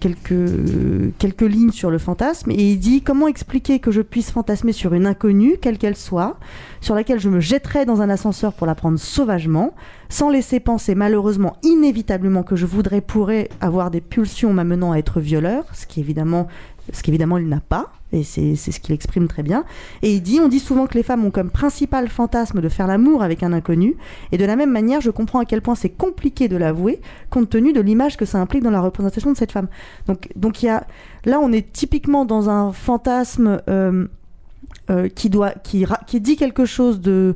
quelques, 0.00 1.14
quelques 1.18 1.42
lignes 1.42 1.72
sur 1.72 1.90
le 1.90 1.98
fantasme. 1.98 2.50
Et 2.50 2.72
il 2.72 2.78
dit 2.78 3.02
comment 3.02 3.28
expliquer 3.28 3.78
que 3.78 3.90
je 3.90 4.00
puisse 4.00 4.30
fantasmer 4.30 4.72
sur 4.72 4.94
une 4.94 5.06
inconnue, 5.06 5.58
quelle 5.60 5.78
qu'elle 5.78 5.96
soit, 5.96 6.38
sur 6.80 6.94
laquelle 6.94 7.20
je 7.20 7.28
me 7.28 7.40
jetterais 7.40 7.84
dans 7.84 8.00
un 8.00 8.08
ascenseur 8.08 8.54
pour 8.54 8.66
la 8.66 8.74
prendre 8.74 8.98
sauvagement, 8.98 9.74
sans 10.08 10.30
laisser 10.30 10.58
penser 10.58 10.94
malheureusement 10.94 11.56
inévitablement 11.62 12.42
que 12.42 12.56
je 12.56 12.66
voudrais 12.66 13.00
pourrais 13.00 13.48
avoir 13.60 13.90
des 13.90 14.00
pulsions 14.00 14.52
m'amenant 14.52 14.92
à 14.92 14.98
être 14.98 15.20
violeur, 15.20 15.64
ce 15.72 15.86
qui 15.86 16.00
évidemment, 16.00 16.48
ce 16.92 17.02
qu'évidemment 17.02 17.38
il 17.38 17.48
n'a 17.48 17.60
pas. 17.60 17.92
Et 18.14 18.24
c'est 18.24 18.56
ce 18.56 18.78
qu'il 18.78 18.94
exprime 18.94 19.26
très 19.26 19.42
bien. 19.42 19.64
Et 20.02 20.12
il 20.12 20.20
dit, 20.20 20.38
on 20.38 20.48
dit 20.48 20.58
souvent 20.58 20.86
que 20.86 20.94
les 20.94 21.02
femmes 21.02 21.24
ont 21.24 21.30
comme 21.30 21.50
principal 21.50 22.08
fantasme 22.08 22.60
de 22.60 22.68
faire 22.68 22.86
l'amour 22.86 23.22
avec 23.22 23.42
un 23.42 23.54
inconnu. 23.54 23.96
Et 24.32 24.38
de 24.38 24.44
la 24.44 24.54
même 24.54 24.70
manière, 24.70 25.00
je 25.00 25.10
comprends 25.10 25.38
à 25.38 25.46
quel 25.46 25.62
point 25.62 25.74
c'est 25.74 25.88
compliqué 25.88 26.46
de 26.46 26.56
l'avouer, 26.56 27.00
compte 27.30 27.48
tenu 27.48 27.72
de 27.72 27.80
l'image 27.80 28.18
que 28.18 28.26
ça 28.26 28.38
implique 28.38 28.62
dans 28.62 28.70
la 28.70 28.82
représentation 28.82 29.32
de 29.32 29.36
cette 29.38 29.50
femme. 29.50 29.68
Donc, 30.06 30.28
donc 30.36 30.62
a, 30.64 30.86
là, 31.24 31.40
on 31.40 31.52
est 31.52 31.72
typiquement 31.72 32.26
dans 32.26 32.50
un 32.50 32.72
fantasme 32.72 33.62
euh, 33.68 34.06
euh, 34.90 35.08
qui 35.08 35.30
doit, 35.30 35.52
qui, 35.62 35.86
dit 36.20 36.36
quelque 36.36 36.66
chose 36.66 37.00
de, 37.00 37.34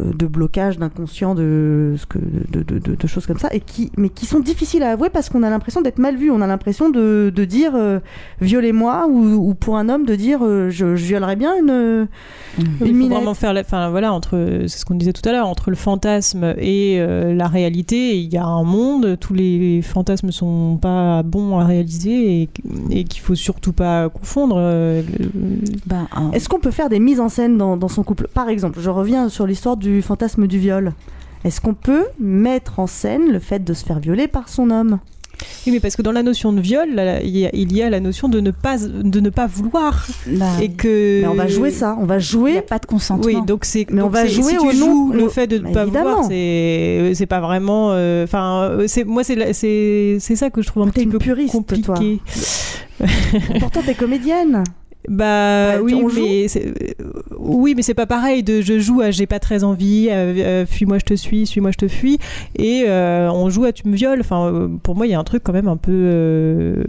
de 0.00 0.26
blocage 0.26 0.78
d'inconscient, 0.78 1.34
de, 1.34 1.94
ce 1.98 2.06
que- 2.06 2.18
de, 2.18 2.62
de- 2.62 2.78
de- 2.78 2.94
de 2.94 3.06
choses 3.06 3.26
comme 3.26 3.38
ça, 3.38 3.48
et 3.52 3.60
qui, 3.60 3.90
mais 3.96 4.08
qui 4.08 4.26
sont 4.26 4.40
difficiles 4.40 4.82
à 4.82 4.92
avouer 4.92 5.10
parce 5.10 5.28
qu'on 5.28 5.42
a 5.42 5.50
l'impression 5.50 5.80
d'être 5.82 5.98
mal 5.98 6.16
vu. 6.16 6.30
On 6.30 6.40
a 6.40 6.46
l'impression 6.46 6.88
de, 6.90 7.32
de 7.34 7.44
dire 7.44 7.72
euh, 7.74 7.98
violez-moi 8.40 9.06
ou, 9.08 9.48
ou 9.50 9.54
pour 9.54 9.76
un 9.76 9.88
homme 9.88 10.06
de 10.06 10.14
dire 10.14 10.40
euh, 10.42 10.70
je, 10.70 10.96
je 10.96 11.04
violerais 11.04 11.36
bien 11.36 11.54
une, 11.58 12.08
Il 12.58 12.64
une 12.66 12.76
faut 12.78 12.84
minette. 12.86 13.10
vraiment 13.18 13.34
faire, 13.34 13.52
la- 13.52 13.60
enfin 13.60 13.90
voilà, 13.90 14.12
entre, 14.12 14.62
c'est 14.66 14.78
ce 14.78 14.84
qu'on 14.84 14.94
disait 14.94 15.12
tout 15.12 15.26
à 15.28 15.32
l'heure, 15.32 15.46
entre 15.46 15.70
le 15.70 15.76
fantasme 15.76 16.54
et 16.58 16.96
euh, 17.00 17.34
la 17.34 17.48
réalité, 17.48 18.16
il 18.18 18.32
y 18.32 18.36
a 18.36 18.44
un 18.46 18.64
monde. 18.64 19.16
Tous 19.20 19.34
les 19.34 19.80
fantasmes 19.82 20.30
sont 20.32 20.78
pas 20.80 21.22
bons 21.22 21.58
à 21.58 21.64
réaliser 21.64 22.42
et, 22.42 22.48
et 22.90 23.04
qu'il 23.04 23.20
faut 23.20 23.34
surtout 23.34 23.72
pas 23.72 24.08
confondre. 24.08 24.56
euh, 24.58 25.02
Ben, 25.86 26.06
Est-ce 26.32 26.48
qu'on 26.48 26.60
peut 26.60 26.70
faire 26.70 26.88
des 26.88 26.98
mises 27.00 27.20
en 27.20 27.28
scène 27.28 27.56
dans, 27.58 27.76
dans 27.76 27.88
son 27.88 28.02
couple? 28.02 28.28
Par 28.32 28.48
exemple, 28.48 28.78
je 28.80 28.90
reviens 28.90 29.28
sur 29.28 29.46
l'histoire 29.46 29.76
du 29.76 29.83
fantasme 30.02 30.46
du 30.46 30.58
viol. 30.58 30.92
Est-ce 31.44 31.60
qu'on 31.60 31.74
peut 31.74 32.04
mettre 32.18 32.78
en 32.80 32.86
scène 32.86 33.30
le 33.30 33.38
fait 33.38 33.62
de 33.62 33.74
se 33.74 33.84
faire 33.84 33.98
violer 34.00 34.28
par 34.28 34.48
son 34.48 34.70
homme? 34.70 34.98
Oui, 35.66 35.72
mais 35.72 35.80
parce 35.80 35.96
que 35.96 36.00
dans 36.02 36.12
la 36.12 36.22
notion 36.22 36.52
de 36.52 36.60
viol, 36.60 36.88
là, 36.94 37.20
il 37.20 37.36
y, 37.36 37.44
a- 37.44 37.50
il 37.52 37.72
y 37.76 37.82
a 37.82 37.90
la 37.90 37.98
notion 37.98 38.28
de 38.28 38.38
ne 38.40 38.52
pas, 38.52 38.78
de 38.78 39.18
ne 39.20 39.30
pas 39.30 39.46
vouloir. 39.48 40.06
et 40.62 40.70
que. 40.70 41.22
Mais 41.22 41.26
on 41.26 41.34
va 41.34 41.48
jouer 41.48 41.70
ça, 41.72 41.96
on 42.00 42.04
va 42.06 42.20
jouer. 42.20 42.50
Il 42.50 42.54
n'y 42.54 42.58
a 42.60 42.62
pas 42.62 42.78
de 42.78 42.86
consentement. 42.86 43.26
Oui, 43.26 43.36
donc 43.44 43.64
c'est. 43.64 43.84
Mais 43.90 44.00
on 44.00 44.08
va 44.08 44.26
jouer 44.26 44.52
si 44.52 44.58
au 44.58 44.70
tu 44.70 44.76
nom- 44.78 45.08
joues 45.08 45.12
le 45.12 45.28
fait 45.28 45.48
de 45.48 45.58
ne 45.58 45.72
pas 45.72 45.82
évidemment. 45.82 46.10
vouloir, 46.22 46.24
c'est 46.28 47.12
c'est 47.14 47.26
pas 47.26 47.40
vraiment. 47.40 47.88
euh, 47.92 48.24
Enfin, 48.24 48.62
euh, 48.70 48.84
c'est 48.86 49.02
moi 49.04 49.24
c'est 49.24 49.52
c'est 49.54 50.18
c'est 50.20 50.36
ça 50.36 50.50
que 50.50 50.62
je 50.62 50.68
trouve 50.68 50.84
un 50.84 50.90
petit 50.90 51.06
peu 51.06 51.18
compliqué. 51.50 52.20
Pourtant, 53.60 53.80
t'es 53.84 53.94
comédienne. 53.94 54.62
Bah 55.08 55.80
oui, 55.82 55.94
on 55.94 56.08
joue. 56.08 56.22
mais 56.24 56.48
c'est- 56.48 56.72
oui, 57.38 57.74
mais 57.76 57.82
c'est 57.82 57.94
pas 57.94 58.06
pareil 58.06 58.42
de 58.42 58.60
je 58.62 58.78
joue 58.78 59.00
à 59.02 59.10
j'ai 59.10 59.26
pas 59.26 59.38
très 59.38 59.62
envie, 59.64 60.08
euh, 60.10 60.34
euh, 60.38 60.66
fuis-moi 60.66 60.98
je 60.98 61.04
te 61.04 61.14
suis, 61.14 61.46
suis-moi 61.46 61.70
je 61.72 61.76
te 61.76 61.88
fuis, 61.88 62.18
et 62.56 62.84
euh, 62.88 63.30
on 63.30 63.50
joue 63.50 63.64
à 63.64 63.72
tu 63.72 63.86
me 63.88 63.94
violes. 63.96 64.20
Enfin, 64.20 64.70
pour 64.82 64.94
moi, 64.96 65.06
il 65.06 65.10
y 65.10 65.14
a 65.14 65.18
un 65.18 65.24
truc 65.24 65.42
quand 65.44 65.52
même 65.52 65.68
un 65.68 65.76
peu. 65.76 65.92
euh, 65.92 66.84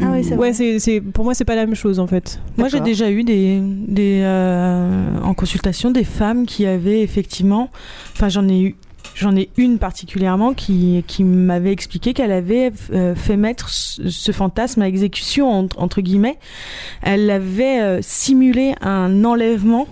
Ah 0.00 0.10
oui, 0.12 0.24
c'est 0.24 0.30
ouais, 0.30 0.36
vrai. 0.36 0.52
c'est 0.52 0.78
c'est- 0.78 1.00
pour 1.00 1.24
moi 1.24 1.34
c'est 1.34 1.44
pas 1.44 1.54
la 1.56 1.66
même 1.66 1.74
chose 1.74 1.98
en 2.00 2.06
fait. 2.06 2.40
Moi, 2.56 2.68
j'ai 2.68 2.80
déjà 2.80 3.10
eu 3.10 3.22
des, 3.22 3.60
des 3.62 4.20
euh, 4.24 5.20
en 5.22 5.34
consultation 5.34 5.90
des 5.90 6.04
femmes 6.04 6.44
qui 6.46 6.66
avaient 6.66 7.02
effectivement, 7.02 7.70
enfin, 8.14 8.28
j'en 8.28 8.48
ai 8.48 8.60
eu. 8.60 8.74
J'en 9.14 9.34
ai 9.36 9.48
une 9.56 9.78
particulièrement 9.78 10.54
qui, 10.54 11.02
qui 11.06 11.24
m'avait 11.24 11.72
expliqué 11.72 12.12
qu'elle 12.14 12.30
avait 12.32 12.70
euh, 12.92 13.14
fait 13.14 13.36
mettre 13.36 13.68
ce, 13.68 14.30
fantasme 14.32 14.82
à 14.82 14.88
exécution, 14.88 15.50
entre, 15.50 15.80
entre 15.80 16.00
guillemets. 16.00 16.38
Elle 17.02 17.28
avait 17.30 17.80
euh, 17.80 17.98
simulé 18.00 18.74
un 18.80 19.24
enlèvement 19.24 19.88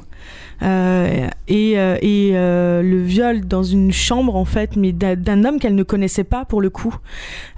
euh, 0.62 1.28
et, 1.48 1.78
euh, 1.78 1.98
et 2.02 2.30
euh, 2.34 2.82
le 2.82 3.02
viol 3.02 3.40
dans 3.46 3.62
une 3.64 3.92
chambre, 3.92 4.36
en 4.36 4.44
fait, 4.44 4.76
mais 4.76 4.92
d'un 4.92 5.44
homme 5.44 5.58
qu'elle 5.58 5.74
ne 5.74 5.82
connaissait 5.82 6.24
pas 6.24 6.44
pour 6.44 6.60
le 6.60 6.70
coup. 6.70 6.94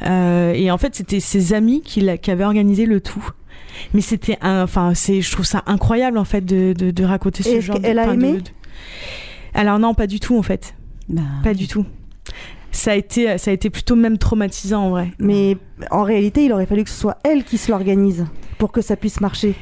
Et 0.04 0.70
en 0.70 0.78
fait, 0.78 0.94
c'était 0.94 1.20
ses 1.20 1.52
amis 1.52 1.82
qui, 1.82 2.04
qui 2.20 2.30
avaient 2.30 2.44
organisé 2.44 2.86
le 2.86 3.00
tout. 3.00 3.24
Mais 3.94 4.00
c'était 4.00 4.38
un, 4.40 4.62
enfin, 4.64 4.92
c'est, 4.94 5.20
je 5.20 5.30
trouve 5.30 5.44
ça 5.46 5.62
incroyable 5.66 6.18
en 6.18 6.24
fait 6.24 6.44
de, 6.44 6.72
de, 6.72 6.90
de 6.90 7.04
raconter 7.04 7.42
ce 7.44 7.50
Et 7.50 7.60
genre. 7.60 7.78
de- 7.78 7.86
elle 7.86 7.98
a 8.00 8.06
de- 8.08 8.12
aimé? 8.14 8.32
de- 8.38 8.42
Alors 9.54 9.78
non, 9.78 9.94
pas 9.94 10.08
du 10.08 10.18
tout 10.18 10.36
en 10.36 10.42
fait. 10.42 10.74
Pas 11.42 11.54
du 11.54 11.68
tout. 11.68 11.84
Ça 12.70 12.92
a 12.92 12.94
été, 12.94 13.38
ça 13.38 13.50
a 13.50 13.54
été 13.54 13.70
plutôt 13.70 13.96
même 13.96 14.18
traumatisant 14.18 14.84
en 14.84 14.90
vrai. 14.90 15.12
Mais 15.18 15.56
en 15.90 16.02
réalité, 16.02 16.44
il 16.44 16.52
aurait 16.52 16.66
fallu 16.66 16.84
que 16.84 16.90
ce 16.90 17.00
soit 17.00 17.18
elle 17.24 17.44
qui 17.44 17.58
se 17.58 17.70
l'organise 17.70 18.26
pour 18.58 18.72
que 18.72 18.80
ça 18.80 18.96
puisse 18.96 19.20
marcher. 19.20 19.54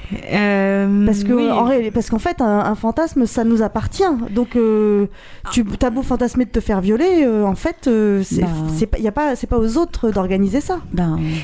parce 1.07 1.25
que 1.25 1.33
oui. 1.33 1.51
en 1.51 1.65
réalité- 1.65 1.91
parce 1.91 2.11
qu'en 2.11 2.19
fait, 2.19 2.41
un, 2.41 2.61
un 2.61 2.75
fantasme, 2.75 3.27
ça 3.27 3.45
nous 3.45 3.63
appartient. 3.63 4.03
Donc, 4.35 4.57
euh, 4.57 5.07
tu 5.53 5.65
as 5.83 5.91
beau 5.91 6.03
fantasmer 6.03 6.45
de 6.45 6.51
te 6.51 6.61
faire 6.61 6.81
violer, 6.81 7.25
euh, 7.25 7.45
en 7.45 7.55
fait, 7.55 7.87
euh, 7.87 8.23
c'est 8.25 8.43
Bah. 8.43 8.49
pas, 8.93 8.99
y 8.99 9.09
a 9.09 9.13
pas, 9.13 9.37
c'est 9.37 9.47
pas 9.47 9.59
aux 9.59 9.77
autres 9.77 10.11
d'organiser 10.11 10.61
ça. 10.61 10.81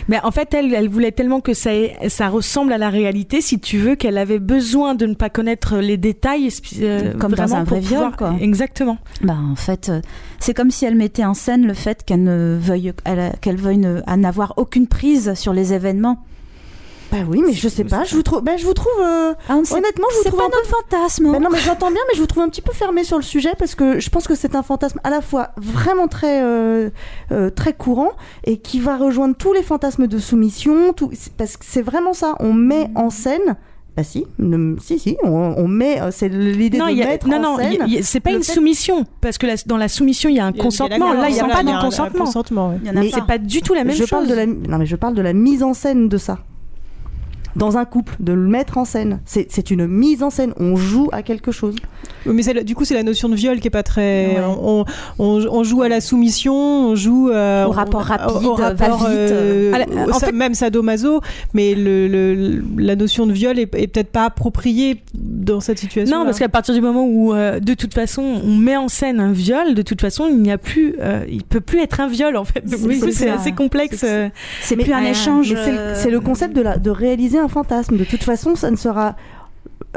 Mais 0.09 0.19
en 0.23 0.31
fait, 0.31 0.55
elle, 0.55 0.73
elle 0.75 0.89
voulait 0.89 1.13
tellement 1.13 1.41
que 1.41 1.53
ça, 1.55 1.71
ressemble 2.29 2.73
à 2.73 2.79
la 2.79 2.89
réalité, 2.91 3.41
si 3.41 3.59
tu 3.59 3.79
veux, 3.79 3.95
qu'elle 3.95 4.19
avait 4.19 4.39
besoin 4.39 4.95
de 4.95 5.07
ne 5.07 5.15
pas 5.15 5.29
connaître 5.31 5.77
les 5.79 5.97
détails. 5.97 6.49
euh, 6.81 7.13
Comme 7.19 7.33
dans 7.33 7.55
un 7.55 7.65
vrai 7.65 7.81
viol, 7.81 7.93
pouvoir- 8.13 8.17
quoi. 8.17 8.35
Exactement. 8.41 8.99
Bah, 9.23 9.37
en 9.51 9.57
fait, 9.57 9.89
euh, 9.89 10.01
c'est 10.39 10.55
comme 10.55 10.71
si 10.71 10.85
elle 10.85 10.95
mettait 10.97 11.25
en 11.25 11.35
scène 11.35 11.67
le 11.67 11.75
fait 11.75 12.05
qu'elle 12.05 12.23
ne 12.23 12.57
veuille, 12.61 12.93
elle- 13.05 13.33
qu'elle 13.41 13.57
veuille 13.57 13.79
n'avoir 13.79 14.55
aucune 14.57 14.87
prise 14.87 15.35
sur 15.35 15.53
les 15.53 15.73
événements. 15.73 16.25
Bah 17.13 17.19
oui, 17.29 17.43
mais 17.47 17.53
je 17.53 17.69
sais 17.69 17.85
pas, 17.85 18.05
je 18.05 18.17
vous 18.17 18.23
trouve, 18.23 18.41
bah, 18.43 18.57
je 18.57 18.65
vous 18.65 18.73
trouve, 18.73 18.91
euh, 19.01 19.35
sait- 19.65 19.75
honnêtement, 19.75 20.07
je 20.11 20.17
vous 20.17 20.23
c'est 20.23 20.29
trouve 20.31 20.41
pas 20.41 20.47
un 20.47 20.51
peu 20.51 20.57
notre 20.57 20.69
fantasme. 20.71 21.31
Bah 21.31 21.39
non, 21.39 21.51
mais 21.53 21.59
j'entends 21.59 21.91
bien, 21.91 22.01
mais 22.09 22.15
je 22.17 22.21
vous 22.21 22.27
trouve 22.27 22.43
un 22.43 22.49
petit 22.49 22.63
peu 22.63 22.73
fermé 22.73 23.05
sur 23.05 23.19
le 23.19 23.23
sujet 23.23 23.51
parce 23.59 23.75
que 23.75 24.01
je 24.01 24.09
pense 24.11 24.27
que 24.27 24.35
c'est 24.35 24.57
un 24.57 24.63
fantasme 24.63 24.99
à 25.05 25.11
la 25.11 25.21
fois 25.21 25.51
vraiment 25.59 26.09
très, 26.09 26.43
euh, 26.43 26.89
euh, 27.31 27.51
très 27.51 27.75
courant 27.75 28.13
et 28.45 28.57
qui 28.57 28.81
va 28.81 28.97
rejoindre 28.97 29.37
tous 29.37 29.53
les 29.53 29.63
fantasmes 29.63 30.07
de 30.07 30.19
soumission, 30.19 30.95
tout, 30.95 31.11
c'est- 31.13 31.35
parce 31.37 31.59
que 31.59 31.67
c'est 31.69 31.83
vraiment 31.83 32.15
ça. 32.15 32.35
On 32.41 32.55
met 32.55 32.89
en 32.95 33.11
scène. 33.11 33.57
Bah 33.95 34.05
si, 34.05 34.25
ne- 34.39 34.79
si, 34.81 34.99
si, 34.99 35.19
on, 35.23 35.29
on 35.59 35.69
met, 35.69 36.01
euh, 36.01 36.09
c'est 36.11 36.31
l'idée 36.31 36.79
Non, 36.79 36.87
de 36.87 36.93
il 36.93 36.97
y 36.97 37.03
a- 37.03 37.07
mettre 37.09 37.29
non, 37.29 37.37
en 37.37 37.41
non, 37.43 37.57
scène. 37.59 37.73
il 37.73 37.79
y 37.79 37.83
a- 37.83 37.87
il 37.89 37.93
y 37.93 37.99
a- 37.99 38.03
c'est 38.03 38.21
pas 38.21 38.31
le 38.31 38.37
une 38.39 38.43
fait- 38.43 38.55
soumission 38.55 39.05
parce 39.21 39.37
que 39.37 39.47
la- 39.47 39.57
dans 39.67 39.77
la 39.77 39.89
soumission 39.89 40.31
il 40.31 40.37
y 40.37 40.41
a 40.41 40.47
un 40.47 40.53
consentement. 40.53 41.13
Là, 41.13 41.29
il 41.29 41.35
n'y 41.35 41.41
a 41.41 41.43
consent- 41.45 41.55
pas 41.55 41.63
de 41.63 41.79
consentement. 41.85 42.25
consentement, 42.25 42.69
ouais. 42.71 42.77
Il 42.83 42.87
y 42.89 42.91
en 42.91 42.97
a 42.97 43.01
Mais 43.01 43.11
pas. 43.11 43.17
c'est 43.19 43.27
pas 43.27 43.37
du 43.37 43.61
tout 43.61 43.75
la 43.75 43.85
même 43.85 43.95
je 43.95 44.05
Parle 44.05 44.23
chose. 44.23 44.31
de 44.31 44.35
la, 44.35 44.47
non, 44.47 44.79
mais 44.79 44.87
je 44.87 44.97
parle 44.97 45.13
de 45.13 45.21
la 45.21 45.35
mise 45.35 45.63
en 45.63 45.75
scène 45.75 46.09
de 46.09 46.17
ça. 46.17 46.39
Dans 47.57 47.77
un 47.77 47.85
couple, 47.85 48.15
de 48.21 48.33
le 48.33 48.47
mettre 48.49 48.79
en 48.79 48.85
scène. 48.85 49.21
C'est 49.27 49.47
c'est 49.51 49.71
une 49.71 49.87
mise 49.87 50.23
en 50.23 50.31
scène. 50.31 50.53
On 50.59 50.77
joue 50.77 51.09
à 51.13 51.23
quelque 51.23 51.53
chose. 51.53 51.75
Mais 52.25 52.43
du 52.65 52.75
coup, 52.75 52.85
c'est 52.85 52.95
la 52.95 53.03
notion 53.03 53.29
de 53.29 53.35
viol 53.35 53.61
qui 53.61 53.67
est 53.69 53.71
pas 53.71 53.83
très. 53.83 54.37
On, 54.41 54.85
on- 55.19 55.47
on 55.51 55.63
joue 55.65 55.83
à 55.83 55.89
la 55.89 56.01
soumission, 56.01 56.55
on 56.55 56.95
joue 56.95 57.31
euh, 57.31 57.65
Au 57.65 57.69
on- 57.69 57.73
rapport 57.73 58.03
rapide, 58.03 58.47
au 58.47 58.55
rapport, 58.55 58.99
va-vite. 58.99 59.19
euh, 59.33 59.71
la- 59.79 60.07
au- 60.07 60.11
en 60.11 60.19
ça- 60.19 60.27
fait- 60.27 60.33
même 60.33 60.55
sadomaso, 60.55 61.21
mais 61.53 61.75
le, 61.75 62.09
le- 62.09 62.63
la 62.79 62.97
notion 62.97 63.27
de 63.27 63.33
viol 63.33 63.59
est, 63.59 63.75
est 63.75 63.87
peut-être 63.89 64.11
pas 64.13 64.25
appropriée 64.27 65.03
dans 65.15 65.61
cette 65.61 65.79
situation. 65.79 66.17
Non, 66.19 66.25
parce 66.25 66.39
qu'à 66.39 66.49
partir 66.49 66.75
du 66.75 66.81
moment 66.81 67.05
où, 67.05 67.35
euh, 67.35 67.61
de 67.61 67.75
toute 67.75 67.93
façon, 67.95 68.23
on 68.45 68.57
met 68.57 68.77
en 68.77 68.89
scène 68.89 69.21
un 69.21 69.33
viol, 69.33 69.75
de 69.75 69.83
toute 69.83 70.01
façon, 70.01 70.27
il 70.31 70.41
n'y 70.41 70.53
a 70.53 70.59
plus, 70.59 70.95
euh, 71.01 71.25
il 71.29 71.43
peut 71.45 71.61
plus 71.61 71.81
être 71.81 72.01
un 72.01 72.09
viol 72.09 72.37
en 72.37 72.45
fait. 72.45 72.63
C'est- 72.67 72.77
du 72.89 72.99
coup, 73.01 73.07
c'est 73.07 73.13
c'est 73.13 73.27
ça. 73.29 73.35
assez 73.35 73.53
complexe. 73.53 74.05
C'est 74.63 74.77
Mais- 74.77 74.85
plus 74.85 74.93
un 74.93 75.05
euh, 75.05 75.11
échange. 75.11 75.53
mais 75.53 75.65
c'est 75.65 75.73
le- 75.73 75.79
C'est 75.95 76.11
le 76.11 76.21
concept 76.21 76.55
de, 76.57 76.63
la, 76.63 76.79
de 76.79 76.91
réaliser 76.91 77.39
un 77.43 77.49
fantasme. 77.49 77.97
De 77.97 78.05
toute 78.05 78.23
façon, 78.23 78.55
ça 78.57 78.71
ne 78.71 78.77
sera 78.77 79.17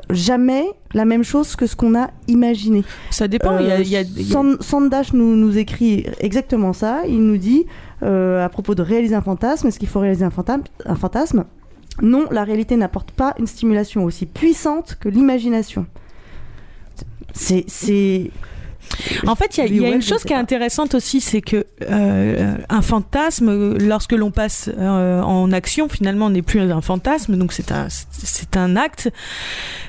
jamais 0.10 0.66
la 0.94 1.06
même 1.06 1.24
chose 1.24 1.56
que 1.56 1.68
ce 1.68 1.76
qu'on 1.76 1.96
a 1.98 2.10
imaginé. 2.28 2.84
Ça 3.12 3.28
dépend. 3.28 3.60
il 3.60 3.68
y 3.68 3.72
a- 3.72 3.80
il 3.82 3.88
y 3.88 3.96
a- 4.36 4.58
Sandash 4.62 5.14
nous, 5.14 5.36
nous 5.36 5.58
écrit 5.58 6.06
exactement 6.20 6.74
ça. 6.74 7.02
Il 7.08 7.22
nous 7.26 7.38
dit 7.38 7.66
euh, 8.04 8.44
à 8.44 8.50
propos 8.50 8.76
de 8.76 8.82
réaliser 8.82 9.16
un 9.16 9.22
fantasme, 9.22 9.68
est-ce 9.68 9.80
qu'il 9.80 9.88
faut 9.88 10.02
réaliser 10.02 10.26
un 10.26 10.30
fantasme, 10.30 10.64
un 10.86 10.96
fantasme? 10.96 11.46
Non, 12.02 12.26
la 12.30 12.44
réalité 12.44 12.76
n'apporte 12.76 13.12
pas 13.12 13.34
une 13.40 13.48
stimulation 13.48 14.04
aussi 14.04 14.26
puissante 14.26 14.98
que 15.00 15.08
l'imagination. 15.08 15.86
C'est. 17.34 18.32
En 19.28 19.36
fait, 19.36 19.58
il 19.58 19.76
y 19.76 19.86
a, 19.86 19.90
y 19.90 19.94
une 19.94 20.02
chose 20.02 20.24
qui 20.24 20.34
est 20.34 20.38
intéressante 20.38 20.96
aussi, 20.96 21.22
c'est 21.22 21.42
que 21.42 21.66
euh, 21.90 22.56
un 22.70 22.82
fantasme, 22.82 23.78
lorsque 23.78 24.14
l'on 24.14 24.32
passe 24.32 24.70
euh, 24.78 25.22
en 25.22 25.52
action, 25.52 25.90
finalement, 25.90 26.30
n'est 26.30 26.42
plus 26.42 26.60
un 26.60 26.82
fantasme, 26.82 27.38
donc 27.38 27.54
c'est 27.54 27.72
un, 27.72 27.88
c'est 27.90 28.58
un 28.58 28.76
acte, 28.76 29.12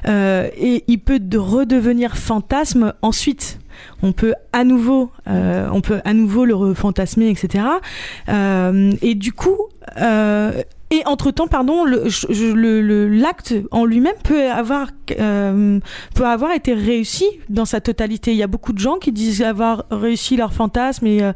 euh, 0.09 0.49
et 0.57 0.85
il 0.87 0.99
peut 0.99 1.19
de 1.19 1.39
redevenir 1.39 2.17
fantasme 2.17 2.93
ensuite. 3.03 3.59
On 4.03 4.13
peut 4.13 4.35
à 4.53 4.65
nouveau, 4.65 5.11
euh, 5.29 5.69
on 5.73 5.81
peut 5.81 6.01
à 6.05 6.15
nouveau 6.15 6.45
le 6.45 6.55
refantasmer, 6.55 7.29
etc. 7.29 7.65
Euh, 8.29 8.93
et 9.03 9.15
du 9.15 9.33
coup, 9.33 9.59
euh, 9.99 10.63
et 10.91 11.03
entre 11.07 11.31
temps, 11.33 11.49
pardon, 11.49 11.85
je- 12.07 12.53
le- 12.53 12.81
le- 12.81 13.09
l'acte 13.09 13.55
en 13.73 13.85
lui-même 13.85 14.15
peut 14.23 14.51
avoir 14.51 14.89
euh, 15.19 15.79
peut 16.15 16.25
avoir 16.27 16.53
été 16.53 16.75
réussi 16.75 17.25
dans 17.49 17.65
sa 17.65 17.81
totalité. 17.81 18.31
Il 18.33 18.37
y 18.37 18.43
a 18.43 18.47
beaucoup 18.47 18.73
de 18.73 18.79
gens 18.79 18.97
qui 18.99 19.11
disent 19.13 19.43
avoir 19.43 19.85
réussi 19.91 20.37
leur 20.37 20.53
fantasme 20.53 21.07
et, 21.07 21.23
euh, 21.23 21.33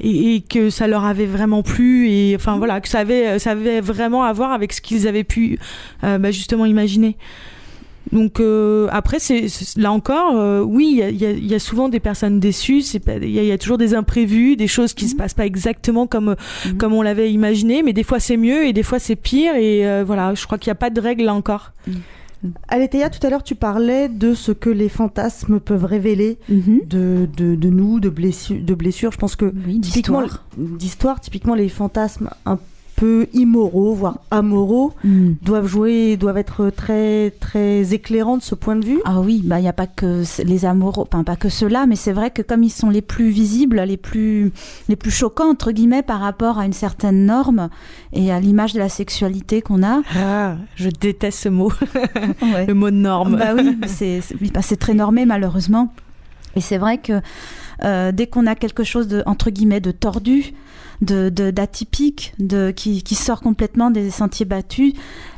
et, 0.00 0.36
et 0.36 0.40
que 0.40 0.70
ça 0.70 0.86
leur 0.86 1.04
avait 1.04 1.26
vraiment 1.26 1.62
plu 1.62 2.08
et 2.08 2.34
enfin 2.36 2.56
voilà 2.58 2.80
que 2.80 2.88
ça 2.88 3.00
avait 3.00 3.38
ça 3.38 3.50
avait 3.52 3.80
vraiment 3.80 4.24
à 4.24 4.32
voir 4.32 4.52
avec 4.52 4.72
ce 4.72 4.80
qu'ils 4.80 5.06
avaient 5.08 5.24
pu 5.24 5.58
euh, 6.02 6.18
bah, 6.18 6.30
justement 6.30 6.64
imaginer. 6.66 7.16
Donc 8.12 8.38
euh, 8.40 8.88
après, 8.92 9.18
c'est 9.18 9.46
là 9.76 9.90
encore, 9.92 10.36
euh, 10.38 10.60
oui, 10.60 11.00
il 11.10 11.16
y 11.16 11.24
a- 11.26 11.30
y, 11.32 11.54
y 11.54 11.60
souvent 11.60 11.88
des 11.88 12.00
personnes 12.00 12.38
déçues. 12.40 12.80
Il 12.82 13.30
y, 13.30 13.38
a- 13.38 13.42
il 13.42 13.48
y 13.48 13.52
a 13.52 13.58
toujours 13.58 13.78
des 13.78 13.94
imprévus, 13.94 14.56
des 14.56 14.66
choses 14.68 14.94
qui 14.94 15.08
se 15.08 15.16
passent 15.16 15.34
pas 15.34 15.46
exactement 15.46 16.06
comme 16.06 16.36
comme 16.78 16.92
on 16.92 17.02
l'avait 17.02 17.32
imaginé. 17.32 17.82
Mais 17.82 17.92
des 17.92 18.02
fois 18.04 18.20
c'est 18.20 18.36
mieux 18.36 18.66
et 18.66 18.72
des 18.72 18.82
fois 18.82 18.98
c'est 18.98 19.16
pire. 19.16 19.56
Et 19.56 19.86
euh, 19.86 20.04
voilà, 20.06 20.34
je 20.34 20.44
crois 20.46 20.58
qu'il 20.58 20.68
n'y 20.68 20.72
a 20.72 20.76
pas 20.76 20.90
de 20.90 21.00
règle 21.00 21.24
là 21.24 21.34
encore. 21.34 21.72
Aletheia, 22.68 23.08
tout 23.08 23.26
à 23.26 23.30
l'heure, 23.30 23.42
tu 23.42 23.54
parlais 23.54 24.10
de 24.10 24.34
ce 24.34 24.52
que 24.52 24.68
les 24.68 24.90
fantasmes 24.90 25.60
peuvent 25.60 25.86
révéler 25.86 26.36
de, 26.50 27.26
de, 27.34 27.54
de 27.54 27.70
nous, 27.70 28.00
de 28.00 28.10
blessures, 28.10 28.60
de 28.60 28.74
blessures. 28.74 29.12
Je 29.12 29.16
pense 29.16 29.34
que 29.34 29.46
typiquement, 29.80 30.20
d'histoire. 30.20 30.44
d'histoire, 30.58 31.20
typiquement 31.20 31.54
les 31.54 31.70
fantasmes 31.70 32.28
un 32.44 32.58
peu 32.96 33.26
immoraux, 33.32 33.94
voire 33.94 34.18
amoraux, 34.30 34.92
Hmm. 35.04 35.32
doivent 35.42 35.66
jouer, 35.66 36.16
doivent 36.16 36.36
être 36.38 36.70
très 36.70 37.30
très 37.40 37.92
éclairants 37.92 38.36
de 38.36 38.42
ce 38.42 38.54
point 38.54 38.76
de 38.76 38.84
vue. 38.84 39.00
Ah 39.04 39.20
oui, 39.20 39.42
bah 39.44 39.58
il 39.58 39.62
n'y 39.62 39.68
a 39.68 39.72
pas 39.72 39.86
que 39.86 40.22
les 40.44 40.64
amoureux, 40.64 41.04
enfin 41.06 41.24
pas 41.24 41.36
que 41.36 41.48
ceux-là, 41.48 41.86
mais 41.86 41.96
c'est 41.96 42.12
vrai 42.12 42.30
que 42.30 42.42
comme 42.42 42.62
ils 42.62 42.70
sont 42.70 42.90
les 42.90 43.02
plus 43.02 43.30
visibles, 43.30 43.80
les 43.80 43.96
plus 43.96 44.52
les 44.88 44.96
plus 44.96 45.10
choquants 45.10 45.50
entre 45.50 45.72
guillemets 45.72 46.02
par 46.02 46.20
rapport 46.20 46.58
à 46.58 46.66
une 46.66 46.72
certaine 46.72 47.26
norme 47.26 47.68
et 48.12 48.30
à 48.32 48.40
l'image 48.40 48.72
de 48.72 48.78
la 48.78 48.88
sexualité 48.88 49.60
qu'on 49.62 49.82
a. 49.82 50.02
Ah, 50.16 50.56
je 50.76 50.88
déteste 50.90 51.40
ce 51.40 51.48
mot, 51.48 51.72
Ouais. 52.42 52.66
le 52.66 52.74
mot 52.74 52.90
norme. 52.90 53.36
Bah 53.36 53.54
oui, 53.56 53.76
c'est 53.86 54.20
bah, 54.52 54.62
c'est 54.62 54.76
très 54.76 54.94
normé 54.94 55.26
malheureusement. 55.26 55.92
Et 56.56 56.60
c'est 56.60 56.78
vrai 56.78 56.98
que 56.98 57.20
euh, 57.82 58.12
dès 58.12 58.26
qu'on 58.26 58.46
a 58.46 58.54
quelque 58.54 58.84
chose 58.84 59.08
de 59.08 59.22
entre 59.26 59.50
guillemets 59.50 59.80
de 59.80 59.90
tordu, 59.90 60.54
de 61.00 61.28
d'atypique, 61.28 62.34
de, 62.38 62.70
qui, 62.70 63.02
qui 63.02 63.14
sort 63.14 63.40
complètement 63.40 63.90
des 63.90 64.10
sentiers 64.10 64.46
battus, 64.46 64.94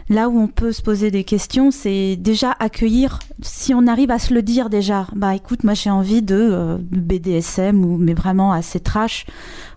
là 0.09 0.29
où 0.29 0.39
on 0.39 0.47
peut 0.47 0.73
se 0.73 0.83
poser 0.83 1.11
des 1.11 1.25
questions, 1.25 1.71
c'est 1.71 2.17
déjà 2.17 2.55
accueillir. 2.59 3.19
Si 3.43 3.75
on 3.75 3.87
arrive 3.87 4.11
à 4.11 4.19
se 4.19 4.33
le 4.35 4.43
dire 4.43 4.71
déjà, 4.71 5.07
bah 5.14 5.35
écoute, 5.35 5.64
moi 5.64 5.75
j'ai 5.75 5.91
envie 5.91 6.23
de 6.23 6.37
euh, 6.37 6.79
BDSM 6.81 7.85
ou 7.85 7.97
mais 7.97 8.14
vraiment 8.14 8.53
assez 8.53 8.81
trash, 8.81 9.27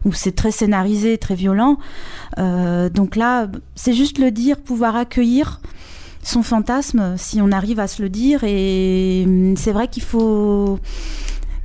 où 0.06 0.14
c'est 0.14 0.36
très 0.36 0.52
scénarisé, 0.52 1.18
très 1.18 1.36
violent. 1.36 1.78
Euh, 2.38 2.90
donc 2.90 3.16
là, 3.16 3.48
c'est 3.76 3.94
juste 3.94 4.20
le 4.20 4.32
dire, 4.32 4.58
pouvoir 4.58 4.96
accueillir 4.96 5.60
son 6.30 6.44
fantasme, 6.44 7.16
si 7.18 7.42
on 7.42 7.52
arrive 7.52 7.80
à 7.80 7.88
se 7.88 8.02
le 8.02 8.10
dire. 8.10 8.44
Et 8.44 9.24
hum, 9.26 9.58
c'est 9.58 9.72
vrai 9.72 9.88
qu'il 9.88 10.04
faut, 10.04 10.80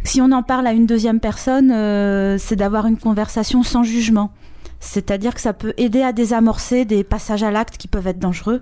si 0.04 0.20
on 0.20 0.32
en 0.32 0.42
parle 0.42 0.66
à 0.66 0.72
une 0.72 0.86
deuxième 0.86 1.20
personne, 1.20 1.70
euh, 1.70 2.36
c'est 2.38 2.56
d'avoir 2.56 2.86
une 2.86 2.98
conversation 2.98 3.62
sans 3.62 3.82
jugement. 3.82 4.32
C'est-à-dire 4.80 5.34
que 5.34 5.40
ça 5.40 5.54
peut 5.54 5.72
aider 5.78 6.02
à 6.02 6.12
désamorcer 6.12 6.84
des 6.84 7.04
passages 7.04 7.42
à 7.42 7.50
l'acte 7.50 7.78
qui 7.78 7.88
peuvent 7.88 8.06
être 8.06 8.18
dangereux. 8.18 8.60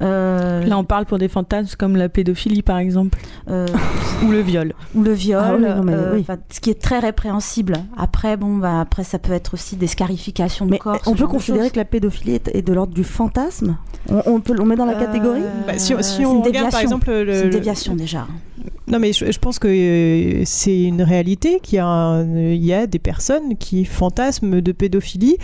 Euh, 0.00 0.64
Là, 0.64 0.78
on 0.78 0.84
parle 0.84 1.04
pour 1.06 1.18
des 1.18 1.28
fantasmes 1.28 1.74
comme 1.78 1.96
la 1.96 2.08
pédophilie, 2.08 2.62
par 2.62 2.78
exemple, 2.78 3.18
euh, 3.50 3.66
ou 4.26 4.30
le 4.30 4.40
viol. 4.40 4.72
ou 4.94 5.02
le 5.02 5.12
viol, 5.12 5.42
Ah 5.44 5.54
oui, 5.56 5.62
non, 5.62 5.82
mais 5.82 5.92
euh, 5.94 6.14
oui. 6.14 6.24
ce 6.50 6.60
qui 6.60 6.70
est 6.70 6.80
très 6.80 6.98
répréhensible. 6.98 7.74
Après, 7.96 8.36
bon, 8.36 8.56
bah, 8.56 8.80
après, 8.80 9.04
ça 9.04 9.18
peut 9.18 9.32
être 9.32 9.54
aussi 9.54 9.76
des 9.76 9.86
scarifications 9.86 10.64
de 10.66 10.70
Mais 10.70 10.78
corps. 10.78 10.98
on 11.06 11.14
peut 11.14 11.26
considérer 11.26 11.70
que 11.70 11.76
la 11.76 11.84
pédophilie 11.84 12.34
est, 12.36 12.48
est 12.54 12.62
de 12.62 12.72
l'ordre 12.72 12.94
du 12.94 13.04
fantasme? 13.04 13.76
On, 14.08 14.22
on 14.26 14.40
peut, 14.40 14.54
on 14.58 14.64
met 14.64 14.76
dans 14.76 14.86
la 14.86 14.94
catégorie? 14.94 15.42
Bah, 15.66 15.74
si, 15.76 15.94
on 15.94 15.98
une 16.38 16.42
regarde 16.42 16.70
par 16.70 16.80
exemple 16.80 17.10
le, 17.10 17.32
C'est 17.34 17.38
une 17.40 17.44
le- 17.46 17.50
déviation 17.50 17.94
déjà. 17.94 18.26
Non, 18.88 18.98
mais 18.98 19.12
je, 19.12 19.30
je 19.30 19.38
pense 19.38 19.58
que 19.58 19.68
euh, 19.68 20.42
c'est 20.44 20.82
une 20.84 21.02
réalité 21.02 21.58
qu'il 21.62 21.76
y, 21.76 21.78
a 21.78 21.86
un- 21.86 22.24
il 22.36 22.64
y 22.64 22.72
a 22.72 22.86
des 22.86 22.98
personnes 22.98 23.56
qui 23.56 23.84
fantasment 23.84 24.60
de 24.60 24.72
pédophilie. 24.72 25.36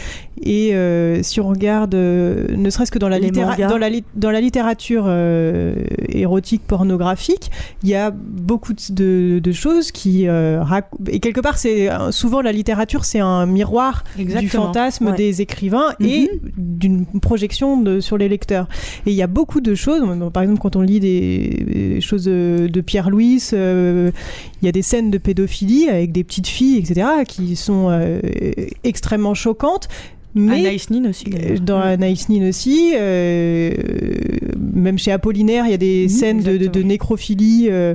Et 0.42 0.74
euh, 0.74 1.22
si 1.22 1.40
on 1.40 1.48
regarde, 1.48 1.94
ne 1.94 2.70
serait-ce 2.70 2.90
que 2.92 2.98
dans 2.98 3.08
la, 3.08 3.18
Les 3.18 3.30
littéra- 3.30 3.50
mangas. 3.52 3.68
dans 3.68 3.78
la, 3.78 3.88
li- 3.90 4.04
dans 4.14 4.30
la 4.30 4.37
littérature 4.40 5.04
euh, 5.06 5.74
érotique 6.08 6.62
pornographique, 6.66 7.50
il 7.82 7.88
y 7.88 7.94
a 7.94 8.10
beaucoup 8.10 8.72
de, 8.90 9.40
choses 9.52 9.92
qui. 9.92 10.28
euh, 10.28 10.62
et 11.08 11.20
quelque 11.20 11.40
part, 11.40 11.58
c'est 11.58 11.90
euh, 11.90 12.10
souvent 12.12 12.40
la 12.40 12.52
littérature, 12.52 13.04
c'est 13.04 13.20
un 13.20 13.46
miroir 13.46 14.04
du 14.16 14.22
Exactement. 14.22 14.66
fantasme 14.66 15.06
Ouais. 15.08 15.16
des 15.16 15.40
écrivains 15.42 15.94
et 16.00 16.30
d'une 16.56 17.06
projection 17.06 17.80
de- 17.80 18.00
sur 18.00 18.18
les 18.18 18.28
lecteurs. 18.28 18.68
Et 19.06 19.10
il 19.10 19.16
y 19.16 19.22
a 19.22 19.26
beaucoup 19.26 19.60
de 19.60 19.74
choses, 19.74 20.02
par 20.32 20.42
exemple 20.42 20.60
quand 20.60 20.76
on 20.76 20.82
lit 20.82 21.00
des, 21.00 21.64
des 21.66 22.00
choses 22.00 22.24
de, 22.24 22.68
de 22.70 22.80
Pierre 22.80 23.10
Louis, 23.10 23.42
euh, 23.52 24.10
il 24.62 24.66
y 24.66 24.68
a 24.68 24.72
des 24.72 24.82
scènes 24.82 25.10
de 25.10 25.18
pédophilie 25.18 25.88
avec 25.88 26.12
des 26.12 26.24
petites 26.24 26.46
filles, 26.48 26.78
etc., 26.78 27.06
qui 27.26 27.56
sont 27.56 27.88
euh, 27.90 28.20
extrêmement 28.84 29.34
choquantes. 29.34 29.88
Mais 30.38 30.60
Anaïs 30.60 30.90
Nin 30.90 31.08
aussi. 31.10 31.24
d'ailleurs. 31.26 31.60
dans 31.60 31.78
Anaïs 31.80 32.28
Nin 32.28 32.48
aussi, 32.48 32.92
euh, 32.96 33.70
même 34.72 34.98
chez 34.98 35.12
Apollinaire, 35.12 35.64
il 35.66 35.70
y 35.70 35.74
a 35.74 35.78
des 35.78 36.08
scènes 36.08 36.38
de, 36.38 36.44
de- 36.44 36.50
de 36.50 36.54
exactement. 36.64 36.86
nécrophilie. 36.88 37.66
euh, 37.70 37.94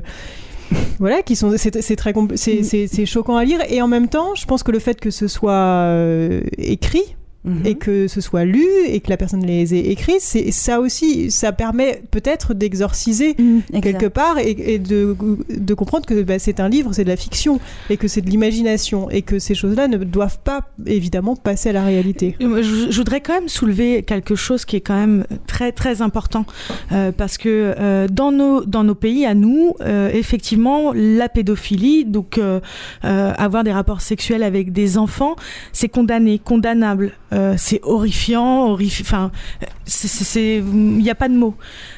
voilà, 1.00 1.22
qui 1.22 1.36
sont 1.36 1.54
c'est 1.58 1.82
c'est 1.82 1.96
très 1.96 2.12
compl- 2.14 2.36
c'est 2.36 2.64
c'est- 2.64 2.88
c'est 2.88 3.06
choquant 3.06 3.36
à 3.38 3.46
lire 3.46 3.60
et 3.70 3.82
en 3.82 3.88
même 3.88 4.08
temps, 4.08 4.34
je 4.36 4.46
pense 4.46 4.64
que 4.64 4.72
le 4.72 4.80
fait 4.80 5.00
que 5.00 5.12
ce 5.12 5.28
soit 5.28 5.52
euh, 5.54 6.42
écrit 6.58 7.16
Mhm. 7.46 7.66
et 7.66 7.76
que 7.76 8.08
ce 8.08 8.22
soit 8.22 8.46
lu 8.46 8.66
et 8.86 9.00
que 9.00 9.10
la 9.10 9.18
personne 9.18 9.46
les 9.46 9.74
ait 9.74 9.92
écrits, 9.92 10.20
c'est 10.20 10.52
ça 10.52 10.80
aussi, 10.80 11.30
ça 11.30 11.52
permet 11.52 12.02
peut-être 12.12 12.54
d'exorciser 12.54 13.36
quelque 13.82 14.08
part 14.08 14.38
et, 14.40 14.52
et 14.52 14.80
de, 14.80 15.16
de 15.50 15.74
comprendre 15.74 16.06
que 16.06 16.22
bah, 16.22 16.40
c'est 16.40 16.60
un 16.60 16.70
livre, 16.70 16.94
c'est 16.94 17.04
de 17.04 17.10
la 17.10 17.18
fiction 17.18 17.60
et 17.90 17.98
que 17.98 18.08
c'est 18.08 18.22
de 18.22 18.30
l'imagination 18.30 19.10
et 19.10 19.22
que 19.22 19.40
ces 19.40 19.56
choses-là 19.56 19.88
ne 19.88 19.98
doivent 19.98 20.40
pas 20.44 20.70
évidemment 20.86 21.36
passer 21.36 21.70
à 21.70 21.74
la 21.74 21.84
réalité. 21.84 22.36
Je, 22.40 22.88
je 22.90 22.98
voudrais 22.98 23.22
quand 23.22 23.34
même 23.34 23.50
soulever 23.50 24.04
quelque 24.04 24.36
chose 24.36 24.66
qui 24.66 24.76
est 24.78 24.82
quand 24.82 24.96
même 24.96 25.26
très 25.48 25.72
très 25.72 26.02
important 26.02 26.46
euh, 26.92 27.12
parce 27.12 27.38
que 27.38 27.74
euh, 27.78 28.08
dans 28.08 28.32
nos 28.32 28.66
dans 28.66 28.84
nos 28.84 28.96
pays 28.96 29.26
à 29.26 29.34
nous 29.34 29.74
euh, 29.82 30.10
effectivement 30.14 30.92
la 30.94 31.30
pédophilie 31.30 32.06
donc 32.06 32.40
avoir 33.02 33.64
des 33.64 33.72
rapports 33.72 34.02
sexuels 34.02 34.44
avec 34.44 34.72
des 34.72 34.98
enfants 34.98 35.36
c'est 35.72 35.90
condamné 35.90 36.40
condamnable 36.40 37.14
Euh, 37.34 37.56
c'est 37.58 37.80
horrifiant 37.84 38.68
horrifi 38.68 39.02
enfin 39.02 39.32
c'est- 39.86 40.58
il 40.58 40.64
n'y 40.64 41.10
a 41.10 41.16
pas 41.16 41.30
de 41.30 41.34
mots. 41.34 41.56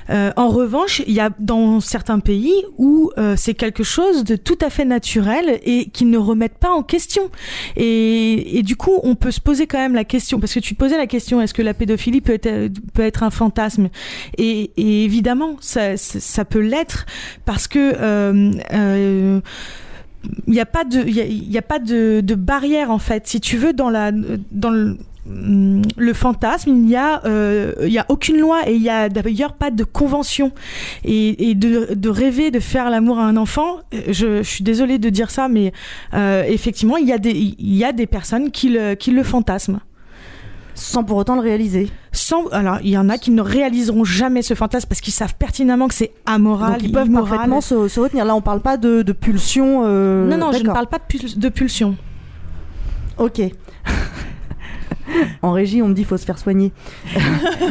Euh, 0.10 0.32
en 0.38 0.50
revanche 0.50 1.02
il 1.08 1.14
y 1.14 1.20
a 1.20 1.30
dans 1.40 1.80
certains 1.82 2.20
pays 2.20 2.54
où 2.78 3.12
euh, 3.18 3.36
c'est 3.38 3.54
quelque 3.54 3.84
chose 3.84 4.24
de 4.24 4.36
tout 4.36 4.58
à 4.62 4.70
fait 4.70 4.86
naturel 4.86 5.60
et 5.64 5.90
qui 5.90 6.06
ne 6.06 6.18
remettent 6.18 6.58
pas 6.58 6.72
en 6.72 6.84
question. 6.84 7.30
Et, 7.76 8.62
du 8.64 8.76
coup, 8.76 9.00
on 9.04 9.16
peut 9.16 9.32
se 9.32 9.42
poser 9.42 9.68
quand 9.68 9.78
même 9.78 9.94
la 9.94 10.04
question, 10.04 10.40
parce 10.40 10.54
que 10.54 10.60
tu 10.60 10.76
posais 10.76 10.98
la 10.98 11.08
question, 11.08 11.42
est-ce 11.42 11.54
que 11.54 11.62
la 11.62 11.74
pédophilie 11.74 12.22
peut 12.22 12.34
être, 12.34 12.72
peut 12.94 13.04
être 13.04 13.24
un 13.24 13.30
fantasme? 13.30 13.90
Et, 14.38 14.72
évidemment, 14.78 15.58
ça, 15.60 15.98
ça, 15.98 16.46
peut 16.46 16.60
l'être, 16.60 17.06
parce 17.46 17.68
que... 17.68 19.42
Il 20.48 20.54
n'y 20.54 20.60
a 20.60 20.66
pas 20.66 20.84
de, 20.84 21.04
il 21.06 21.52
y 21.52 21.58
a, 21.58 21.62
pas 21.62 21.80
de, 21.80 22.22
barrière 22.36 22.90
en 22.90 22.98
fait. 23.00 23.28
Si 23.28 23.40
tu 23.40 23.58
veux, 23.58 23.74
dans 23.74 23.90
la, 23.90 24.12
dans 24.52 24.72
le, 24.72 24.98
le 25.28 26.14
fantasme, 26.14 26.70
il 26.70 26.82
n'y 26.84 26.96
a, 26.96 27.22
euh, 27.26 27.74
il 27.82 27.90
y 27.92 27.98
a 27.98 28.06
aucune 28.10 28.38
loi 28.40 28.62
et 28.70 28.76
il 28.76 28.82
y 28.82 28.90
a 28.90 29.10
d'ailleurs 29.10 29.54
pas 29.54 29.72
de 29.72 29.84
convention. 29.84 30.52
Et, 31.04 31.50
et 31.50 31.56
de, 31.56 31.94
de 31.96 32.10
rêver 32.10 32.52
de 32.52 32.60
faire 32.60 32.90
l'amour 32.90 33.18
à 33.20 33.24
un 33.26 33.36
enfant, 33.38 33.78
euh, 33.94 34.02
je, 34.08 34.38
je 34.38 34.50
suis 34.50 34.64
désolée 34.64 35.00
de 35.00 35.10
dire 35.10 35.32
ça, 35.32 35.48
mais 35.48 35.74
euh, 36.14 36.44
effectivement, 36.48 36.98
il 36.98 37.08
y 37.08 37.14
a 37.14 37.18
des, 37.18 37.32
il 37.32 37.76
y 37.76 37.84
a 37.84 37.92
des 37.92 38.06
personnes 38.08 38.52
qui 38.52 38.70
le, 38.70 38.94
qui 38.96 39.12
le 39.12 39.24
fantasment. 39.24 39.80
Sans 40.78 41.06
pour 41.06 41.16
autant 41.18 41.36
le 41.36 41.42
réaliser. 41.42 41.90
Sans, 42.12 42.48
alors, 42.48 42.80
il 42.84 42.90
y 42.90 42.98
en 42.98 43.08
a 43.08 43.18
qui 43.18 43.32
ne 43.32 43.42
réaliseront 43.42 44.04
jamais 44.04 44.42
ce 44.42 44.54
fantasme 44.56 44.90
parce 44.90 45.00
qu'ils 45.00 45.14
savent 45.14 45.34
pertinemment 45.36 45.88
que 45.88 45.94
c'est 45.94 46.12
amoral, 46.26 46.74
Donc 46.74 46.84
ils 46.84 46.92
peuvent 46.92 47.08
immoral. 47.08 47.30
parfaitement 47.30 47.62
se, 47.62 47.88
se 47.88 48.00
retenir. 48.00 48.26
Là, 48.26 48.36
on 48.36 48.42
parle 48.42 48.60
pas 48.62 48.76
de, 48.76 49.02
de 49.02 49.12
pulsion. 49.14 49.84
euh, 49.86 50.28
Non, 50.30 50.38
non, 50.38 50.52
je 50.52 50.60
ne 50.64 50.66
parle 50.66 50.88
pas 50.88 50.98
de, 50.98 51.04
pul- 51.08 51.40
de 51.40 51.50
pulsion. 51.50 51.96
Ok. 53.18 53.42
En 55.42 55.52
régie, 55.52 55.82
on 55.82 55.88
me 55.88 55.94
dit 55.94 56.04
faut 56.04 56.18
se 56.18 56.26
faire 56.26 56.38
soigner. 56.40 56.72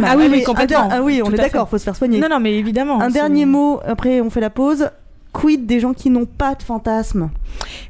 Ah 0.05 0.15
oui, 0.17 0.25
oui, 0.25 0.29
mais- 0.31 0.43
complètement. 0.43 0.89
ah 0.91 1.03
oui, 1.03 1.21
on 1.23 1.27
Tout 1.29 1.35
est 1.35 1.39
d'accord, 1.39 1.69
faut 1.69 1.79
se 1.79 1.85
faire 1.85 1.97
soigner. 1.97 2.19
Non, 2.21 2.29
non, 2.31 2.41
mais 2.41 2.55
évidemment. 2.59 3.01
Un 3.01 3.11
dernier 3.11 3.47
mot, 3.47 3.81
après 3.87 4.21
on 4.21 4.31
fait 4.31 4.41
la 4.41 4.51
pause. 4.51 4.89
Quid 5.33 5.67
des 5.67 5.81
gens 5.81 5.95
qui 5.95 6.11
n'ont 6.11 6.27
pas 6.27 6.55
de 6.55 6.63
fantasme 6.63 7.31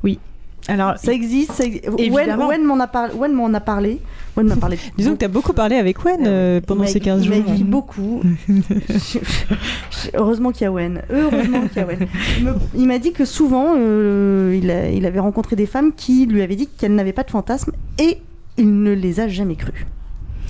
Oui. 0.03 0.19
Alors, 0.67 0.97
ça 0.97 1.13
existe. 1.13 1.53
ça 1.53 1.65
ex- 1.65 1.87
Wen, 2.11 2.65
m'en 2.65 2.81
a 2.81 2.87
parlé. 2.87 3.13
Wen 3.15 3.33
m'en 3.35 3.53
a 3.53 3.61
parlé. 3.61 4.01
Wen 4.35 4.47
m'a 4.47 4.57
parlé. 4.57 4.79
Disons 4.97 5.13
que 5.13 5.19
tu 5.19 5.25
as 5.27 5.29
beaucoup 5.29 5.53
parlé 5.53 5.77
avec 5.77 6.03
Wen 6.07 6.25
euh, 6.27 6.63
pendant 6.67 6.85
Il 6.85 6.89
ces 6.89 7.01
m'a- 7.01 7.05
15 7.05 7.21
il 7.23 7.27
jours. 7.35 7.37
m'a 7.45 7.51
écrit 7.53 7.65
beaucoup. 7.65 8.23
Je- 8.49 9.19
je- 9.19 10.09
Heureusement 10.15 10.53
qu'il 10.53 10.63
y 10.63 10.67
a 10.67 10.73
Wen. 10.73 11.03
Heureusement 11.11 11.67
qu'il 11.69 11.77
y 11.77 11.81
a 11.81 11.87
Wen. 11.87 12.07
Il 12.41 12.55
Il 12.77 12.87
m'a 12.87 12.99
dit 12.99 13.13
que 13.13 13.27
souvent, 13.27 13.75
euh, 13.77 14.59
il, 14.59 14.71
a- 14.71 14.89
il 14.91 15.05
avait 15.05 15.21
rencontré 15.21 15.55
des 15.55 15.67
femmes 15.67 15.93
qui 15.95 16.25
lui 16.25 16.41
avaient 16.41 16.57
dit 16.57 16.67
qu'elles 16.79 16.95
n'avaient 16.95 17.13
pas 17.13 17.25
de 17.25 17.31
fantasme 17.31 17.73
et 17.99 18.19
il 18.59 18.83
ne 18.83 18.93
les 18.93 19.21
a 19.21 19.29
jamais 19.29 19.57
crues. 19.57 19.87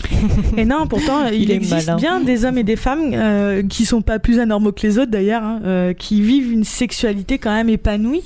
Et 0.57 0.65
non, 0.65 0.87
pourtant, 0.87 1.27
il, 1.27 1.51
existe 1.51 1.87
malin. 1.87 1.97
bien 1.97 2.21
des 2.21 2.45
hommes 2.45 2.59
et 2.59 2.63
des 2.65 2.77
femmes 2.77 3.13
euh, 3.15 3.63
qui 3.63 3.87
sont 3.87 4.03
pas 4.03 4.19
plus 4.19 4.39
anormaux 4.39 4.73
que 4.73 4.83
les 4.83 4.99
autres 4.99 5.11
d'ailleurs, 5.11 5.43
hein, 5.43 5.61
euh, 5.65 5.93
qui 5.95 6.21
vivent 6.21 6.53
une 6.53 6.65
sexualité 6.65 7.39
quand 7.39 7.53
même 7.53 7.69
épanouie, 7.69 8.23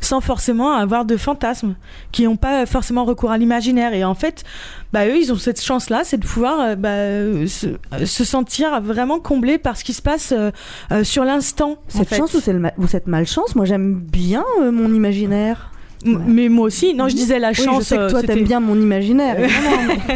sans 0.00 0.20
forcément 0.20 0.72
avoir 0.72 1.04
de 1.04 1.16
fantasmes, 1.16 1.74
qui 2.12 2.24
n'ont 2.24 2.36
pas 2.36 2.64
forcément 2.66 3.04
recours 3.04 3.30
à 3.30 3.38
l'imaginaire. 3.38 3.92
Et 3.94 4.04
en 4.04 4.14
fait, 4.14 4.44
bah, 4.92 5.06
eux, 5.08 5.16
ils 5.16 5.32
ont 5.32 5.36
cette 5.36 5.60
chance-là, 5.60 6.02
c'est 6.04 6.18
de 6.18 6.26
pouvoir 6.26 6.60
euh, 6.60 6.76
bah, 6.76 6.90
euh, 6.90 7.46
se, 7.46 7.66
se 8.04 8.24
sentir 8.24 8.80
vraiment 8.80 9.18
comblés 9.18 9.58
par 9.58 9.76
ce 9.76 9.84
qui 9.84 9.94
se 9.94 10.02
passe 10.02 10.32
euh, 10.32 10.50
euh, 10.92 11.02
sur 11.02 11.24
l'instant. 11.24 11.72
en 11.72 11.76
Cette 11.88 12.08
fait. 12.08 12.16
chance 12.16 12.34
ou, 12.34 12.86
cette 12.86 13.06
malchance? 13.06 13.56
Moi, 13.56 13.64
j'aime 13.64 13.94
bien 13.94 14.44
euh, 14.60 14.70
mon 14.70 14.92
imaginaire. 14.94 15.70
Mais 16.04 16.48
moi 16.48 16.66
aussi, 16.66 16.94
non, 16.94 17.08
je 17.08 17.14
disais 17.16 17.38
la 17.38 17.48
Oui, 17.48 17.54
chance. 17.54 17.78
je 17.84 17.88
sais 17.88 17.96
que 17.96 18.00
euh, 18.02 18.10
toi, 18.10 18.22
t'aimes 18.22 18.44
bien 18.44 18.60
mon 18.60 18.76
imaginaire. 18.80 19.36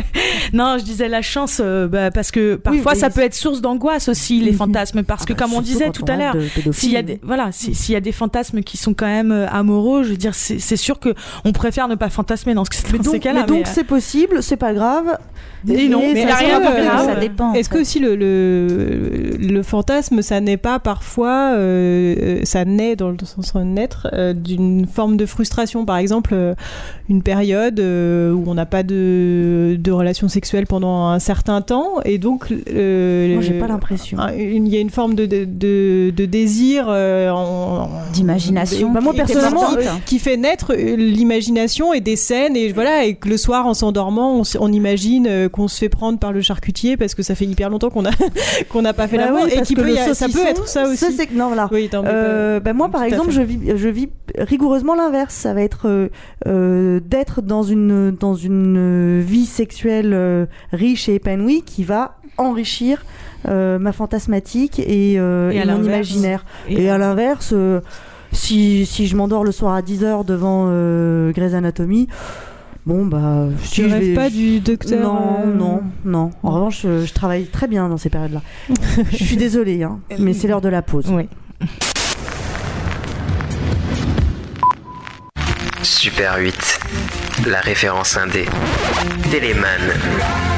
non, 0.52 0.76
je 0.78 0.84
disais 0.84 1.08
la 1.08 1.22
chance 1.22 1.60
euh, 1.64 1.88
bah, 1.88 2.10
parce 2.10 2.30
que 2.30 2.56
parfois 2.56 2.94
ça 2.94 3.10
peut 3.10 3.20
être 3.22 3.34
source 3.34 3.60
d'angoisse 3.60 4.08
aussi 4.08 4.40
les 4.40 4.52
fantasmes 4.52 5.02
parce 5.02 5.24
que 5.24 5.32
bah, 5.32 5.40
comme 5.40 5.54
on 5.54 5.60
disait 5.60 5.90
tout 5.90 6.04
on 6.08 6.12
à 6.12 6.16
l'heure, 6.16 6.36
s'il 6.72 6.92
y 6.92 6.96
a 6.96 7.02
des 7.02 7.18
voilà, 7.22 7.48
si- 7.52 7.74
s'il 7.74 7.92
y 7.94 7.96
a 7.96 8.00
des 8.00 8.12
fantasmes 8.12 8.60
qui 8.62 8.76
sont 8.76 8.94
quand 8.94 9.06
même 9.06 9.32
euh, 9.32 9.48
amoureux, 9.48 10.02
je 10.02 10.10
veux 10.10 10.16
dire 10.16 10.34
c'est 10.34 10.76
sûr 10.76 10.98
que 11.00 11.14
on 11.44 11.52
préfère 11.52 11.88
ne 11.88 11.94
pas 11.94 12.08
fantasmer 12.10 12.54
dans, 12.54 12.64
ce, 12.64 12.70
dans 12.92 12.98
donc, 13.02 13.12
ces 13.14 13.18
cas-là. 13.20 13.40
mais 13.40 13.46
donc 13.46 13.66
euh, 13.66 13.70
c'est 13.72 13.84
possible, 13.84 14.42
c'est 14.42 14.56
pas 14.56 14.72
grave. 14.74 15.16
Et 15.68 15.88
non, 15.88 16.00
mais 16.14 16.26
ça 16.26 16.36
rien 16.36 16.58
de 16.58 16.64
grave. 16.64 17.06
ça 17.06 17.16
dépend. 17.16 17.52
Est-ce 17.52 17.68
que 17.68 17.78
aussi 17.78 17.98
le, 18.00 18.16
le, 18.16 19.36
le 19.38 19.62
fantasme, 19.62 20.22
ça 20.22 20.40
n'est 20.40 20.56
pas 20.56 20.78
parfois, 20.78 21.52
euh, 21.54 22.40
ça 22.44 22.64
naît 22.64 22.96
dans 22.96 23.10
le 23.10 23.16
sens 23.24 23.52
de 23.54 23.60
naître, 23.62 24.08
euh, 24.14 24.32
d'une 24.32 24.86
forme 24.86 25.18
de 25.18 25.26
frustration 25.26 25.69
Par 25.84 25.96
exemple, 25.98 26.30
euh, 26.34 26.54
une 27.08 27.22
période 27.22 27.80
euh, 27.80 28.32
où 28.32 28.44
on 28.46 28.54
n'a 28.54 28.66
pas 28.66 28.82
de, 28.82 29.76
de 29.78 29.90
relation 29.92 30.28
sexuelle 30.28 30.66
pendant 30.66 31.06
un 31.08 31.18
certain 31.18 31.60
temps, 31.62 32.00
et 32.04 32.18
donc. 32.18 32.52
euh, 32.72 33.32
Moi, 33.34 33.42
j'ai 33.42 33.58
pas 33.58 33.66
l'impression. 33.68 34.18
Il 34.36 34.68
y 34.68 34.76
a 34.76 34.80
une 34.80 34.90
forme 34.90 35.14
de, 35.14 35.26
de, 35.26 35.44
de- 35.44 36.12
de 36.14 36.24
désir. 36.26 36.88
D'imagination. 38.12 38.90
Bah, 38.92 39.00
moi, 39.00 39.12
qui 39.12 39.18
fait 39.20 39.24
personnellement, 39.32 39.68
qui 40.06 40.18
fait 40.18 40.36
naître 40.36 40.74
l'imagination 40.74 41.92
et 41.92 42.00
des 42.00 42.16
scènes, 42.16 42.56
et 42.56 42.72
voilà, 42.72 43.04
et 43.04 43.14
que 43.14 43.28
le 43.28 43.36
soir, 43.36 43.66
en 43.66 43.74
s'endormant, 43.74 44.42
on, 44.58 44.72
imagine 44.72 45.48
qu'on 45.50 45.68
se 45.68 45.78
fait 45.78 45.88
prendre 45.88 46.18
par 46.18 46.32
le 46.32 46.40
charcutier 46.40 46.96
parce 46.96 47.14
que 47.14 47.22
ça 47.22 47.34
fait 47.34 47.44
hyper 47.44 47.70
longtemps 47.70 47.90
qu'on 47.90 48.04
a 48.04 48.10
qu'on 48.68 48.82
n'a 48.82 48.92
pas 48.92 49.08
fait 49.08 49.16
Bah 49.16 49.26
l'amour, 49.26 49.42
oui, 49.44 49.50
et 49.58 49.62
qui 49.62 49.74
peut 49.74 49.96
a- 49.98 50.14
ça 50.14 50.28
peut 50.28 50.46
être 50.46 50.68
ça 50.68 50.88
aussi. 50.88 51.16
que- 51.16 51.34
non, 51.34 51.48
voilà. 51.48 51.68
Oui, 51.72 51.88
Euh, 51.92 52.60
bah, 52.60 52.72
moi, 52.72 52.88
par 52.88 53.02
exemple, 53.04 53.30
je 53.30 53.42
vis, 53.42 53.58
je 53.76 53.88
vis 53.88 54.08
rigoureusement 54.38 54.94
l'inverse. 54.94 55.34
Ça 55.34 55.52
va 55.60 55.64
être 55.64 55.88
euh, 55.88 56.08
euh, 56.46 57.00
d'être 57.04 57.42
dans 57.42 57.62
une, 57.62 58.10
dans 58.10 58.34
une 58.34 59.20
vie 59.20 59.46
sexuelle 59.46 60.12
euh, 60.14 60.46
riche 60.72 61.08
et 61.08 61.14
épanouie 61.14 61.62
qui 61.62 61.84
va 61.84 62.16
enrichir 62.38 63.04
euh, 63.48 63.78
ma 63.78 63.92
fantasmatique 63.92 64.78
et, 64.78 65.14
euh, 65.18 65.50
Et 65.50 65.56
et 65.56 65.60
à 65.60 65.66
mon 65.66 65.82
imaginaire. 65.84 66.44
Et- 66.68 66.82
Et, 66.84 66.90
à 66.90 66.96
l'inverse, 66.98 67.50
euh, 67.52 67.80
si, 68.32 68.86
si 68.86 69.06
je 69.06 69.16
m'endors 69.16 69.44
le 69.44 69.52
soir 69.52 69.74
à 69.74 69.82
10h 69.82 70.24
devant 70.24 70.66
euh, 70.68 71.32
Grey's 71.32 71.52
Anatomy, 71.54 72.06
bon, 72.86 73.04
bah. 73.06 73.48
si 73.62 73.82
Tu 73.82 73.88
je 73.88 73.94
rêves 73.94 74.04
vais- 74.08 74.14
pas 74.14 74.30
du 74.30 74.60
docteur 74.60 75.02
Non, 75.02 75.18
euh, 75.46 75.54
non, 75.54 75.80
non. 76.04 76.30
En 76.42 76.50
revanche, 76.52 76.82
je, 76.82 77.04
je 77.04 77.12
travaille 77.12 77.44
très 77.46 77.66
bien 77.68 77.88
dans 77.88 77.96
ces 77.98 78.08
périodes-là. 78.08 78.42
je 79.10 79.16
suis 79.24 79.36
désolée, 79.36 79.82
hein, 79.82 79.98
mais 80.18 80.32
c'est 80.32 80.48
l'heure 80.48 80.60
de 80.62 80.68
la 80.70 80.80
pause. 80.82 81.06
Oui. 81.10 81.28
Super 86.00 86.38
8, 86.38 86.80
la 87.44 87.60
référence 87.60 88.16
indé. 88.16 88.46
Téléman. 89.30 90.49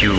you. 0.00 0.14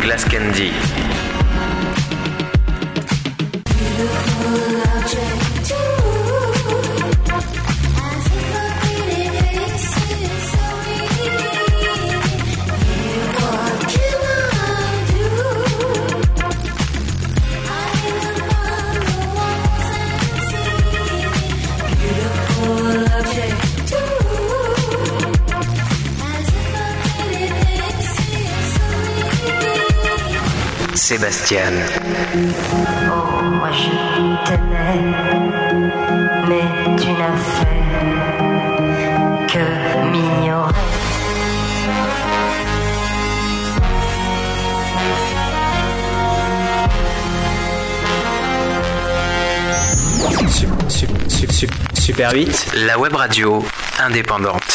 Glass 0.00 0.24
Candy. 0.24 0.89
Sébastien. 31.10 31.72
Oh, 33.10 33.42
moi 33.58 33.70
je 33.72 33.90
t'aimais, 34.46 35.02
mais 36.48 36.68
tu 37.02 37.10
n'as 37.18 37.36
fait 37.56 37.82
que 39.48 39.62
m'ignorer. 40.12 40.72
Super 51.98 52.30
8, 52.32 52.66
la 52.86 52.96
web 53.00 53.16
radio 53.16 53.66
indépendante. 53.98 54.69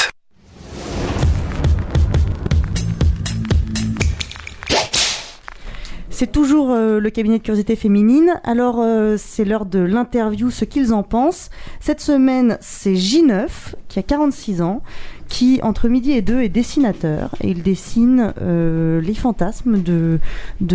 C'est 6.18 6.32
toujours 6.32 6.72
euh, 6.72 7.02
le 7.02 7.10
cabinet 7.10 7.40
de 7.40 7.44
curiosité 7.44 7.76
féminine. 7.76 8.40
Alors, 8.46 8.78
euh, 8.80 9.16
c'est 9.18 9.44
l'heure 9.44 9.66
de 9.66 9.80
l'interview, 9.80 10.50
ce 10.50 10.64
qu'ils 10.64 10.94
en 10.94 11.04
pensent. 11.04 11.50
Cette 11.82 12.00
semaine, 12.00 12.58
c'est 12.62 12.94
J9, 12.94 13.50
qui 13.90 14.00
a 14.00 14.02
46 14.02 14.62
ans, 14.62 14.82
qui, 15.28 15.60
entre 15.62 15.90
midi 15.90 16.14
et 16.14 16.22
deux, 16.22 16.40
est 16.42 16.48
dessinateur. 16.48 17.36
Et 17.42 17.50
il 17.50 17.64
dessine 17.64 18.34
euh, 18.42 19.02
les 19.02 19.14
fantasmes 19.14 19.82
de, 19.82 20.20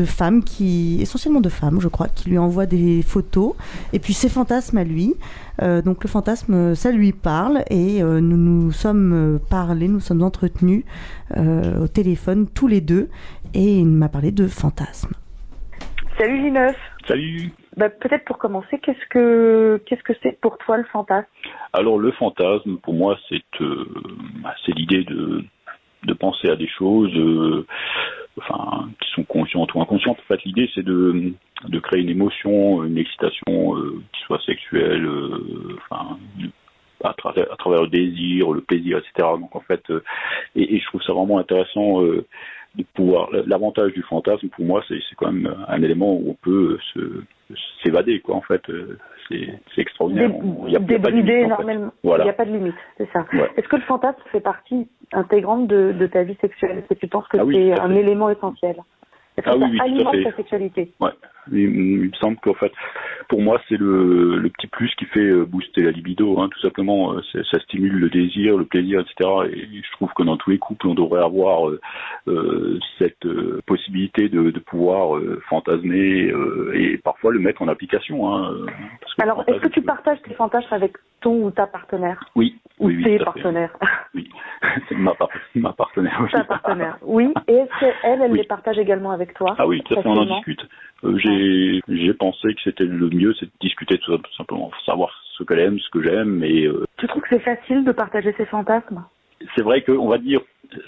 femmes, 0.04 0.44
qui, 0.44 0.98
essentiellement 1.00 1.40
de 1.40 1.48
femmes, 1.48 1.80
je 1.80 1.88
crois, 1.88 2.08
qui 2.08 2.28
lui 2.28 2.36
envoient 2.36 2.66
des 2.66 3.00
photos. 3.00 3.54
Et 3.94 3.98
puis, 3.98 4.12
ses 4.12 4.28
fantasmes 4.28 4.76
à 4.76 4.84
lui. 4.84 5.14
Donc, 5.62 6.04
le 6.04 6.08
fantasme, 6.08 6.74
ça 6.74 6.90
lui 6.90 7.12
parle. 7.12 7.64
Et 7.70 8.02
nous 8.02 8.36
nous 8.36 8.72
sommes 8.72 9.12
euh, 9.14 9.38
parlé, 9.48 9.88
nous 9.88 10.00
sommes 10.00 10.22
entretenus 10.22 10.84
au 11.34 11.88
téléphone 11.88 12.46
tous 12.46 12.66
les 12.66 12.82
deux. 12.82 13.08
Et 13.54 13.78
il 13.78 13.86
m'a 13.86 14.10
parlé 14.10 14.32
de 14.32 14.46
fantasmes. 14.46 15.14
Salut 16.20 16.50
J9. 16.50 16.74
Salut. 17.06 17.50
Bah, 17.78 17.88
Peut-être 17.88 18.26
pour 18.26 18.36
commencer, 18.36 18.78
qu'est-ce 18.78 19.06
que 19.08 19.80
qu'est-ce 19.86 20.02
que 20.02 20.12
c'est 20.22 20.38
pour 20.38 20.58
toi 20.58 20.76
le 20.76 20.84
fantasme? 20.84 21.26
Alors 21.72 21.98
le 21.98 22.12
fantasme, 22.12 22.76
pour 22.76 22.92
moi, 22.92 23.18
c'est 23.30 23.40
euh, 23.62 23.86
bah, 24.42 24.54
c'est 24.66 24.76
l'idée 24.76 25.02
de 25.04 25.42
de 26.04 26.12
penser 26.12 26.50
à 26.50 26.56
des 26.56 26.68
choses, 26.68 27.16
euh, 27.16 27.66
enfin 28.36 28.90
qui 29.00 29.10
sont 29.12 29.24
conscientes 29.24 29.72
ou 29.72 29.80
inconscientes. 29.80 30.18
En 30.18 30.34
fait, 30.34 30.44
l'idée 30.44 30.68
c'est 30.74 30.84
de 30.84 31.32
de 31.68 31.78
créer 31.78 32.02
une 32.02 32.10
émotion, 32.10 32.84
une 32.84 32.98
excitation 32.98 33.74
euh, 33.78 34.02
qui 34.12 34.20
soit 34.26 34.42
sexuelle, 34.44 35.08
enfin 35.78 36.18
à 37.02 37.14
travers, 37.14 37.50
à 37.50 37.56
travers 37.56 37.80
le 37.80 37.88
désir, 37.88 38.52
le 38.52 38.60
plaisir, 38.60 38.98
etc. 38.98 39.26
Donc 39.40 39.56
en 39.56 39.60
fait, 39.60 39.82
et, 40.54 40.74
et 40.76 40.80
je 40.80 40.84
trouve 40.84 41.02
ça 41.02 41.14
vraiment 41.14 41.38
intéressant 41.38 42.02
de 42.76 42.84
pouvoir. 42.94 43.28
L'avantage 43.46 43.92
du 43.92 44.02
fantasme, 44.02 44.48
pour 44.48 44.64
moi, 44.64 44.82
c'est 44.88 44.98
quand 45.16 45.32
même 45.32 45.54
un 45.68 45.82
élément 45.82 46.14
où 46.14 46.30
on 46.30 46.34
peut 46.34 46.78
s'évader, 47.82 48.20
quoi. 48.20 48.36
En 48.36 48.40
fait, 48.42 48.62
euh, 48.70 48.96
c'est 49.28 49.48
c'est 49.74 49.80
extraordinaire. 49.82 50.30
Il 50.66 50.72
y 50.72 50.76
a- 50.76 50.80
pas 50.80 51.10
de 51.10 51.16
limite, 51.16 51.30
en 51.30 51.32
fait. 51.32 51.42
énormément. 51.42 51.92
Voilà. 52.04 52.24
Il 52.24 52.26
n'y 52.26 52.30
a 52.30 52.34
pas 52.34 52.44
de 52.44 52.52
limite, 52.52 52.74
c'est 52.96 53.08
ça. 53.12 53.26
Ouais. 53.32 53.50
Est-ce 53.56 53.68
que 53.68 53.76
le 53.76 53.82
fantasme 53.82 54.20
fait 54.30 54.40
partie 54.40 54.88
intégrante 55.12 55.66
de, 55.66 55.92
de 55.92 56.06
ta 56.06 56.22
vie 56.22 56.36
sexuelle? 56.40 56.78
Est-ce 56.78 56.88
que 56.94 56.94
tu 57.00 57.08
penses 57.08 57.26
que 57.28 57.38
Ah 57.38 57.44
oui, 57.44 57.54
c'est 57.56 57.80
un 57.80 57.88
fait. 57.88 57.96
élément 58.00 58.30
essentiel? 58.30 58.76
Ah 59.46 59.56
oui, 59.56 59.60
ça 59.60 59.66
oui, 59.68 59.80
alimente 59.80 60.36
sexualité 60.36 60.92
Ouais. 61.00 61.10
Il, 61.50 61.58
il 61.58 62.10
me 62.10 62.12
semble 62.14 62.36
qu'en 62.36 62.54
fait, 62.54 62.70
pour 63.28 63.40
moi, 63.40 63.60
c'est 63.68 63.78
le, 63.78 64.36
le 64.36 64.48
petit 64.50 64.66
plus 64.66 64.94
qui 64.96 65.06
fait 65.06 65.20
euh, 65.20 65.44
booster 65.44 65.82
la 65.82 65.90
libido, 65.90 66.38
hein, 66.38 66.48
tout 66.52 66.60
simplement. 66.60 67.14
euh, 67.14 67.22
ça 67.50 67.58
stimule 67.60 67.94
le 67.98 68.10
désir, 68.10 68.56
le 68.58 68.66
plaisir, 68.66 69.00
etc. 69.00 69.30
Et 69.52 69.66
je 69.82 69.92
trouve 69.92 70.10
que 70.14 70.22
dans 70.22 70.36
tous 70.36 70.50
les 70.50 70.58
couples, 70.58 70.86
on 70.86 70.94
devrait 70.94 71.24
avoir 71.24 71.70
euh, 72.28 72.78
cette 72.98 73.24
euh, 73.24 73.60
possibilité 73.66 74.28
de, 74.28 74.50
de 74.50 74.58
pouvoir 74.60 75.16
euh, 75.16 75.40
fantasmer 75.48 76.30
et 76.74 76.98
parfois 76.98 77.32
le 77.32 77.40
mettre 77.40 77.62
en 77.62 77.68
application. 77.68 78.32
Hein, 78.32 78.54
parce 79.00 79.14
que 79.14 79.22
Alors, 79.22 79.42
est-ce 79.46 79.60
que 79.60 79.68
tu 79.68 79.82
partages 79.82 80.20
tes 80.22 80.34
fantasmes 80.34 80.74
avec 80.74 80.92
ton 81.22 81.44
ou 81.44 81.50
ta 81.50 81.66
partenaire? 81.66 82.22
Oui, 82.36 82.59
Ou 82.80 82.86
oui, 82.88 82.96
oui, 82.96 83.04
tes 83.04 83.18
fait. 83.18 83.24
partenaires 83.24 83.76
C'est 84.88 84.94
ma, 84.96 85.12
ma 85.54 85.72
partenaire. 85.72 86.18
oui. 86.22 86.28
Ta 86.32 86.44
partenaire, 86.44 86.98
oui. 87.02 87.32
Et 87.48 87.52
est-ce 87.54 87.80
qu'elle, 87.80 87.94
elle 88.02 88.30
Oui. 88.32 88.38
les 88.38 88.44
partage 88.44 88.78
également 88.78 89.10
avec 89.12 89.34
toi 89.34 89.54
Ah 89.58 89.66
oui, 89.66 89.82
tout 89.84 89.94
à 89.94 90.02
fait, 90.02 90.08
on 90.08 90.16
en 90.18 90.24
discute. 90.24 90.66
Euh, 91.04 91.16
j'ai 91.18 91.80
j'ai 91.88 92.12
pensé 92.14 92.52
que 92.54 92.60
c'était 92.64 92.84
le 92.84 93.08
mieux, 93.10 93.32
c'est 93.38 93.46
de 93.46 93.52
discuter 93.60 93.98
tout 93.98 94.18
simplement, 94.36 94.70
savoir 94.84 95.10
ce 95.38 95.44
qu'elle 95.44 95.60
aime, 95.60 95.78
ce 95.78 95.88
que 95.90 96.02
j'aime, 96.02 96.42
et 96.44 96.66
euh, 96.66 96.84
Tu 96.98 97.06
trouves 97.06 97.22
que 97.22 97.28
c'est 97.30 97.38
facile 97.40 97.84
de 97.84 97.92
partager 97.92 98.32
ses 98.36 98.44
fantasmes? 98.46 99.02
c'est 99.56 99.62
vrai 99.62 99.80
qu'on 99.82 100.06
va 100.08 100.18
dire 100.18 100.42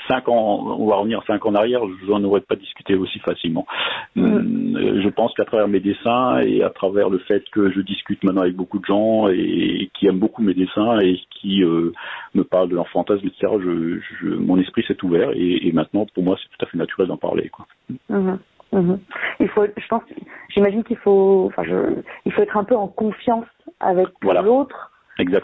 cinq 0.09 0.29
ans, 0.29 0.77
on 0.79 0.87
va 0.87 0.97
revenir 0.97 1.23
cinq 1.27 1.45
ans 1.47 1.51
en 1.51 1.55
arrière, 1.55 1.83
j'en 2.07 2.23
aurais 2.25 2.41
pas 2.41 2.57
discuté 2.57 2.95
aussi 2.95 3.19
facilement. 3.21 3.67
Euh, 4.17 5.01
Je 5.03 5.09
pense 5.09 5.33
qu'à 5.35 5.45
travers 5.45 5.69
mes 5.69 5.81
dessins 5.81 6.41
et 6.41 6.63
à 6.63 6.71
travers 6.71 7.09
le 7.09 7.19
fait 7.19 7.43
que 7.51 7.71
je 7.71 7.81
discute 7.81 8.23
maintenant 8.25 8.43
avec 8.43 8.57
beaucoup 8.57 8.79
de 8.79 8.85
gens 8.85 9.29
et 9.29 9.91
qui 9.95 10.07
aiment 10.07 10.19
beaucoup 10.19 10.43
mes 10.43 10.55
dessins 10.55 10.99
et 11.01 11.21
qui 11.31 11.63
euh, 11.63 11.93
me 12.35 12.45
parlent 12.45 12.69
de 12.69 12.75
leurs 12.75 12.89
fantasmes, 12.89 13.27
etc., 13.27 13.53
je, 13.61 13.99
je, 14.21 14.29
mon 14.29 14.59
esprit 14.59 14.85
s'est 14.87 15.03
ouvert 15.05 15.31
et, 15.35 15.67
et 15.67 15.73
maintenant 15.73 16.07
pour 16.15 16.23
moi 16.23 16.37
c'est 16.41 16.49
tout 16.57 16.65
à 16.65 16.69
fait 16.69 16.79
naturel 16.79 17.09
d'en 17.09 17.17
parler. 17.17 17.49
Quoi. 17.49 17.67
Mhm, 18.09 18.39
mhm. 18.73 18.99
Il 19.41 19.49
faut, 19.49 19.65
je 19.65 19.89
pense, 19.89 20.03
j'imagine 20.51 20.85
qu'il 20.85 20.99
faut, 20.99 21.45
enfin, 21.47 21.65
je, 21.65 22.03
il 22.25 22.33
faut 22.33 22.43
être 22.43 22.57
un 22.57 22.65
peu 22.65 22.77
en 22.77 22.89
confiance 22.89 23.47
avec 23.81 24.09
l'autre 24.23 24.91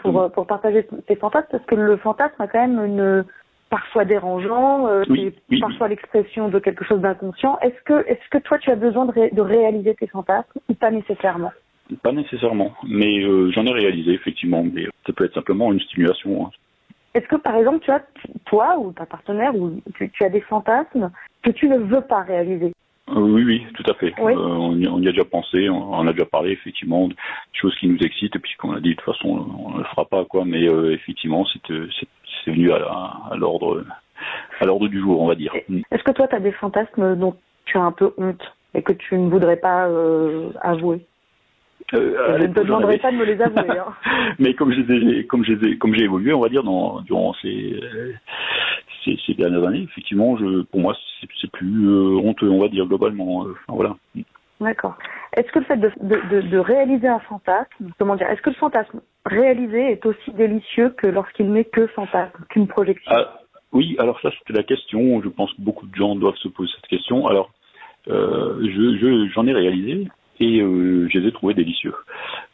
pour, 0.01 0.21
euh, 0.21 0.29
pour 0.29 0.47
partager 0.47 0.87
ses 1.07 1.15
fantasmes, 1.15 1.47
parce 1.51 1.65
que 1.65 1.75
le 1.75 1.97
fantasme 1.97 2.41
a 2.41 2.47
quand 2.47 2.59
même 2.59 2.83
une 2.83 3.25
parfois 3.69 4.05
dérangeant, 4.05 4.87
euh, 4.87 5.03
Oui, 5.09 5.33
parfois 5.59 5.87
l'expression 5.87 6.49
de 6.49 6.59
quelque 6.59 6.83
chose 6.85 7.01
d'inconscient. 7.01 7.57
Est-ce 7.59 7.81
que, 7.85 8.05
est-ce 8.07 8.27
que 8.29 8.37
toi 8.39 8.57
tu 8.57 8.69
as 8.71 8.75
besoin 8.75 9.05
de, 9.05 9.11
ré- 9.11 9.29
de 9.31 9.41
réaliser 9.41 9.95
tes 9.95 10.07
fantasmes 10.07 10.59
ou 10.69 10.73
pas 10.73 10.91
nécessairement? 10.91 11.51
Pas 12.03 12.11
nécessairement, 12.11 12.73
mais 12.87 13.23
euh, 13.23 13.51
j'en 13.51 13.65
ai 13.65 13.71
réalisé 13.71 14.11
effectivement. 14.13 14.63
Mais 14.63 14.85
ça 15.07 15.13
peut 15.13 15.25
être 15.25 15.33
simplement 15.33 15.71
une 15.73 15.79
stimulation. 15.79 16.45
hein. 16.45 16.51
Est-ce 17.15 17.27
que 17.27 17.35
par 17.37 17.55
exemple 17.55 17.79
tu 17.83 17.89
as 17.91 18.03
toi 18.45 18.77
ou 18.77 18.91
ta 18.91 19.05
partenaire 19.07 19.55
ou 19.55 19.81
tu, 19.95 20.09
tu 20.11 20.23
as 20.23 20.29
des 20.29 20.41
fantasmes 20.41 21.09
que 21.41 21.49
tu 21.49 21.67
ne 21.67 21.77
veux 21.77 22.01
pas 22.01 22.21
réaliser? 22.21 22.73
Euh, 23.09 23.15
oui, 23.21 23.43
oui, 23.43 23.65
tout 23.73 23.89
à 23.89 23.95
fait. 23.95 24.13
Oui. 24.21 24.33
Euh, 24.33 24.37
on, 24.37 24.77
y, 24.77 24.87
on 24.87 24.99
y 24.99 25.07
a 25.07 25.11
déjà 25.11 25.25
pensé, 25.25 25.67
on, 25.67 25.93
on 25.93 26.07
a 26.07 26.11
déjà 26.13 26.25
parlé 26.25 26.51
effectivement 26.51 27.07
de 27.07 27.15
choses 27.53 27.75
qui 27.79 27.87
nous 27.87 27.97
excitent. 27.97 28.35
Et 28.35 28.39
puis 28.39 28.51
comme 28.59 28.69
on 28.69 28.75
a 28.75 28.79
dit, 28.79 28.89
de 28.91 28.93
toute 28.93 29.05
façon, 29.15 29.47
on 29.65 29.71
ne 29.73 29.77
le 29.79 29.83
fera 29.85 30.05
pas 30.05 30.25
quoi. 30.25 30.45
Mais 30.45 30.69
euh, 30.69 30.93
effectivement, 30.93 31.43
c'est 31.51 31.71
euh, 31.73 31.87
c'est- 32.43 32.51
venu 32.51 32.71
à, 32.71 33.35
l'ordre 33.37 33.83
à 34.59 34.65
l'ordre 34.65 34.87
du 34.87 34.99
jour, 34.99 35.21
on 35.21 35.27
va 35.27 35.35
dire. 35.35 35.53
Est-ce 35.91 36.03
que 36.03 36.11
toi 36.11 36.27
tu 36.27 36.35
as 36.35 36.39
des 36.39 36.51
fantasmes 36.51 37.15
dont 37.15 37.35
tu 37.65 37.77
as 37.77 37.81
un 37.81 37.91
peu 37.91 38.13
honte 38.17 38.41
et 38.73 38.81
que 38.81 38.93
tu 38.93 39.17
ne 39.17 39.29
voudrais 39.29 39.57
pas 39.57 39.87
euh, 39.87 40.49
avouer? 40.61 41.05
Euh, 41.93 42.37
Je 42.37 42.43
ne 42.45 42.53
te 42.53 42.59
demanderai 42.59 42.97
pas 42.99 43.11
de 43.11 43.17
me 43.17 43.25
les 43.25 43.41
avouer. 43.41 43.77
hein. 43.79 43.93
mais 44.39 44.53
comme 44.53 44.71
j'ai 44.71 46.03
évolué, 46.03 46.33
on 46.33 46.41
va 46.41 46.49
dire 46.49 46.63
dans 46.63 47.01
durant 47.01 47.33
ces 47.41 47.79
ces, 49.05 49.17
ces 49.25 49.33
dernières 49.33 49.65
années, 49.65 49.83
effectivement, 49.83 50.37
je 50.37 50.61
pour 50.63 50.81
moi 50.81 50.95
c'est 51.41 51.51
plus 51.51 51.87
euh, 51.87 52.17
honteux, 52.23 52.49
on 52.49 52.59
va 52.59 52.67
dire 52.67 52.85
globalement. 52.85 53.45
voilà. 53.67 53.95
D'accord. 54.59 54.97
Est-ce 55.35 55.49
que 55.51 55.59
le 55.59 55.65
fait 55.65 55.77
de, 55.77 56.41
de, 56.41 56.57
réaliser 56.57 57.07
un 57.07 57.19
fantasme, 57.19 57.91
comment 57.97 58.15
dire, 58.15 58.29
est-ce 58.29 58.41
que 58.41 58.49
le 58.49 58.55
fantasme 58.55 58.99
réalisé 59.25 59.91
est 59.91 60.05
aussi 60.05 60.31
délicieux 60.31 60.89
que 60.97 61.07
lorsqu'il 61.07 61.49
n'est 61.51 61.63
que 61.65 61.87
fantasme, 61.87 62.43
qu'une 62.49 62.67
projection? 62.67 63.09
Ah, 63.15 63.39
oui, 63.71 63.95
alors 63.99 64.19
ça 64.21 64.31
c'était 64.37 64.53
la 64.57 64.63
question. 64.63 65.21
Je 65.21 65.29
pense 65.29 65.53
que 65.53 65.61
beaucoup 65.61 65.85
de 65.87 65.95
gens 65.95 66.15
doivent 66.15 66.35
se 66.37 66.49
poser 66.49 66.71
cette 66.75 66.87
question. 66.89 67.27
Alors, 67.27 67.51
euh, 68.09 68.59
je 68.63 68.97
je- 68.97 69.29
j'en 69.33 69.47
ai 69.47 69.53
réalisé 69.53 70.07
et 70.41 70.59
euh, 70.61 71.07
je 71.09 71.19
les 71.19 71.27
ai 71.27 71.31
trouvés 71.31 71.53
délicieux. 71.53 71.93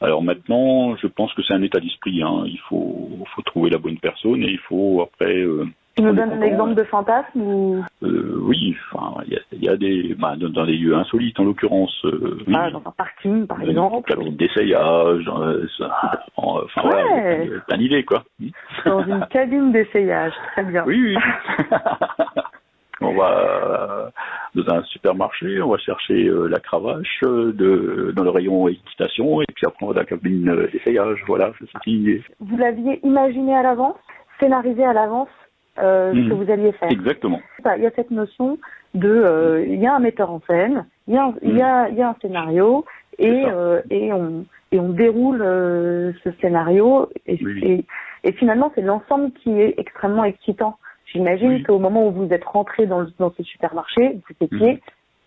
Alors 0.01 0.21
maintenant, 0.21 0.95
je 0.97 1.07
pense 1.07 1.33
que 1.33 1.41
c'est 1.43 1.53
un 1.53 1.63
état 1.63 1.79
d'esprit. 1.79 2.21
Hein. 2.21 2.43
Il 2.45 2.59
faut 2.69 3.09
faut 3.33 3.41
trouver 3.43 3.69
la 3.71 3.77
bonne 3.79 3.97
personne 3.97 4.43
et 4.43 4.49
il 4.51 4.59
faut 4.59 5.01
après. 5.01 5.37
euh, 5.39 5.65
Tu 5.95 6.03
en 6.05 6.13
donnes 6.13 6.33
un 6.33 6.41
exemple 6.41 6.75
de 6.75 6.83
fantasme 6.83 7.41
ou? 7.41 7.83
Euh, 8.03 8.37
oui, 8.41 8.75
enfin, 8.91 9.21
il 9.27 9.33
y 9.33 9.37
a, 9.37 9.39
il 9.53 9.63
y 9.63 9.69
a 9.69 9.77
des 9.77 10.13
bah, 10.19 10.35
dans, 10.37 10.49
dans 10.49 10.65
des 10.65 10.75
lieux 10.77 10.93
insolites 10.95 11.39
en 11.39 11.45
l'occurrence. 11.45 11.93
Euh, 12.03 12.37
oui, 12.47 12.53
ah, 12.57 12.69
dans 12.69 12.79
un 12.85 12.91
parking 12.97 13.47
par 13.47 13.59
une 13.61 13.69
exemple 13.69 14.01
cabine 14.07 14.35
d'essayage, 14.35 15.25
euh, 15.29 15.65
ça- 15.77 16.25
en- 16.35 16.61
enfin 16.65 16.89
Ouais. 16.89 17.49
a 17.57 17.61
plein 17.61 17.77
d'idées 17.77 18.03
quoi. 18.03 18.23
Dans 18.85 19.03
une 19.05 19.25
cabine 19.31 19.71
d'essayage, 19.71 20.33
très 20.51 20.63
bien. 20.65 20.83
Oui, 20.85 21.01
oui. 21.01 21.15
on 23.01 23.13
va 23.15 23.29
euh, 23.39 24.09
dans 24.55 24.73
un 24.73 24.83
supermarché, 24.83 25.61
on 25.61 25.69
va 25.69 25.77
chercher 25.77 26.29
la 26.49 26.59
cravache 26.59 27.21
de, 27.23 28.11
dans 28.15 28.23
le 28.23 28.29
rayon 28.31 28.67
équitation 28.67 29.41
et 29.41 29.45
puis 29.55 29.65
après 29.65 29.85
on 29.85 29.87
va 29.89 29.93
dans 29.93 29.99
la 30.01 30.05
cabine 30.05 30.67
d'essayage. 30.73 31.23
Voilà, 31.27 31.51
c'est 31.59 31.71
ça 31.71 31.79
qui. 31.79 32.21
Vous 32.41 32.57
l'aviez 32.57 32.99
imaginé 33.05 33.55
à 33.55 33.63
l'avance, 33.63 33.95
scénarisé 34.41 34.83
à 34.83 34.91
l'avance? 34.93 35.29
Euh, 35.79 36.13
ce 36.13 36.17
Mhm. 36.19 36.29
que 36.29 36.33
vous 36.35 36.51
alliez 36.51 36.71
faire. 36.73 36.91
Exactement. 36.91 37.41
Il 37.77 37.83
y 37.83 37.87
a 37.87 37.91
cette 37.95 38.11
notion 38.11 38.57
de, 38.93 39.09
euh, 39.09 39.65
il 39.65 39.79
y 39.79 39.87
a 39.87 39.95
un 39.95 39.99
metteur 39.99 40.31
en 40.31 40.41
scène, 40.47 40.85
il 41.07 41.15
y 41.15 41.17
a, 41.17 41.25
un- 41.25 41.33
il 41.41 41.57
y 41.57 41.61
a, 41.61 41.89
il 41.89 41.95
y 41.95 42.01
a 42.01 42.09
un 42.09 42.15
scénario 42.21 42.85
et 43.19 43.43
euh, 43.47 43.81
et 43.89 44.11
on 44.13 44.45
et 44.71 44.79
on 44.79 44.89
déroule 44.89 45.41
euh, 45.41 46.11
ce 46.23 46.31
scénario 46.41 47.09
et, 47.27 47.37
et, 47.61 47.85
et 48.23 48.31
finalement 48.33 48.71
c'est 48.75 48.81
l'ensemble 48.81 49.31
qui 49.33 49.51
est 49.59 49.75
extrêmement 49.77 50.23
excitant. 50.23 50.77
J'imagine 51.07 51.63
qu'au 51.63 51.79
moment 51.79 52.07
où 52.07 52.11
vous 52.11 52.33
êtes 52.33 52.43
rentré 52.43 52.87
dans, 52.87 53.01
le, 53.01 53.07
dans 53.19 53.31
ce 53.37 53.43
supermarché, 53.43 54.17
vous 54.27 54.45
étiez 54.45 54.81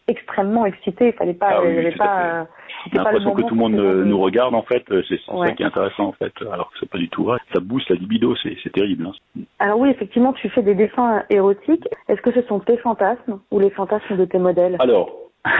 extrêmement 0.08 0.66
excité. 0.66 1.08
Il 1.08 1.12
fallait 1.12 1.34
pas. 1.34 1.48
Ah 1.50 1.60
oui, 1.62 1.68
il 1.70 1.74
y 1.76 1.78
avait 1.78 1.92
pas, 1.96 2.40
euh, 2.40 2.44
J'ai 2.90 2.98
l'impression 2.98 3.34
que 3.34 3.42
tout 3.42 3.54
le 3.54 3.60
monde 3.60 3.74
euh, 3.74 4.04
nous 4.04 4.18
regarde 4.20 4.54
en 4.54 4.62
fait, 4.62 4.84
euh, 4.90 5.02
c'est 5.08 5.18
Ouais. 5.32 5.48
ça 5.48 5.52
qui 5.54 5.62
est 5.62 5.66
intéressant 5.66 6.04
en 6.06 6.12
fait, 6.12 6.32
alors 6.52 6.70
que 6.72 6.78
c'est 6.80 6.90
pas 6.90 6.98
du 6.98 7.08
tout 7.08 7.24
vrai. 7.24 7.38
Ça 7.54 7.60
booste 7.60 7.90
la 7.90 7.96
libido, 7.96 8.34
c'est 8.42 8.72
terrible. 8.72 9.06
hein. 9.06 9.42
Alors 9.58 9.78
oui, 9.78 9.90
effectivement, 9.90 10.32
tu 10.32 10.48
fais 10.50 10.62
des 10.62 10.74
dessins 10.74 11.22
érotiques. 11.30 11.86
Est-ce 12.08 12.20
que 12.22 12.32
ce 12.32 12.42
sont 12.42 12.60
tes 12.60 12.78
fantasmes 12.78 13.38
ou 13.50 13.60
les 13.60 13.70
fantasmes 13.70 14.16
de 14.16 14.24
tes 14.24 14.38
modèles? 14.38 14.76
Alors, 14.80 15.10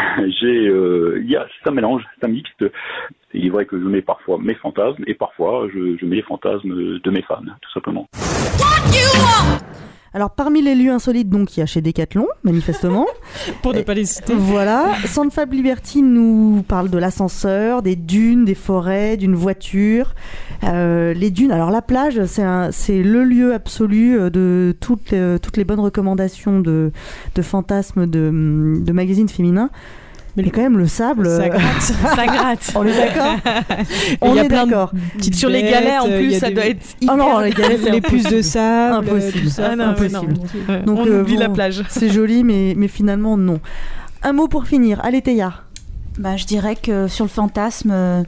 j'ai, 0.40 0.66
euh, 0.66 1.20
il 1.22 1.30
y 1.30 1.36
a, 1.36 1.46
c'est 1.62 1.68
un 1.70 1.74
mélange, 1.74 2.02
c'est 2.18 2.26
un 2.26 2.30
mixte. 2.30 2.64
Il 3.34 3.46
est 3.46 3.50
vrai 3.50 3.66
que 3.66 3.78
je 3.78 3.84
mets 3.84 4.02
parfois 4.02 4.38
mes 4.40 4.54
fantasmes 4.54 5.04
et 5.06 5.14
parfois 5.14 5.68
je, 5.72 5.96
je 5.98 6.06
mets 6.06 6.16
les 6.16 6.22
fantasmes 6.22 6.98
de 6.98 7.10
mes 7.10 7.22
fans, 7.22 7.42
tout 7.60 7.70
simplement. 7.72 8.06
Alors 10.14 10.30
parmi 10.30 10.62
les 10.62 10.74
lieux 10.74 10.90
insolites 10.90 11.28
donc 11.28 11.56
il 11.56 11.60
y 11.60 11.62
a 11.62 11.66
chez 11.66 11.80
Decathlon 11.80 12.26
manifestement. 12.42 13.06
Pour 13.62 13.74
ne 13.74 13.82
pas 13.82 13.94
les 13.94 14.04
citer. 14.04 14.34
Voilà, 14.34 14.94
Sandfab 15.06 15.52
Liberty 15.52 16.02
nous 16.02 16.64
parle 16.66 16.90
de 16.90 16.98
l'ascenseur, 16.98 17.82
des 17.82 17.96
dunes, 17.96 18.44
des 18.44 18.54
forêts, 18.54 19.16
d'une 19.16 19.34
voiture. 19.34 20.14
Euh, 20.64 21.14
les 21.14 21.30
dunes, 21.30 21.52
alors 21.52 21.70
la 21.70 21.82
plage 21.82 22.24
c'est 22.26 23.02
le 23.02 23.24
lieu 23.24 23.54
absolu 23.54 24.18
euh, 24.18 24.30
de 24.30 24.76
toutes 24.80 25.10
les, 25.10 25.38
toutes 25.40 25.56
les 25.56 25.64
bonnes 25.64 25.80
recommandations 25.80 26.60
de, 26.60 26.92
de 27.34 27.42
fantasmes 27.42 28.06
de, 28.06 28.80
de 28.80 28.92
magazines 28.92 29.28
féminins. 29.28 29.70
Mais 30.44 30.50
quand 30.50 30.62
même 30.62 30.78
le 30.78 30.86
sable, 30.86 31.26
Ça 31.26 31.42
euh, 31.42 31.48
gratte. 31.48 31.82
Ça 32.16 32.26
gratte. 32.26 32.72
On 32.74 32.84
est 32.84 32.96
d'accord. 32.96 33.36
On 34.20 34.34
y 34.34 34.38
a 34.38 34.44
est 34.44 34.48
de 34.48 34.54
d'accord. 34.54 34.92
Sur 35.32 35.48
les 35.50 35.62
galets, 35.62 35.98
en 36.00 36.08
bêtes, 36.08 36.18
plus, 36.20 36.38
ça 36.38 36.48
des- 36.48 36.54
doit 36.54 36.66
être 36.66 36.82
Oh 37.02 37.16
non, 37.16 37.40
hyper- 37.40 37.40
les 37.42 37.50
galets, 37.50 37.80
c'est 37.82 37.90
les 37.92 38.00
puces 38.00 38.22
de 38.24 38.28
impossible. 38.28 38.44
sable, 38.44 38.94
impossible, 39.08 39.44
tout 39.44 39.50
ça. 39.50 39.68
Ah 39.72 39.76
non, 39.76 39.84
impossible. 39.84 40.34
non. 40.68 40.80
Donc 40.86 40.98
On 41.00 41.06
euh, 41.06 41.22
oublie 41.22 41.36
la 41.36 41.48
plage. 41.48 41.84
C'est 41.88 42.08
joli, 42.10 42.44
mais, 42.44 42.74
mais 42.76 42.88
finalement 42.88 43.36
non. 43.36 43.60
Un 44.22 44.32
mot 44.32 44.48
pour 44.48 44.66
finir. 44.66 45.00
Allez 45.04 45.22
Théa. 45.22 45.52
Bah, 46.18 46.36
je 46.36 46.46
dirais 46.46 46.74
que 46.76 47.06
sur 47.08 47.24
le 47.24 47.30
fantasme, 47.30 47.90
euh, 47.92 48.22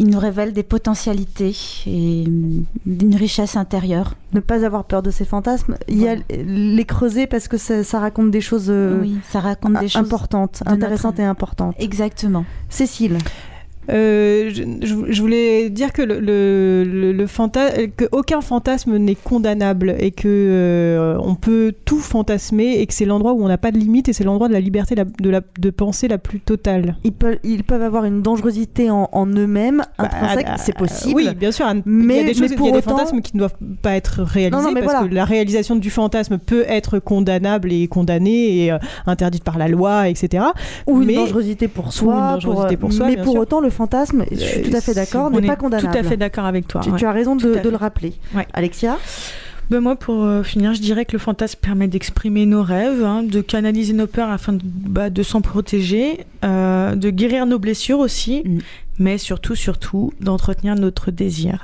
il 0.00 0.08
nous 0.08 0.18
révèle 0.18 0.52
des 0.52 0.62
potentialités 0.62 1.54
et 1.86 2.24
euh, 2.28 2.60
une 2.86 3.14
richesse 3.16 3.56
intérieure. 3.56 4.14
Ne 4.32 4.40
pas 4.40 4.64
avoir 4.64 4.84
peur 4.84 5.02
de 5.02 5.10
ces 5.10 5.24
fantasmes. 5.24 5.76
Il 5.88 5.98
y 6.00 6.06
a 6.08 6.16
les 6.30 6.84
creuser 6.84 7.26
parce 7.26 7.48
que 7.48 7.56
ça, 7.56 7.82
ça 7.82 7.98
raconte 7.98 8.30
des 8.30 8.40
choses, 8.40 8.66
euh, 8.68 9.00
Oui, 9.00 9.18
ça 9.28 9.40
raconte 9.40 9.78
des 9.80 9.88
choses 9.88 10.02
importantes, 10.02 10.62
de 10.64 10.70
notre- 10.70 10.84
intéressantes 10.84 11.18
et 11.18 11.24
importantes. 11.24 11.74
Exactement. 11.78 12.44
Cécile. 12.68 13.18
Euh, 13.90 14.50
je, 14.52 15.20
voulais 15.22 15.70
dire 15.70 15.92
que 15.92 16.02
le, 16.02 16.20
le, 16.20 16.84
le- 16.84 17.12
le 17.12 17.26
fanta- 17.26 17.88
que 17.96 18.04
aucun 18.12 18.40
fantasme 18.40 18.96
n'est 18.98 19.14
condamnable 19.14 19.94
et 19.98 20.10
que 20.10 20.28
euh, 20.28 21.18
on 21.22 21.34
peut 21.34 21.72
tout 21.84 21.98
fantasmer 22.00 22.80
et 22.80 22.86
que 22.86 22.92
c'est 22.92 23.06
l'endroit 23.06 23.32
où 23.32 23.42
on 23.42 23.48
n'a 23.48 23.56
pas 23.58 23.70
de 23.70 23.78
limite 23.78 24.08
et 24.08 24.12
c'est 24.12 24.24
l'endroit 24.24 24.48
de 24.48 24.52
la 24.52 24.60
liberté 24.60 24.94
la- 24.94 25.04
de, 25.04 25.30
la, 25.30 25.40
de 25.58 25.70
penser 25.70 26.06
la 26.08 26.18
plus 26.18 26.40
totale. 26.40 26.96
Ils 27.04 27.12
peuvent, 27.12 27.38
ils 27.44 27.64
peuvent 27.64 27.82
avoir 27.82 28.04
une 28.04 28.20
dangerosité 28.22 28.90
en, 28.90 29.08
en 29.12 29.26
eux-mêmes, 29.26 29.82
intrinsèque, 29.98 30.46
ah, 30.48 30.56
c'est 30.58 30.76
possible. 30.76 31.14
Oui, 31.16 31.34
bien 31.34 31.50
sûr. 31.52 31.66
il 31.74 31.82
Mais, 31.86 32.18
y 32.18 32.20
a 32.20 32.24
des, 32.24 32.34
choses, 32.34 32.50
il 32.52 32.64
y 32.64 32.68
a 32.68 32.72
des 32.72 32.78
autant- 32.78 32.90
fantasmes 32.90 33.20
qui 33.22 33.36
ne 33.36 33.38
doivent 33.38 33.56
pas 33.82 33.92
être 33.96 34.22
réalisés 34.22 34.50
Non, 34.50 34.62
non, 34.62 34.72
mais 34.72 34.80
parce 34.82 34.92
voilà. 34.92 35.08
que 35.08 35.14
la 35.14 35.24
réalisation 35.24 35.76
du 35.76 35.90
fantasme 35.90 36.38
peut 36.38 36.64
être 36.68 36.98
condamnable 36.98 37.72
et 37.72 37.88
condamnée 37.88 38.64
et 38.64 38.72
euh, 38.72 38.78
interdite 39.06 39.44
par 39.44 39.56
la 39.58 39.68
loi, 39.68 40.08
etc. 40.08 40.44
ou 40.86 41.02
une 41.02 41.14
dangerosité 41.14 41.68
pour 41.68 41.86
ou 41.88 41.90
soi, 41.90 42.14
une 42.14 42.34
dangerosité 42.34 42.76
pour, 42.76 42.90
pour 42.90 42.96
soi, 42.98 43.06
mais 43.06 43.16
pour 43.16 43.32
sûr. 43.32 43.40
autant 43.40 43.60
le 43.60 43.70
fantasme, 43.78 44.24
je 44.30 44.36
suis 44.36 44.62
tout 44.62 44.76
à 44.76 44.80
fait 44.80 44.94
d'accord, 44.94 45.30
On 45.32 45.38
n'est 45.38 45.46
est 45.46 45.48
pas 45.48 45.56
condamnable. 45.56 45.90
Tout 45.92 45.98
à 45.98 46.02
fait 46.02 46.16
d'accord 46.16 46.44
avec 46.44 46.66
toi. 46.66 46.80
Tu, 46.82 46.90
ouais. 46.90 46.98
tu 46.98 47.06
as 47.06 47.12
raison 47.12 47.36
de, 47.36 47.48
le 47.68 47.76
rappeler. 47.76 48.12
Alexia 48.52 48.98
Ben 49.70 49.80
moi, 49.80 49.94
pour 49.96 50.24
euh, 50.24 50.42
finir, 50.42 50.74
je 50.74 50.80
dirais 50.80 51.04
que 51.04 51.12
le 51.12 51.18
fantasme 51.18 51.58
permet 51.60 51.88
d'exprimer 51.88 52.44
nos 52.44 52.62
rêves, 52.62 53.04
hein, 53.04 53.22
de 53.22 53.40
canaliser 53.40 53.92
nos 53.92 54.06
peurs 54.06 54.30
afin 54.30 54.54
de, 54.54 54.60
bah, 54.64 55.10
de 55.10 55.22
s'en 55.22 55.40
protéger, 55.40 56.24
euh, 56.44 56.94
de 56.96 57.10
guérir 57.10 57.46
nos 57.46 57.58
blessures 57.58 58.00
aussi, 58.00 58.42
Mm. 58.44 58.58
mais 58.98 59.16
surtout, 59.18 59.54
surtout, 59.54 60.12
d'entretenir 60.20 60.74
notre 60.74 61.10
désir. 61.10 61.62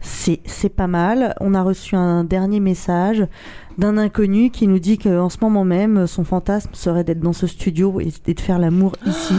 C'est 0.00 0.40
c'est 0.44 0.68
pas 0.68 0.86
mal. 0.86 1.34
On 1.40 1.54
a 1.54 1.62
reçu 1.62 1.96
un 1.96 2.22
dernier 2.22 2.60
message 2.60 3.26
d'un 3.78 3.98
inconnu 3.98 4.50
qui 4.50 4.66
nous 4.68 4.78
dit 4.78 4.98
qu'en 4.98 5.28
ce 5.28 5.38
moment 5.40 5.64
même, 5.64 6.06
son 6.06 6.24
fantasme 6.24 6.70
serait 6.74 7.02
d'être 7.04 7.20
dans 7.20 7.32
ce 7.32 7.46
studio 7.46 8.00
et, 8.00 8.12
et 8.26 8.34
de 8.34 8.40
faire 8.40 8.58
l'amour 8.58 8.92
ici. 9.06 9.34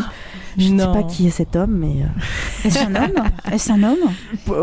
Je 0.57 0.69
ne 0.73 0.79
sais 0.79 0.85
pas 0.87 1.03
qui 1.03 1.27
est 1.27 1.31
cet 1.31 1.55
homme, 1.55 1.77
mais... 1.77 2.01
euh, 2.03 2.67
Est-ce 2.67 2.79
un 2.79 2.95
homme? 2.95 3.23
Est-ce 3.51 3.71
un 3.71 3.83
homme? 3.83 4.09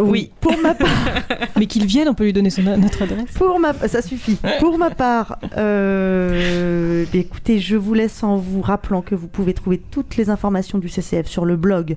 Oui. 0.06 0.30
Pour 0.40 0.56
ma 0.62 0.74
part... 0.74 0.88
Mais 1.56 1.66
qu'il 1.66 1.86
vienne, 1.86 2.08
on 2.08 2.14
peut 2.14 2.24
lui 2.24 2.32
donner 2.32 2.50
son, 2.50 2.62
notre 2.62 3.02
adresse. 3.02 3.30
Pour 3.36 3.60
ma, 3.60 3.72
ça 3.74 4.02
suffit. 4.02 4.38
Pour 4.58 4.76
ma 4.76 4.90
part, 4.90 5.38
euh, 5.56 7.04
eh 7.14 7.18
écoutez, 7.18 7.60
je 7.60 7.76
vous 7.76 7.94
laisse 7.94 8.22
en 8.24 8.36
vous 8.36 8.60
rappelant 8.60 9.02
que 9.02 9.14
vous 9.14 9.28
pouvez 9.28 9.54
trouver 9.54 9.78
toutes 9.90 10.16
les 10.16 10.30
informations 10.30 10.78
du 10.78 10.88
CCF 10.88 11.26
sur 11.28 11.44
le 11.44 11.56
blog 11.56 11.96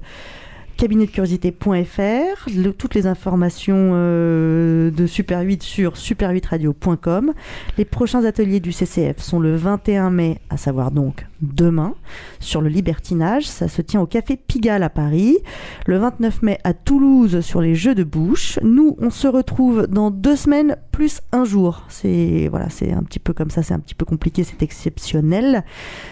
cabinetdecuriosité.fr, 1.28 2.50
le- 2.56 2.72
toutes 2.72 2.93
les 2.93 3.08
informations 3.08 3.91
euh, 3.93 4.91
de 4.91 5.08
Super 5.08 5.41
8 5.41 5.64
sur 5.64 5.93
super8radio.com. 5.93 7.34
Les 7.80 7.86
prochains 7.86 8.24
ateliers 8.26 8.60
du 8.60 8.72
CCF 8.72 9.18
sont 9.20 9.39
le 9.39 9.56
21 9.56 10.12
mai, 10.12 10.39
à 10.52 10.58
savoir 10.58 10.91
donc 10.91 11.26
demain, 11.42 11.96
sur 12.40 12.62
le 12.62 12.70
libertinage. 12.70 13.48
Ça 13.48 13.68
se 13.68 13.82
tient 13.82 14.02
au 14.02 14.06
Café 14.06 14.38
Pigalle 14.38 14.84
à 14.84 14.90
Paris. 14.90 15.38
Le 15.86 15.98
29 15.98 16.42
mai 16.42 16.60
à 16.64 16.74
Toulouse 16.74 17.42
sur 17.42 17.62
les 17.62 17.76
jeux 17.76 17.96
de 17.96 18.04
bouche. 18.04 18.60
Nous, 18.64 18.96
on 19.00 19.10
se 19.10 19.28
retrouve 19.28 19.88
dans 19.88 20.12
deux 20.12 20.36
semaines 20.36 20.78
plus 20.92 21.22
un 21.32 21.46
jour. 21.46 21.84
C'est 21.90 22.48
voilà, 22.50 22.70
c'est 22.70 22.92
un 22.92 23.04
petit 23.04 23.20
peu 23.20 23.34
comme 23.34 23.50
ça, 23.50 23.64
c'est 23.64 23.74
un 23.74 23.80
petit 23.80 23.96
peu 23.96 24.06
compliqué, 24.06 24.44
c'est 24.44 24.62
exceptionnel. 24.64 25.64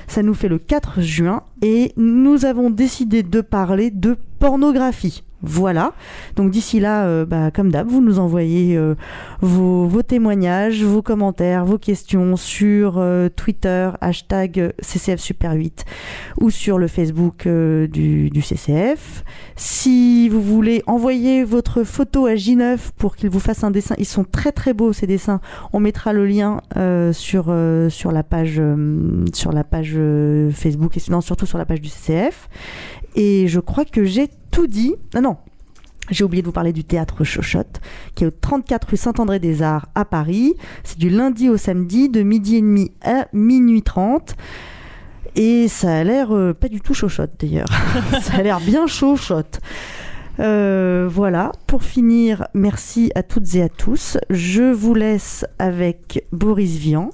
Ça 0.07 0.23
nous 0.23 0.33
fait 0.33 0.47
le 0.47 0.59
4 0.59 1.01
juin 1.01 1.43
et 1.61 1.91
nous 1.97 2.45
avons 2.45 2.69
décidé 2.69 3.23
de 3.23 3.41
parler 3.41 3.91
de 3.91 4.17
pornographie. 4.39 5.24
Voilà. 5.41 5.93
Donc 6.35 6.49
d'ici 6.49 6.79
là, 6.79 7.05
euh, 7.05 7.25
bah, 7.25 7.51
comme 7.51 7.71
d'hab, 7.71 7.87
vous 7.87 8.01
nous 8.01 8.19
envoyez 8.19 8.75
euh, 8.77 8.95
vos, 9.41 10.01
témoignages, 10.01 10.83
vos 10.83 11.01
commentaires, 11.01 11.65
vos 11.65 11.77
questions 11.77 12.35
sur 12.35 12.95
euh, 12.97 13.29
Twitter, 13.29 13.91
hashtag 14.01 14.73
CCF 14.79 15.19
Super 15.19 15.53
8 15.53 15.85
ou 16.39 16.49
sur 16.49 16.77
le 16.77 16.87
Facebook 16.87 17.47
du, 17.47 18.41
CCF. 18.41 19.23
Si 19.55 20.29
vous 20.29 20.41
voulez 20.41 20.83
envoyer 20.87 21.43
votre 21.43 21.83
photo 21.83 22.25
à 22.27 22.35
J9 22.35 22.77
pour 22.97 23.15
qu'il 23.15 23.29
vous 23.29 23.39
fasse 23.39 23.63
un 23.63 23.71
dessin, 23.71 23.95
ils 23.97 24.05
sont 24.05 24.23
très 24.23 24.51
très 24.51 24.73
beaux 24.73 24.93
ces 24.93 25.07
dessins. 25.07 25.41
On 25.73 25.79
mettra 25.79 26.13
le 26.13 26.25
lien 26.25 26.61
sur, 27.11 27.51
la 27.51 28.23
page, 28.23 28.61
sur 29.33 29.51
la 29.51 29.63
page 29.63 29.97
Facebook 30.51 30.97
et 30.97 30.99
sinon 30.99 31.21
surtout 31.21 31.45
sur 31.45 31.57
la 31.57 31.65
page 31.65 31.81
du 31.81 31.89
CCF. 31.89 32.49
Et 33.15 33.47
je 33.47 33.59
crois 33.59 33.85
que 33.85 34.03
j'ai 34.03 34.29
tout 34.55 34.67
dit. 34.67 34.95
Ah 35.13 35.19
non, 35.19 35.35
j'ai 36.09 36.23
oublié 36.23 36.41
de 36.41 36.47
vous 36.47 36.53
parler 36.53 36.71
du 36.71 36.85
théâtre 36.85 37.25
Chochotte, 37.25 37.81
qui 38.15 38.23
est 38.23 38.27
au 38.27 38.31
34 38.31 38.87
rue 38.87 38.95
Saint-André 38.95 39.37
des 39.37 39.61
Arts 39.61 39.89
à 39.95 40.05
Paris. 40.05 40.53
C'est 40.85 40.97
du 40.97 41.09
lundi 41.09 41.49
au 41.49 41.57
samedi, 41.57 42.07
de 42.07 42.23
midi 42.23 42.55
et 42.55 42.61
demi 42.61 42.93
à 43.03 43.27
minuit 43.33 43.81
30. 43.81 44.35
Et 45.35 45.67
ça 45.67 45.97
a 45.97 46.03
l'air 46.05 46.33
euh, 46.33 46.53
pas 46.53 46.69
du 46.69 46.79
tout 46.79 46.93
chochotte 46.93 47.31
d'ailleurs. 47.37 47.67
ça 48.21 48.35
a 48.35 48.43
l'air 48.43 48.61
bien 48.61 48.87
chochotte. 48.87 49.59
Euh, 50.39 51.05
voilà, 51.11 51.51
pour 51.67 51.83
finir, 51.83 52.47
merci 52.53 53.11
à 53.13 53.21
toutes 53.21 53.55
et 53.55 53.61
à 53.61 53.67
tous. 53.67 54.17
Je 54.29 54.71
vous 54.71 54.93
laisse 54.93 55.45
avec 55.59 56.25
Boris 56.31 56.77
Vian, 56.77 57.09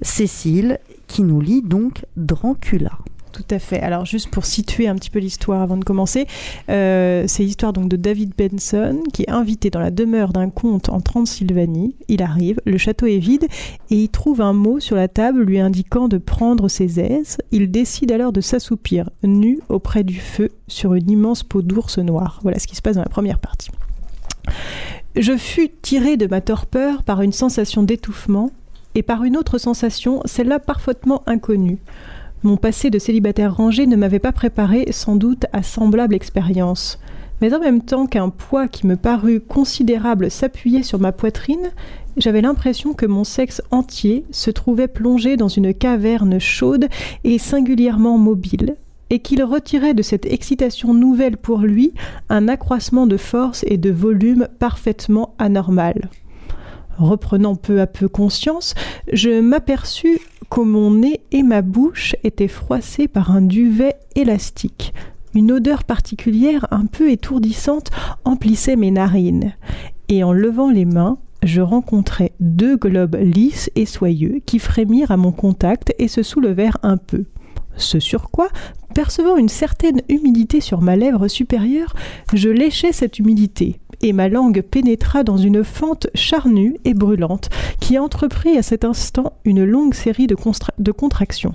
Cécile, 0.00 0.78
qui 1.06 1.22
nous 1.22 1.42
lit 1.42 1.60
donc 1.60 2.06
Dracula. 2.16 2.92
Tout 3.36 3.54
à 3.54 3.58
fait. 3.58 3.80
Alors 3.80 4.06
juste 4.06 4.30
pour 4.30 4.46
situer 4.46 4.88
un 4.88 4.94
petit 4.94 5.10
peu 5.10 5.18
l'histoire 5.18 5.60
avant 5.60 5.76
de 5.76 5.84
commencer, 5.84 6.26
euh, 6.70 7.24
c'est 7.26 7.42
l'histoire 7.42 7.74
donc 7.74 7.90
de 7.90 7.96
David 7.96 8.32
Benson 8.34 9.02
qui 9.12 9.24
est 9.24 9.30
invité 9.30 9.68
dans 9.68 9.78
la 9.78 9.90
demeure 9.90 10.32
d'un 10.32 10.48
comte 10.48 10.88
en 10.88 11.02
Transylvanie. 11.02 11.96
Il 12.08 12.22
arrive, 12.22 12.62
le 12.64 12.78
château 12.78 13.04
est 13.04 13.18
vide 13.18 13.46
et 13.90 14.04
il 14.04 14.08
trouve 14.08 14.40
un 14.40 14.54
mot 14.54 14.80
sur 14.80 14.96
la 14.96 15.06
table 15.06 15.42
lui 15.42 15.60
indiquant 15.60 16.08
de 16.08 16.16
prendre 16.16 16.70
ses 16.70 16.98
aises. 16.98 17.36
Il 17.52 17.70
décide 17.70 18.10
alors 18.10 18.32
de 18.32 18.40
s'assoupir 18.40 19.10
nu 19.22 19.60
auprès 19.68 20.02
du 20.02 20.18
feu 20.18 20.48
sur 20.66 20.94
une 20.94 21.10
immense 21.10 21.42
peau 21.42 21.60
d'ours 21.60 21.98
noir. 21.98 22.40
Voilà 22.42 22.58
ce 22.58 22.66
qui 22.66 22.74
se 22.74 22.80
passe 22.80 22.96
dans 22.96 23.02
la 23.02 23.10
première 23.10 23.38
partie. 23.38 23.68
Je 25.14 25.36
fus 25.36 25.68
tiré 25.82 26.16
de 26.16 26.26
ma 26.26 26.40
torpeur 26.40 27.02
par 27.02 27.20
une 27.20 27.32
sensation 27.32 27.82
d'étouffement 27.82 28.50
et 28.94 29.02
par 29.02 29.24
une 29.24 29.36
autre 29.36 29.58
sensation, 29.58 30.22
celle-là 30.24 30.58
parfaitement 30.58 31.22
inconnue. 31.26 31.76
Mon 32.42 32.56
passé 32.56 32.90
de 32.90 32.98
célibataire 32.98 33.56
rangé 33.56 33.86
ne 33.86 33.96
m'avait 33.96 34.18
pas 34.18 34.32
préparé 34.32 34.86
sans 34.90 35.16
doute 35.16 35.46
à 35.52 35.62
semblable 35.62 36.14
expérience. 36.14 36.98
Mais 37.40 37.54
en 37.54 37.60
même 37.60 37.82
temps 37.82 38.06
qu'un 38.06 38.28
poids 38.28 38.68
qui 38.68 38.86
me 38.86 38.96
parut 38.96 39.40
considérable 39.40 40.30
s'appuyait 40.30 40.82
sur 40.82 40.98
ma 40.98 41.12
poitrine, 41.12 41.70
j'avais 42.16 42.40
l'impression 42.40 42.94
que 42.94 43.06
mon 43.06 43.24
sexe 43.24 43.62
entier 43.70 44.24
se 44.30 44.50
trouvait 44.50 44.88
plongé 44.88 45.36
dans 45.36 45.48
une 45.48 45.74
caverne 45.74 46.38
chaude 46.38 46.88
et 47.24 47.38
singulièrement 47.38 48.16
mobile, 48.16 48.76
et 49.10 49.20
qu'il 49.20 49.42
retirait 49.42 49.94
de 49.94 50.02
cette 50.02 50.26
excitation 50.26 50.94
nouvelle 50.94 51.36
pour 51.36 51.58
lui 51.60 51.92
un 52.28 52.48
accroissement 52.48 53.06
de 53.06 53.16
force 53.16 53.64
et 53.68 53.76
de 53.76 53.90
volume 53.90 54.48
parfaitement 54.58 55.34
anormal. 55.38 56.10
Reprenant 56.98 57.56
peu 57.56 57.80
à 57.80 57.86
peu 57.86 58.08
conscience, 58.08 58.74
je 59.12 59.40
m'aperçus 59.40 60.18
que 60.50 60.60
mon 60.60 60.92
nez 60.92 61.20
et 61.32 61.42
ma 61.42 61.62
bouche 61.62 62.16
étaient 62.24 62.48
froissés 62.48 63.08
par 63.08 63.30
un 63.30 63.42
duvet 63.42 63.96
élastique. 64.14 64.94
Une 65.34 65.52
odeur 65.52 65.84
particulière 65.84 66.66
un 66.70 66.86
peu 66.86 67.10
étourdissante 67.10 67.90
emplissait 68.24 68.76
mes 68.76 68.90
narines, 68.90 69.52
et 70.08 70.24
en 70.24 70.32
levant 70.32 70.70
les 70.70 70.86
mains, 70.86 71.18
je 71.42 71.60
rencontrai 71.60 72.32
deux 72.40 72.76
globes 72.76 73.16
lisses 73.20 73.70
et 73.76 73.86
soyeux 73.86 74.40
qui 74.46 74.58
frémirent 74.58 75.10
à 75.10 75.16
mon 75.16 75.32
contact 75.32 75.94
et 75.98 76.08
se 76.08 76.22
soulevèrent 76.22 76.78
un 76.82 76.96
peu. 76.96 77.24
Ce 77.76 78.00
sur 78.00 78.30
quoi, 78.30 78.48
percevant 78.94 79.36
une 79.36 79.50
certaine 79.50 80.00
humidité 80.08 80.62
sur 80.62 80.80
ma 80.80 80.96
lèvre 80.96 81.28
supérieure, 81.28 81.94
je 82.32 82.48
léchai 82.48 82.92
cette 82.92 83.18
humidité, 83.18 83.78
et 84.02 84.12
ma 84.12 84.28
langue 84.28 84.62
pénétra 84.62 85.22
dans 85.22 85.36
une 85.36 85.64
fente 85.64 86.08
charnue 86.14 86.76
et 86.84 86.94
brûlante 86.94 87.50
qui 87.80 87.98
entreprit 87.98 88.56
à 88.56 88.62
cet 88.62 88.84
instant 88.84 89.32
une 89.44 89.64
longue 89.64 89.94
série 89.94 90.26
de, 90.26 90.92
contractions. 90.92 91.54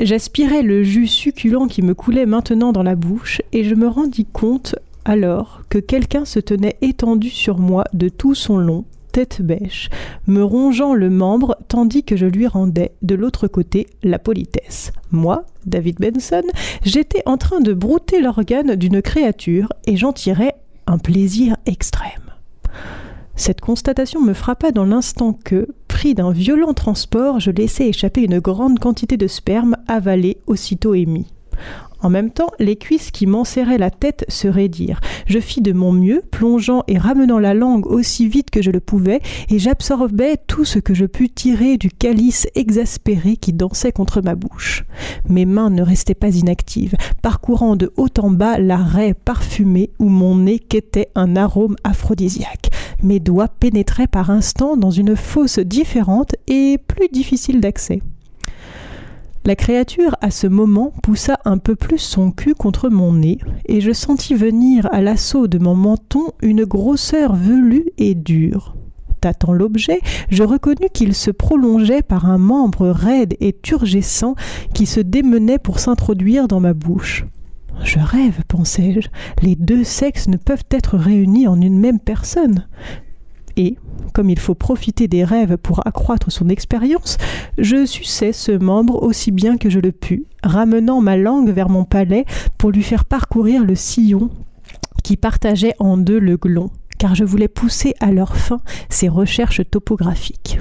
J'aspirais 0.00 0.62
le 0.62 0.82
jus 0.82 1.08
succulent 1.08 1.66
qui 1.66 1.82
me 1.82 1.94
coulait 1.94 2.26
maintenant 2.26 2.72
dans 2.72 2.82
la 2.82 2.94
bouche 2.94 3.42
et 3.52 3.64
je 3.64 3.74
me 3.74 3.88
rendis 3.88 4.26
compte 4.26 4.76
alors 5.04 5.62
que 5.68 5.78
quelqu'un 5.78 6.24
se 6.24 6.38
tenait 6.38 6.76
étendu 6.82 7.30
sur 7.30 7.58
moi 7.58 7.84
de 7.94 8.08
tout 8.08 8.34
son 8.34 8.58
long, 8.58 8.84
tête 9.12 9.42
bêche, 9.42 9.88
me 10.26 10.42
rongeant 10.42 10.94
le 10.94 11.10
membre 11.10 11.56
tandis 11.66 12.04
que 12.04 12.16
je 12.16 12.26
lui 12.26 12.46
rendais 12.46 12.92
de 13.02 13.14
l'autre 13.14 13.48
côté 13.48 13.86
la 14.02 14.18
politesse. 14.18 14.92
Moi, 15.10 15.44
David 15.66 15.96
Benson, 15.98 16.42
j'étais 16.84 17.22
en 17.26 17.36
train 17.36 17.60
de 17.60 17.72
brouter 17.72 18.20
l'organe 18.20 18.76
d'une 18.76 19.02
créature 19.02 19.72
et 19.86 19.96
j'en 19.96 20.12
tirais 20.12 20.54
un 20.88 20.98
plaisir 20.98 21.56
extrême. 21.66 22.32
Cette 23.36 23.60
constatation 23.60 24.20
me 24.20 24.32
frappa 24.32 24.72
dans 24.72 24.84
l'instant 24.84 25.32
que, 25.32 25.68
pris 25.86 26.14
d'un 26.14 26.32
violent 26.32 26.74
transport, 26.74 27.38
je 27.38 27.52
laissai 27.52 27.84
échapper 27.84 28.22
une 28.22 28.40
grande 28.40 28.80
quantité 28.80 29.16
de 29.16 29.28
sperme 29.28 29.76
avalé 29.86 30.38
aussitôt 30.46 30.94
émis. 30.94 31.26
En 32.00 32.10
même 32.10 32.30
temps, 32.30 32.50
les 32.58 32.76
cuisses 32.76 33.10
qui 33.10 33.26
m'enserraient 33.26 33.78
la 33.78 33.90
tête 33.90 34.24
se 34.28 34.48
raidirent. 34.48 35.00
Je 35.26 35.38
fis 35.38 35.60
de 35.60 35.72
mon 35.72 35.92
mieux, 35.92 36.22
plongeant 36.30 36.84
et 36.86 36.98
ramenant 36.98 37.38
la 37.38 37.54
langue 37.54 37.86
aussi 37.86 38.28
vite 38.28 38.50
que 38.50 38.62
je 38.62 38.70
le 38.70 38.80
pouvais, 38.80 39.20
et 39.50 39.58
j'absorbais 39.58 40.36
tout 40.46 40.64
ce 40.64 40.78
que 40.78 40.94
je 40.94 41.06
pus 41.06 41.30
tirer 41.30 41.76
du 41.76 41.90
calice 41.90 42.46
exaspéré 42.54 43.36
qui 43.36 43.52
dansait 43.52 43.92
contre 43.92 44.22
ma 44.22 44.34
bouche. 44.34 44.84
Mes 45.28 45.44
mains 45.44 45.70
ne 45.70 45.82
restaient 45.82 46.14
pas 46.14 46.34
inactives, 46.34 46.94
parcourant 47.22 47.76
de 47.76 47.92
haut 47.96 48.08
en 48.18 48.30
bas 48.30 48.58
la 48.58 48.76
raie 48.76 49.14
parfumée 49.14 49.90
où 49.98 50.08
mon 50.08 50.36
nez 50.36 50.58
quêtait 50.58 51.08
un 51.14 51.36
arôme 51.36 51.76
aphrodisiaque. 51.84 52.70
Mes 53.02 53.20
doigts 53.20 53.48
pénétraient 53.48 54.06
par 54.06 54.30
instants 54.30 54.76
dans 54.76 54.90
une 54.90 55.16
fosse 55.16 55.58
différente 55.58 56.34
et 56.46 56.78
plus 56.78 57.08
difficile 57.08 57.60
d'accès. 57.60 58.00
La 59.48 59.56
créature, 59.56 60.14
à 60.20 60.30
ce 60.30 60.46
moment, 60.46 60.92
poussa 61.02 61.38
un 61.46 61.56
peu 61.56 61.74
plus 61.74 61.96
son 61.96 62.32
cul 62.32 62.52
contre 62.52 62.90
mon 62.90 63.14
nez, 63.14 63.38
et 63.64 63.80
je 63.80 63.92
sentis 63.92 64.34
venir 64.34 64.86
à 64.92 65.00
l'assaut 65.00 65.46
de 65.46 65.56
mon 65.56 65.74
menton 65.74 66.32
une 66.42 66.66
grosseur 66.66 67.34
velue 67.34 67.86
et 67.96 68.14
dure. 68.14 68.76
Tâtant 69.22 69.54
l'objet, 69.54 70.00
je 70.28 70.42
reconnus 70.42 70.90
qu'il 70.92 71.14
se 71.14 71.30
prolongeait 71.30 72.02
par 72.02 72.26
un 72.26 72.36
membre 72.36 72.88
raide 72.88 73.38
et 73.40 73.54
turgescent 73.54 74.34
qui 74.74 74.84
se 74.84 75.00
démenait 75.00 75.58
pour 75.58 75.78
s'introduire 75.78 76.46
dans 76.46 76.60
ma 76.60 76.74
bouche. 76.74 77.24
Je 77.82 78.00
rêve, 78.00 78.42
pensai-je, 78.48 79.08
les 79.40 79.56
deux 79.56 79.82
sexes 79.82 80.28
ne 80.28 80.36
peuvent 80.36 80.66
être 80.70 80.98
réunis 80.98 81.48
en 81.48 81.58
une 81.58 81.80
même 81.80 82.00
personne. 82.00 82.66
Et, 83.58 83.76
comme 84.14 84.30
il 84.30 84.38
faut 84.38 84.54
profiter 84.54 85.08
des 85.08 85.24
rêves 85.24 85.56
pour 85.56 85.84
accroître 85.84 86.30
son 86.30 86.48
expérience, 86.48 87.18
je 87.58 87.84
suçai 87.84 88.32
ce 88.32 88.52
membre 88.52 89.02
aussi 89.02 89.32
bien 89.32 89.56
que 89.58 89.68
je 89.68 89.80
le 89.80 89.90
pus, 89.90 90.24
ramenant 90.44 91.00
ma 91.00 91.16
langue 91.16 91.50
vers 91.50 91.68
mon 91.68 91.84
palais 91.84 92.24
pour 92.56 92.70
lui 92.70 92.84
faire 92.84 93.04
parcourir 93.04 93.64
le 93.64 93.74
sillon 93.74 94.30
qui 95.02 95.16
partageait 95.16 95.74
en 95.80 95.96
deux 95.96 96.20
le 96.20 96.36
glon, 96.36 96.70
car 96.98 97.16
je 97.16 97.24
voulais 97.24 97.48
pousser 97.48 97.94
à 97.98 98.12
leur 98.12 98.36
fin 98.36 98.60
ces 98.88 99.08
recherches 99.08 99.62
topographiques. 99.68 100.60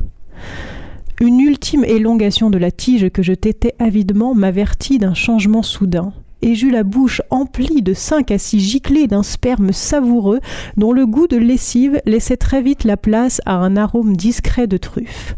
Une 1.22 1.40
ultime 1.40 1.84
élongation 1.84 2.50
de 2.50 2.58
la 2.58 2.72
tige 2.72 3.10
que 3.10 3.22
je 3.22 3.34
tétais 3.34 3.76
avidement 3.78 4.34
m'avertit 4.34 4.98
d'un 4.98 5.14
changement 5.14 5.64
soudain, 5.64 6.14
et 6.42 6.56
j'eus 6.56 6.72
la 6.72 6.84
bouche 6.84 7.22
emplie 7.30 7.82
de 7.82 7.94
cinq 7.94 8.32
à 8.32 8.38
six 8.38 8.60
giclées 8.60 9.08
d'un 9.08 9.24
sperme 9.24 9.72
savoureux 9.72 10.40
dont 10.78 10.92
le 10.92 11.06
goût 11.06 11.28
de 11.28 11.38
lessive 11.38 12.02
laissait 12.06 12.38
très 12.38 12.62
vite 12.62 12.84
la 12.84 12.98
place 12.98 13.42
à 13.46 13.56
un 13.56 13.76
arôme 13.78 14.16
discret 14.16 14.68
de 14.68 14.78
truffe. 14.78 15.36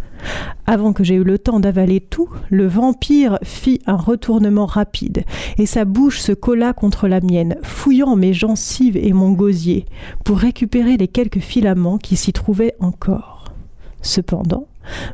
Avant 0.66 0.94
que 0.94 1.04
j'aie 1.04 1.16
eu 1.16 1.24
le 1.24 1.40
temps 1.40 1.60
d'avaler 1.60 2.02
tout, 2.02 2.30
le 2.50 2.68
vampire 2.68 3.40
fit 3.44 3.80
un 3.88 3.96
retournement 3.96 4.66
rapide, 4.66 5.24
et 5.58 5.66
sa 5.66 5.86
bouche 5.86 6.20
se 6.20 6.32
colla 6.32 6.74
contre 6.74 7.08
la 7.08 7.22
mienne, 7.22 7.56
fouillant 7.64 8.16
mes 8.16 8.34
gencives 8.34 8.98
et 8.98 9.14
mon 9.14 9.32
gosier, 9.32 9.86
pour 10.26 10.38
récupérer 10.38 10.98
les 10.98 11.08
quelques 11.08 11.40
filaments 11.40 11.98
qui 11.98 12.16
s'y 12.18 12.34
trouvaient 12.34 12.76
encore. 12.80 13.46
Cependant, 14.02 14.68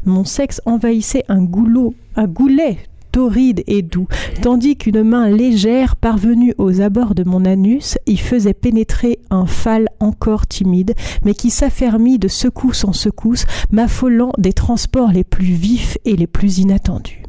mon 0.05 0.25
sexe 0.25 0.61
envahissait 0.65 1.23
un 1.27 1.43
goulot, 1.43 1.93
un 2.15 2.27
goulet 2.27 2.77
torride 3.15 3.63
et 3.67 3.81
doux, 3.81 4.09
tandis 4.41 4.75
qu'une 4.75 5.01
main 5.01 5.29
légère 5.29 5.95
parvenue 5.95 6.53
aux 6.57 6.81
abords 6.81 7.15
de 7.15 7.23
mon 7.23 7.45
anus 7.45 7.97
y 8.07 8.17
faisait 8.17 8.53
pénétrer 8.53 9.19
un 9.29 9.45
phale 9.45 9.87
encore 10.01 10.47
timide, 10.47 10.95
mais 11.23 11.33
qui 11.33 11.49
s'affermit 11.49 12.19
de 12.19 12.27
secousse 12.27 12.83
en 12.83 12.91
secousse, 12.91 13.45
m'affolant 13.71 14.33
des 14.37 14.51
transports 14.51 15.13
les 15.13 15.23
plus 15.23 15.45
vifs 15.45 15.97
et 16.03 16.17
les 16.17 16.27
plus 16.27 16.57
inattendus. 16.57 17.23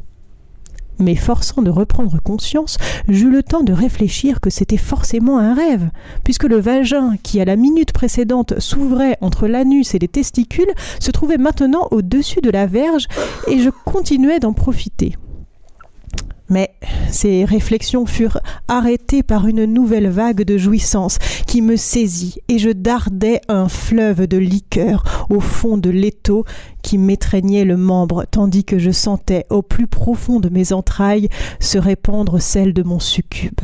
M'efforçant 0.99 1.61
de 1.61 1.69
reprendre 1.69 2.19
conscience, 2.21 2.77
j'eus 3.07 3.31
le 3.31 3.41
temps 3.41 3.63
de 3.63 3.71
réfléchir 3.71 4.41
que 4.41 4.49
c'était 4.49 4.75
forcément 4.75 5.39
un 5.39 5.53
rêve, 5.53 5.89
puisque 6.25 6.43
le 6.43 6.59
vagin 6.59 7.15
qui 7.23 7.39
à 7.39 7.45
la 7.45 7.55
minute 7.55 7.93
précédente 7.93 8.59
s'ouvrait 8.59 9.17
entre 9.21 9.47
l'anus 9.47 9.95
et 9.95 9.99
les 9.99 10.09
testicules 10.09 10.73
se 10.99 11.11
trouvait 11.11 11.37
maintenant 11.37 11.87
au-dessus 11.91 12.41
de 12.41 12.49
la 12.49 12.65
verge, 12.65 13.07
et 13.47 13.59
je 13.59 13.69
continuais 13.85 14.41
d'en 14.41 14.51
profiter. 14.51 15.15
Mais 16.49 16.71
ces 17.11 17.45
réflexions 17.45 18.05
furent 18.05 18.39
arrêtées 18.67 19.23
par 19.23 19.47
une 19.47 19.65
nouvelle 19.65 20.09
vague 20.09 20.43
de 20.43 20.57
jouissance 20.57 21.17
qui 21.45 21.61
me 21.61 21.75
saisit, 21.75 22.41
et 22.47 22.59
je 22.59 22.69
dardais 22.69 23.41
un 23.47 23.67
fleuve 23.69 24.27
de 24.27 24.37
liqueur 24.37 25.27
au 25.29 25.39
fond 25.39 25.77
de 25.77 25.89
l'étau 25.89 26.45
qui 26.81 26.97
m'étreignait 26.97 27.65
le 27.65 27.77
membre, 27.77 28.25
tandis 28.29 28.63
que 28.63 28.79
je 28.79 28.91
sentais 28.91 29.45
au 29.49 29.61
plus 29.61 29.87
profond 29.87 30.39
de 30.39 30.49
mes 30.49 30.73
entrailles 30.73 31.29
se 31.59 31.77
répandre 31.77 32.41
celle 32.41 32.73
de 32.73 32.83
mon 32.83 32.99
succube 32.99 33.61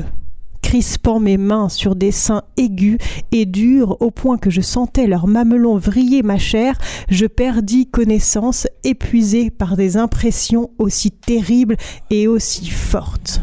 crispant 0.73 1.19
mes 1.19 1.37
mains 1.37 1.69
sur 1.69 1.95
des 1.95 2.11
seins 2.11 2.41
aigus 2.57 2.97
et 3.31 3.45
durs 3.45 4.01
au 4.01 4.09
point 4.09 4.39
que 4.39 4.49
je 4.49 4.61
sentais 4.61 5.05
leurs 5.05 5.27
mamelons 5.27 5.77
vriller 5.77 6.23
ma 6.23 6.39
chair, 6.39 6.79
je 7.09 7.27
perdis 7.27 7.85
connaissance, 7.85 8.65
épuisé 8.83 9.51
par 9.51 9.77
des 9.77 9.97
impressions 9.97 10.71
aussi 10.79 11.11
terribles 11.11 11.77
et 12.09 12.27
aussi 12.27 12.65
fortes. 12.71 13.39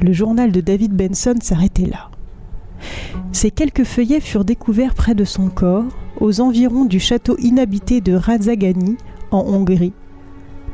Le 0.00 0.14
journal 0.14 0.52
de 0.52 0.62
David 0.62 0.94
Benson 0.94 1.34
s'arrêtait 1.42 1.84
là. 1.84 2.10
Ces 3.30 3.50
quelques 3.50 3.84
feuillets 3.84 4.20
furent 4.20 4.46
découverts 4.46 4.94
près 4.94 5.14
de 5.14 5.26
son 5.26 5.50
corps, 5.50 5.84
aux 6.18 6.40
environs 6.40 6.86
du 6.86 6.98
château 6.98 7.36
inhabité 7.40 8.00
de 8.00 8.14
Radzagani, 8.14 8.96
en 9.30 9.40
Hongrie, 9.40 9.92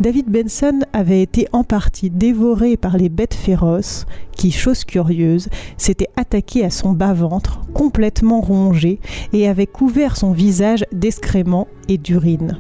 David 0.01 0.31
Benson 0.31 0.81
avait 0.95 1.21
été 1.21 1.47
en 1.53 1.63
partie 1.63 2.09
dévoré 2.09 2.79
par 2.79 2.97
les 2.97 3.11
bêtes 3.11 3.35
féroces 3.35 4.07
qui, 4.35 4.51
chose 4.51 4.85
curieuse, 4.85 5.51
s'étaient 5.77 6.09
attaquées 6.17 6.65
à 6.65 6.71
son 6.71 6.93
bas-ventre, 6.93 7.61
complètement 7.75 8.41
rongé, 8.41 8.99
et 9.35 9.47
avaient 9.47 9.67
couvert 9.67 10.17
son 10.17 10.33
visage 10.33 10.87
d'excréments 10.91 11.69
et 11.89 11.99
d'urine. 11.99 12.59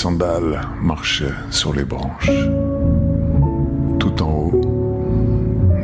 Sandales 0.00 0.62
marchaient 0.80 1.34
sur 1.50 1.74
les 1.74 1.84
branches. 1.84 2.30
Tout 3.98 4.22
en 4.22 4.30
haut, 4.30 4.60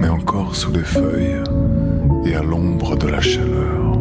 mais 0.01 0.09
encore 0.09 0.57
sous 0.57 0.73
les 0.73 0.85
feuilles 0.85 1.43
et 2.25 2.35
à 2.35 2.43
l'ombre 2.43 2.97
de 2.97 3.09
la 3.09 3.21
chaleur, 3.21 3.99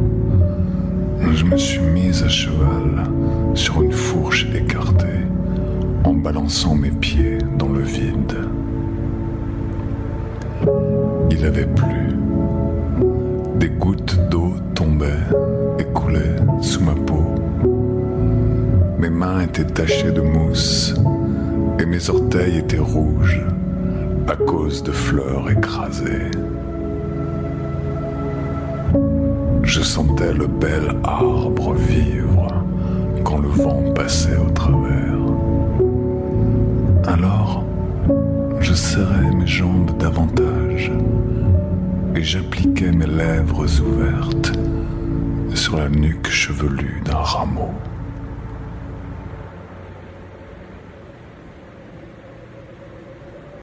je 1.34 1.44
me 1.44 1.58
suis 1.58 1.82
mise 1.82 2.24
à 2.24 2.30
cheval 2.30 3.04
sur 3.56 3.82
une 3.82 3.92
fourche 3.92 4.48
écartée 4.56 5.20
en 6.06 6.14
balançant 6.14 6.76
mes 6.76 6.92
pieds 6.92 7.40
dans 7.58 7.68
le 7.68 7.82
vide. 7.82 8.38
Il 11.30 11.46
avait 11.46 11.68
plu. 11.68 12.16
Des 13.60 13.70
gouttes 13.70 14.18
d'eau 14.30 14.54
tombaient 14.76 15.28
Mes 19.06 19.12
mains 19.12 19.42
étaient 19.42 19.64
tachées 19.64 20.12
de 20.12 20.22
mousse 20.22 20.96
et 21.80 21.86
mes 21.86 22.10
orteils 22.10 22.58
étaient 22.58 22.80
rouges 22.80 23.46
à 24.28 24.36
cause 24.36 24.82
de 24.82 24.92
fleurs 24.92 25.48
écrasées. 25.52 26.32
Je 29.62 29.82
sentais 29.82 30.34
le 30.34 30.48
bel 30.48 30.96
arbre 31.04 31.76
vivre 31.76 32.48
quand 33.24 33.38
le 33.38 33.50
vent 33.50 33.94
passait 33.94 34.38
au 34.38 34.50
travers. 34.50 35.20
Alors, 37.06 37.64
je 38.60 38.74
serrais 38.74 39.36
mes 39.36 39.46
jambes 39.46 39.96
davantage 40.00 40.92
et 42.16 42.24
j'appliquais 42.24 42.92
mes 42.92 43.06
lèvres 43.06 43.68
ouvertes 43.82 44.52
sur 45.54 45.78
la 45.78 45.90
nuque 45.90 46.28
chevelue 46.28 47.04
d'un 47.06 47.20
rameau. 47.20 47.70